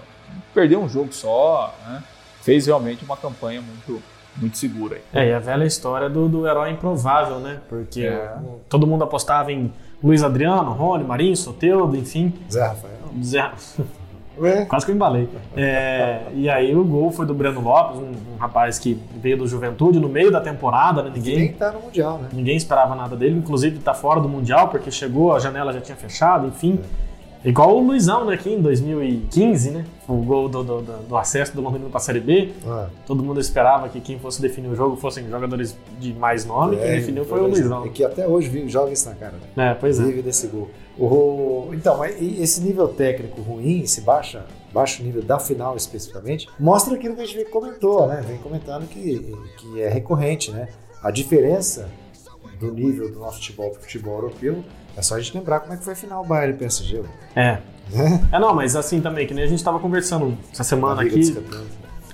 perdeu 0.54 0.80
um 0.80 0.88
jogo 0.88 1.12
só, 1.12 1.74
né? 1.86 2.02
fez 2.42 2.66
realmente 2.66 3.04
uma 3.04 3.16
campanha 3.16 3.60
muito, 3.60 4.02
muito 4.36 4.56
seguro 4.56 4.94
aí. 4.94 5.02
É, 5.12 5.28
e 5.28 5.34
a 5.34 5.38
velha 5.38 5.64
história 5.64 6.08
do, 6.08 6.28
do 6.28 6.46
herói 6.46 6.70
improvável, 6.70 7.38
né? 7.38 7.58
Porque 7.68 8.02
É. 8.06 8.32
todo 8.68 8.86
mundo 8.86 9.04
apostava 9.04 9.52
em 9.52 9.70
Luiz 10.02 10.22
Adriano, 10.22 10.72
Rony, 10.72 11.04
Marinho, 11.04 11.36
Soteudo, 11.36 11.94
enfim. 11.96 12.32
Zé 12.50 12.66
Rafael. 12.66 12.94
Zé- 13.22 13.50
Ué? 14.38 14.64
Quase 14.70 14.86
que 14.86 14.92
eu 14.92 14.96
embalei. 14.96 15.28
É, 15.54 16.22
e 16.32 16.48
aí 16.48 16.74
o 16.74 16.82
gol 16.82 17.10
foi 17.12 17.26
do 17.26 17.34
Breno 17.34 17.60
Lopes, 17.60 17.98
um, 18.00 18.34
um 18.34 18.36
rapaz 18.38 18.78
que 18.78 18.94
veio 19.16 19.36
do 19.36 19.46
Juventude 19.46 20.00
no 20.00 20.08
meio 20.08 20.30
da 20.30 20.40
temporada, 20.40 21.02
né? 21.02 21.10
Nem 21.12 21.22
Ninguém, 21.22 21.52
tá 21.52 21.70
no 21.72 21.80
Mundial, 21.80 22.16
né? 22.18 22.28
ninguém 22.32 22.56
esperava 22.56 22.94
nada 22.94 23.14
dele, 23.14 23.36
inclusive 23.36 23.78
tá 23.80 23.92
fora 23.92 24.18
do 24.20 24.28
Mundial, 24.30 24.68
porque 24.68 24.90
chegou, 24.90 25.34
a 25.34 25.38
janela 25.38 25.72
já 25.74 25.80
tinha 25.82 25.96
fechado, 25.96 26.46
enfim. 26.46 26.80
Igual 27.42 27.76
o 27.78 27.80
Luizão, 27.86 28.26
né, 28.26 28.34
aqui 28.34 28.50
em 28.52 28.60
2015, 28.60 29.70
né? 29.70 29.84
O 30.06 30.16
gol 30.16 30.48
do, 30.48 30.62
do, 30.62 30.82
do- 30.82 30.98
do 31.08 31.16
acesso 31.16 31.54
do 31.54 31.62
Londrina 31.62 31.88
pra 31.88 31.98
Série 31.98 32.20
B. 32.20 32.52
Ah, 32.66 32.88
Todo 33.06 33.22
mundo 33.22 33.40
esperava 33.40 33.88
que 33.88 33.98
quem 34.00 34.18
fosse 34.18 34.42
definir 34.42 34.68
o 34.68 34.74
jogo 34.76 34.94
fossem 34.96 35.26
jogadores 35.28 35.74
de 35.98 36.12
mais 36.12 36.44
nome, 36.44 36.76
quem 36.76 36.84
é, 36.86 36.96
definiu 36.96 37.24
foi 37.24 37.40
o 37.40 37.46
Luizão. 37.46 37.86
E 37.86 37.90
que 37.90 38.04
até 38.04 38.28
hoje 38.28 38.68
joga 38.68 38.92
isso 38.92 39.08
na 39.08 39.14
cara, 39.14 39.34
né? 39.56 39.70
É, 39.70 39.74
pois 39.74 39.98
é. 39.98 40.04
Vive 40.04 40.20
desse 40.20 40.48
gol. 40.48 40.68
O, 40.98 41.70
então, 41.72 42.04
e 42.04 42.42
esse 42.42 42.60
nível 42.60 42.86
técnico 42.88 43.40
ruim, 43.40 43.80
esse 43.82 44.02
baixa, 44.02 44.44
baixo 44.70 45.02
nível 45.02 45.22
da 45.22 45.38
final 45.38 45.74
especificamente, 45.76 46.46
mostra 46.58 46.94
aquilo 46.94 47.14
que 47.16 47.22
a 47.22 47.26
gente 47.26 47.46
comentou, 47.46 48.06
né? 48.06 48.22
Vem 48.26 48.36
comentando 48.36 48.86
que, 48.86 49.34
que 49.56 49.80
é 49.80 49.88
recorrente, 49.88 50.50
né? 50.50 50.68
A 51.02 51.10
diferença 51.10 51.88
do 52.58 52.70
nível 52.70 53.10
do 53.10 53.18
nosso 53.18 53.36
futebol 53.38 53.70
pro 53.70 53.80
futebol 53.80 54.14
europeu 54.16 54.62
é 54.96 55.02
só 55.02 55.16
a 55.16 55.20
gente 55.20 55.36
lembrar 55.36 55.60
como 55.60 55.72
é 55.72 55.76
que 55.76 55.84
foi 55.84 55.92
a 55.92 55.96
final 55.96 56.24
Bayern 56.24 56.56
PSG. 56.58 57.02
É. 57.34 57.58
Né? 57.90 58.28
É, 58.32 58.38
não, 58.38 58.54
mas 58.54 58.76
assim 58.76 59.00
também, 59.00 59.26
que 59.26 59.34
nem 59.34 59.44
a 59.44 59.48
gente 59.48 59.62
tava 59.62 59.78
conversando 59.78 60.36
essa 60.52 60.62
semana 60.62 61.02
aqui. 61.02 61.34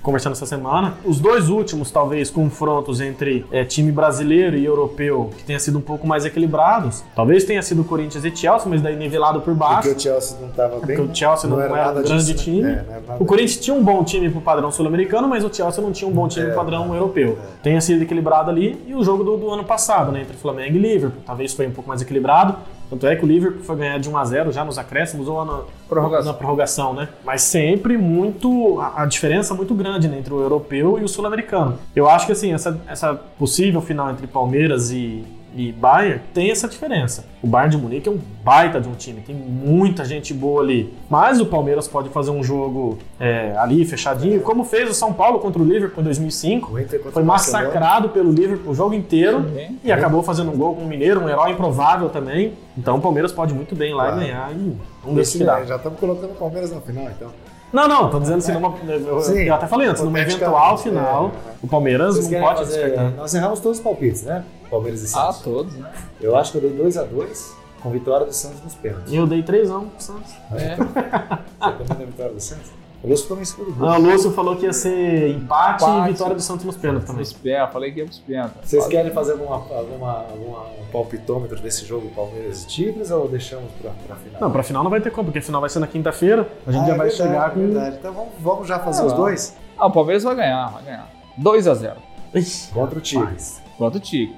Conversando 0.06 0.34
essa 0.34 0.46
semana. 0.46 0.94
Os 1.04 1.18
dois 1.18 1.48
últimos, 1.48 1.90
talvez, 1.90 2.30
confrontos 2.30 3.00
entre 3.00 3.44
é, 3.50 3.64
time 3.64 3.90
brasileiro 3.90 4.56
e 4.56 4.64
europeu, 4.64 5.30
que 5.36 5.42
tenha 5.42 5.58
sido 5.58 5.78
um 5.78 5.80
pouco 5.80 6.06
mais 6.06 6.24
equilibrados. 6.24 7.02
Talvez 7.14 7.42
tenha 7.42 7.60
sido 7.60 7.82
Corinthians 7.82 8.24
e 8.24 8.34
Chelsea, 8.34 8.68
mas 8.70 8.80
daí 8.80 8.94
nivelado 8.94 9.40
por 9.40 9.52
Porque 9.52 9.58
baixo. 9.58 9.90
o 9.90 10.00
Chelsea 10.00 10.38
não 10.40 10.48
estava 10.48 10.78
bem. 10.78 10.96
Porque 10.96 11.00
o 11.00 11.14
Chelsea 11.14 11.50
não, 11.50 11.60
era, 11.60 11.72
um 11.72 11.76
nada 11.76 12.02
grande 12.02 12.32
disso, 12.32 12.50
né? 12.50 12.56
time. 12.56 12.62
É, 12.62 12.62
não 12.62 12.94
era 12.94 13.00
nada 13.08 13.16
O 13.18 13.26
Corinthians 13.26 13.56
tinha 13.58 13.74
um 13.74 13.82
bom 13.82 14.04
time 14.04 14.30
pro 14.30 14.40
padrão 14.40 14.70
sul-americano, 14.70 15.26
mas 15.26 15.42
o 15.42 15.52
Chelsea 15.52 15.82
não 15.82 15.90
tinha 15.90 16.08
um 16.08 16.14
bom 16.14 16.28
time 16.28 16.46
É, 16.46 16.48
pro 16.50 16.56
padrão 16.56 16.94
é, 16.94 16.98
europeu. 16.98 17.36
Tenha 17.60 17.80
sido 17.80 18.00
equilibrado 18.00 18.48
ali. 18.48 18.80
E 18.86 18.94
o 18.94 19.02
jogo 19.02 19.24
do, 19.24 19.36
do 19.36 19.50
ano 19.50 19.64
passado, 19.64 20.12
né? 20.12 20.20
Entre 20.20 20.36
Flamengo 20.36 20.76
e 20.76 20.78
Liverpool. 20.78 21.20
Talvez 21.26 21.52
foi 21.52 21.66
um 21.66 21.72
pouco 21.72 21.88
mais 21.88 22.00
equilibrado. 22.00 22.54
Tanto 22.88 23.06
é 23.06 23.16
que 23.16 23.24
o 23.24 23.28
Liverpool 23.28 23.62
foi 23.62 23.76
ganhar 23.76 23.98
de 23.98 24.08
1 24.08 24.16
a 24.16 24.24
0 24.24 24.52
já 24.52 24.64
nos 24.64 24.78
acréscimos 24.78 25.28
ou 25.28 25.44
na 25.44 25.62
Prorrogação. 25.88 26.32
na 26.32 26.38
prorrogação, 26.38 26.94
né? 26.94 27.08
Mas 27.24 27.42
sempre 27.42 27.96
muito. 27.96 28.80
A, 28.80 29.02
a 29.02 29.06
diferença 29.06 29.54
muito 29.54 29.74
grande 29.74 30.08
né, 30.08 30.18
entre 30.18 30.32
o 30.32 30.40
europeu 30.40 30.98
e 30.98 31.04
o 31.04 31.08
sul-americano. 31.08 31.78
Eu 31.94 32.08
acho 32.08 32.26
que 32.26 32.32
assim, 32.32 32.52
essa, 32.52 32.80
essa 32.86 33.14
possível 33.14 33.80
final 33.80 34.10
entre 34.10 34.26
Palmeiras 34.26 34.90
e, 34.90 35.24
e 35.54 35.72
Bayern 35.72 36.20
tem 36.34 36.50
essa 36.50 36.68
diferença. 36.68 37.24
O 37.42 37.46
Bayern 37.46 37.76
de 37.76 37.82
Munique 37.82 38.08
é 38.08 38.12
um 38.12 38.18
baita 38.44 38.80
de 38.80 38.88
um 38.88 38.94
time, 38.94 39.20
tem 39.20 39.34
muita 39.34 40.04
gente 40.04 40.34
boa 40.34 40.62
ali. 40.62 40.92
Mas 41.08 41.40
o 41.40 41.46
Palmeiras 41.46 41.86
pode 41.88 42.08
fazer 42.10 42.30
um 42.30 42.42
jogo 42.42 42.98
é, 43.18 43.54
ali 43.56 43.84
fechadinho, 43.84 44.40
como 44.42 44.64
fez 44.64 44.90
o 44.90 44.94
São 44.94 45.12
Paulo 45.12 45.38
contra 45.38 45.60
o 45.62 45.64
Liverpool 45.64 46.00
em 46.02 46.04
2005. 46.04 46.72
O 46.72 46.78
Inter 46.78 46.98
contra 46.98 47.12
Foi 47.12 47.22
massacrado 47.22 48.08
pelo 48.10 48.30
Liverpool 48.30 48.72
o 48.72 48.74
jogo 48.74 48.94
inteiro 48.94 49.46
e 49.82 49.90
acabou 49.92 50.22
fazendo 50.22 50.50
um 50.50 50.56
gol 50.56 50.74
com 50.74 50.82
o 50.82 50.86
Mineiro, 50.86 51.20
um 51.20 51.28
herói 51.28 51.52
improvável 51.52 52.08
também. 52.08 52.52
Então 52.76 52.96
o 52.96 53.00
Palmeiras 53.00 53.32
pode 53.32 53.54
muito 53.54 53.74
bem 53.74 53.94
lá 53.94 54.06
Claro. 54.06 54.20
e 54.22 54.24
ganhar 54.26 54.52
e 54.52 54.76
vamos 55.02 55.16
ver 55.16 55.24
se 55.24 55.38
já 55.44 55.76
estamos 55.76 55.98
colocando 55.98 56.30
o 56.32 56.34
Palmeiras 56.34 56.70
na 56.70 56.80
final, 56.80 57.04
então. 57.04 57.30
Não, 57.76 57.86
não, 57.86 58.08
tô 58.10 58.18
dizendo 58.20 58.38
assim, 58.38 58.52
numa, 58.52 58.74
eu, 58.88 59.20
Sim, 59.20 59.40
eu 59.42 59.54
até 59.54 59.66
falei 59.66 59.86
antes, 59.86 60.02
numa 60.02 60.18
eventual 60.18 60.78
final, 60.78 61.30
é. 61.46 61.52
o 61.62 61.68
Palmeiras 61.68 62.16
Vocês 62.16 62.30
não 62.30 62.40
pode 62.40 62.58
fazer- 62.60 62.72
despertar. 62.84 63.10
Nós 63.12 63.34
erramos 63.34 63.60
todos 63.60 63.76
os 63.78 63.84
palpites, 63.84 64.22
né? 64.22 64.44
Palmeiras 64.70 65.02
e 65.02 65.04
Ah, 65.04 65.08
Santos. 65.30 65.40
todos, 65.42 65.74
né? 65.74 65.90
Eu 66.18 66.34
acho 66.36 66.52
que 66.52 66.58
eu 66.58 66.62
dei 66.62 66.72
2x2 66.72 67.52
com 67.82 67.90
vitória 67.90 68.24
do 68.24 68.32
Santos 68.32 68.62
nos 68.64 68.74
pênaltis. 68.74 69.12
E 69.12 69.16
eu 69.16 69.26
dei 69.26 69.42
3 69.42 69.70
a 69.70 69.76
1 69.76 69.88
pro 69.90 70.02
Santos. 70.02 70.32
É. 70.52 70.74
Você 71.76 71.84
também 71.84 71.98
deu 71.98 72.06
vitória 72.06 72.32
do 72.32 72.40
Santos? 72.40 72.70
O 73.06 73.10
Lúcio 73.10 73.28
também 73.28 73.44
segura 73.44 73.70
o 73.70 73.72
gol. 73.74 73.88
Ah, 73.88 73.98
o 73.98 74.02
Lúcio 74.02 74.32
falou 74.32 74.56
que 74.56 74.64
ia 74.66 74.72
ser 74.72 75.30
empate, 75.30 75.84
Empate. 75.84 76.08
e 76.08 76.12
vitória 76.12 76.34
do 76.34 76.42
Santos 76.42 76.64
nos 76.66 76.76
pênaltis 76.76 77.06
também. 77.08 77.24
Pé, 77.42 77.64
falei 77.72 77.92
que 77.92 78.00
ia 78.00 78.04
pros 78.04 78.18
pé. 78.18 78.50
Vocês 78.62 78.86
querem 78.88 79.12
fazer 79.12 79.32
alguma, 79.32 79.54
alguma, 79.56 80.12
alguma 80.28 80.58
um 80.62 80.86
palpitômetro 80.90 81.60
desse 81.60 81.84
jogo 81.86 82.08
Palmeiras 82.16 82.64
e 82.64 82.66
Tigres 82.66 83.12
ou 83.12 83.28
deixamos 83.28 83.70
pra, 83.80 83.92
pra 84.08 84.16
final? 84.16 84.40
Não, 84.40 84.50
pra 84.50 84.62
final 84.64 84.82
não 84.82 84.90
vai 84.90 85.00
ter 85.00 85.10
como, 85.12 85.26
porque 85.26 85.38
a 85.38 85.42
final 85.42 85.60
vai 85.60 85.70
ser 85.70 85.78
na 85.78 85.86
quinta-feira, 85.86 86.48
a 86.66 86.72
gente 86.72 86.82
Ah, 86.82 86.86
já 86.88 86.94
é 86.94 86.96
vai 86.96 87.08
verdade, 87.08 87.30
chegar 87.30 87.46
é 87.46 87.50
com... 87.50 87.60
verdade. 87.60 87.96
Então 88.00 88.12
vamos, 88.12 88.32
vamos 88.40 88.66
já 88.68 88.78
fazer 88.80 89.02
Ah, 89.02 89.06
os 89.06 89.12
dois 89.12 89.56
Ah, 89.78 89.86
o 89.86 89.92
Palmeiras 89.92 90.24
vai 90.24 90.34
ganhar, 90.34 90.66
vai 90.72 90.82
ganhar. 90.82 91.08
2x0 91.40 91.92
Ixi, 92.34 92.72
contra 92.72 92.98
o 92.98 93.00
Tigres. 93.00 93.62
contra 93.78 93.98
o 93.98 94.00
Tigre. 94.00 94.34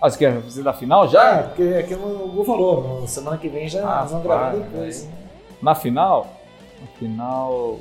Ah, 0.00 0.08
você 0.08 0.18
quer 0.18 0.40
fazer 0.42 0.62
da 0.62 0.72
final 0.72 1.08
já? 1.08 1.42
porque 1.42 1.62
é 1.62 1.82
que 1.82 1.94
o 1.94 1.98
Gu 2.28 2.44
falou, 2.44 3.04
semana 3.08 3.36
que 3.36 3.48
vem 3.48 3.66
já 3.68 3.80
Ah, 3.82 4.00
nós 4.02 4.10
vamos 4.12 4.24
gravar 4.26 4.52
depois. 4.54 5.08
Na 5.60 5.74
final? 5.74 6.26
Na 6.80 6.86
final. 6.98 7.78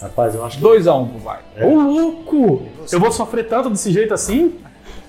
Rapaz, 0.00 0.34
eu 0.34 0.44
acho 0.44 0.58
que 0.58 0.64
2x1 0.64 1.08
pro 1.08 1.18
Bayern. 1.20 1.44
É. 1.56 1.66
Ô, 1.66 1.80
louco! 1.80 2.62
Eu 2.90 3.00
vou 3.00 3.10
sofrer 3.12 3.48
tanto 3.48 3.70
desse 3.70 3.92
jeito 3.92 4.14
assim? 4.14 4.54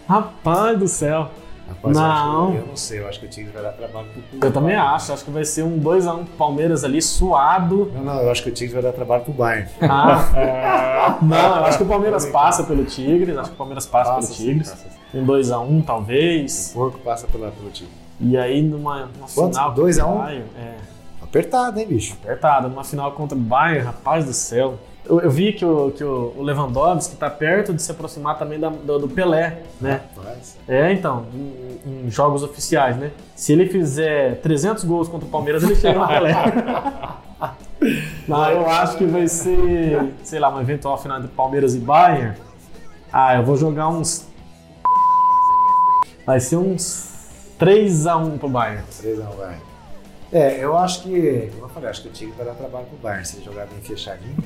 Rapaz 0.07 0.77
do 0.77 0.87
céu. 0.87 1.29
Rapaz, 1.67 1.95
eu 1.95 2.03
acho 2.03 2.21
que- 2.23 2.27
Não. 2.29 2.55
Eu, 2.55 2.65
não 2.67 2.75
sei, 2.75 2.99
eu 2.99 3.07
acho 3.07 3.19
que 3.19 3.25
o 3.27 3.29
Tigres 3.29 3.53
vai 3.53 3.61
dar 3.61 3.71
trabalho 3.73 4.07
pro 4.07 4.21
Tigre. 4.23 4.39
Eu 4.47 4.51
também 4.51 4.75
acho, 4.75 5.13
acho 5.13 5.23
que 5.23 5.29
vai 5.31 5.45
ser 5.45 5.63
um 5.63 5.77
2x1 5.79 6.25
pro 6.25 6.33
Palmeiras 6.35 6.83
ali, 6.83 6.99
suado. 7.01 7.91
Não, 7.95 8.03
não, 8.03 8.21
eu 8.21 8.31
acho 8.31 8.41
que 8.41 8.49
o 8.49 8.51
Tigres 8.51 8.73
vai 8.73 8.81
dar 8.81 8.91
trabalho 8.91 9.23
pro 9.23 9.33
Bayern. 9.33 9.69
Ah, 9.81 11.17
não, 11.21 11.37
eu 11.57 11.65
acho 11.65 11.77
que 11.77 11.83
o 11.83 11.87
Palmeiras 11.87 12.25
passa 12.25 12.63
pelo 12.63 12.83
Tigres, 12.85 13.37
acho 13.37 13.49
que 13.49 13.55
o 13.55 13.57
Palmeiras 13.57 13.85
passa, 13.85 14.11
Passa, 14.13 14.27
pelo 14.27 14.37
sim, 14.39 14.45
Tigres. 14.45 14.69
passa, 14.71 14.89
sim. 14.89 15.19
Um 15.19 15.25
2x1 15.25 15.83
talvez. 15.85 16.71
O 16.71 16.73
porco 16.79 16.99
passa 16.99 17.27
pela, 17.27 17.51
pelo 17.51 17.69
Tigre. 17.69 17.93
E 18.19 18.35
aí 18.35 18.61
numa, 18.63 19.07
numa 19.15 19.27
final. 19.27 19.71
Dois 19.73 19.99
a 19.99 20.03
contra 20.03 20.17
o 20.17 20.21
um? 20.21 20.23
Bayern, 20.25 20.45
É, 20.57 20.73
Apertado, 21.29 21.79
hein, 21.79 21.85
bicho? 21.87 22.17
apertada. 22.23 22.67
Numa 22.67 22.83
final 22.83 23.11
contra 23.11 23.37
o 23.37 23.41
Bayern, 23.41 23.85
rapaz 23.85 24.25
do 24.25 24.33
céu. 24.33 24.79
Eu, 25.05 25.21
eu 25.21 25.29
vi 25.31 25.53
que, 25.53 25.63
o, 25.65 25.91
que 25.91 26.03
o 26.03 26.41
Lewandowski 26.41 27.15
tá 27.15 27.29
perto 27.29 27.73
de 27.73 27.81
se 27.81 27.91
aproximar 27.91 28.37
também 28.37 28.59
da- 28.59 28.69
do, 28.69 28.99
do 28.99 29.07
Pelé, 29.07 29.61
né? 29.79 30.01
Rapaz. 30.15 30.57
É, 30.67 30.91
então, 30.91 31.25
em, 31.33 32.05
em 32.07 32.11
jogos 32.11 32.43
oficiais, 32.43 32.97
né? 32.97 33.11
Se 33.35 33.53
ele 33.53 33.67
fizer 33.67 34.39
300 34.41 34.83
gols 34.83 35.07
contra 35.07 35.27
o 35.27 35.31
Palmeiras, 35.31 35.63
ele 35.63 35.75
chega 35.75 35.99
no 35.99 36.07
Pelé. 36.07 36.33
Não, 38.27 38.49
eu 38.51 38.67
acho 38.69 38.97
que 38.97 39.05
vai 39.05 39.27
ser, 39.27 40.13
sei 40.23 40.39
lá, 40.39 40.49
uma 40.49 40.61
eventual 40.61 40.97
final 40.97 41.17
entre 41.17 41.29
Palmeiras 41.29 41.73
e 41.75 41.79
Bayern. 41.79 42.35
Ah, 43.11 43.35
eu 43.37 43.43
vou 43.43 43.55
jogar 43.55 43.87
uns. 43.87 44.27
Vai 46.25 46.39
ser 46.39 46.57
uns 46.57 47.09
3x1 47.59 48.37
pro 48.37 48.49
Bayern. 48.49 48.83
3 48.99 49.19
a 49.21 49.23
1 49.29 49.35
Bayern. 49.37 49.68
É, 50.31 50.63
eu 50.63 50.77
acho 50.77 51.01
que, 51.03 51.49
como 51.53 51.65
eu 51.65 51.69
falei, 51.69 51.89
acho 51.89 52.03
que 52.03 52.07
o 52.07 52.11
Tigre 52.11 52.33
vai 52.37 52.45
dar 52.45 52.53
trabalho 52.53 52.85
pro 52.85 52.97
Bayern 52.97 53.25
se 53.25 53.37
ele 53.37 53.45
jogar 53.45 53.65
bem 53.65 53.81
fechadinho. 53.81 54.37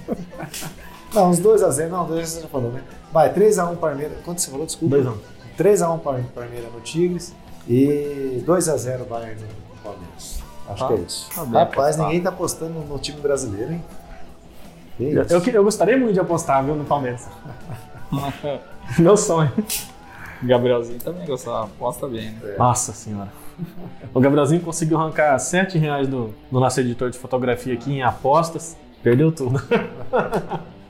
não, 1.13 1.29
uns 1.29 1.41
2x0, 1.41 1.89
não, 1.89 2.07
2x0 2.07 2.25
você 2.25 2.41
já 2.41 2.47
falou, 2.47 2.71
né? 2.71 2.81
Vai, 3.11 3.33
3x1 3.33 3.75
Palmeiras. 3.77 4.17
Quanto 4.23 4.39
você 4.41 4.49
falou? 4.49 4.65
Desculpa. 4.65 4.95
2x1. 4.95 5.17
3x1 5.57 5.99
Palmeiras 6.33 6.73
no 6.73 6.79
Tigres 6.81 7.33
e 7.67 8.43
2x0 8.47 9.05
Bayern 9.07 9.41
no 9.41 9.75
Palmeiras. 9.83 10.39
Acho 10.69 10.79
Tá. 10.79 10.87
que 10.87 10.93
é 10.93 10.97
isso. 10.97 11.29
Tá 11.35 11.43
bem 11.43 11.53
Rapaz, 11.53 11.77
apostado. 11.77 12.03
ninguém 12.07 12.21
tá 12.23 12.29
apostando 12.29 12.73
no 12.79 12.97
time 12.99 13.19
brasileiro, 13.19 13.73
hein? 13.73 13.83
Que 14.97 15.03
Eu, 15.03 15.23
eu, 15.27 15.43
eu 15.53 15.63
gostaria 15.65 15.97
muito 15.97 16.13
de 16.13 16.19
apostar, 16.21 16.63
viu, 16.63 16.75
no 16.75 16.85
Palmeiras. 16.85 17.27
Meu 18.97 19.17
sonho. 19.17 19.51
Gabrielzinho 20.41 20.99
também 20.99 21.25
gostava, 21.25 21.65
aposta 21.65 22.07
bem, 22.07 22.31
né? 22.31 22.55
Nossa 22.57 22.93
senhora. 22.93 23.29
O 24.13 24.19
Gabrielzinho 24.19 24.61
conseguiu 24.61 24.99
arrancar 24.99 25.37
7 25.39 25.77
reais 25.77 26.07
do, 26.07 26.33
do 26.51 26.59
nosso 26.59 26.79
editor 26.79 27.09
de 27.09 27.17
fotografia 27.17 27.73
aqui 27.73 27.91
em 27.91 28.03
apostas. 28.03 28.77
Perdeu 29.01 29.31
tudo. 29.31 29.61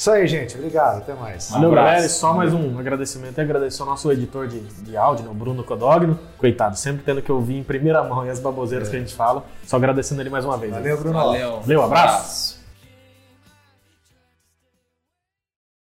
Isso 0.00 0.10
aí, 0.10 0.26
gente. 0.26 0.56
Obrigado. 0.56 0.96
Até 0.96 1.12
mais. 1.12 1.50
Valeu, 1.50 1.68
abraço. 1.68 1.86
galera. 1.90 2.08
Só 2.08 2.32
mais 2.32 2.54
um 2.54 2.78
agradecimento 2.78 3.36
e 3.36 3.40
agradecer 3.42 3.82
ao 3.82 3.86
nosso 3.86 4.10
editor 4.10 4.48
de, 4.48 4.58
de 4.58 4.96
áudio, 4.96 5.26
né, 5.26 5.30
o 5.30 5.34
Bruno 5.34 5.62
Codogno. 5.62 6.18
Coitado, 6.38 6.74
sempre 6.78 7.02
tendo 7.04 7.20
que 7.20 7.30
ouvir 7.30 7.58
em 7.58 7.62
primeira 7.62 8.02
mão 8.02 8.22
as 8.22 8.40
baboseiras 8.40 8.88
que 8.88 8.96
a 8.96 8.98
gente 8.98 9.14
fala. 9.14 9.44
Só 9.66 9.76
agradecendo 9.76 10.22
ele 10.22 10.30
mais 10.30 10.42
uma 10.42 10.56
vez. 10.56 10.72
Valeu, 10.72 10.96
Bruno. 10.96 11.12
Valeu. 11.12 11.60
Valeu, 11.60 11.82
abraço. 11.82 12.59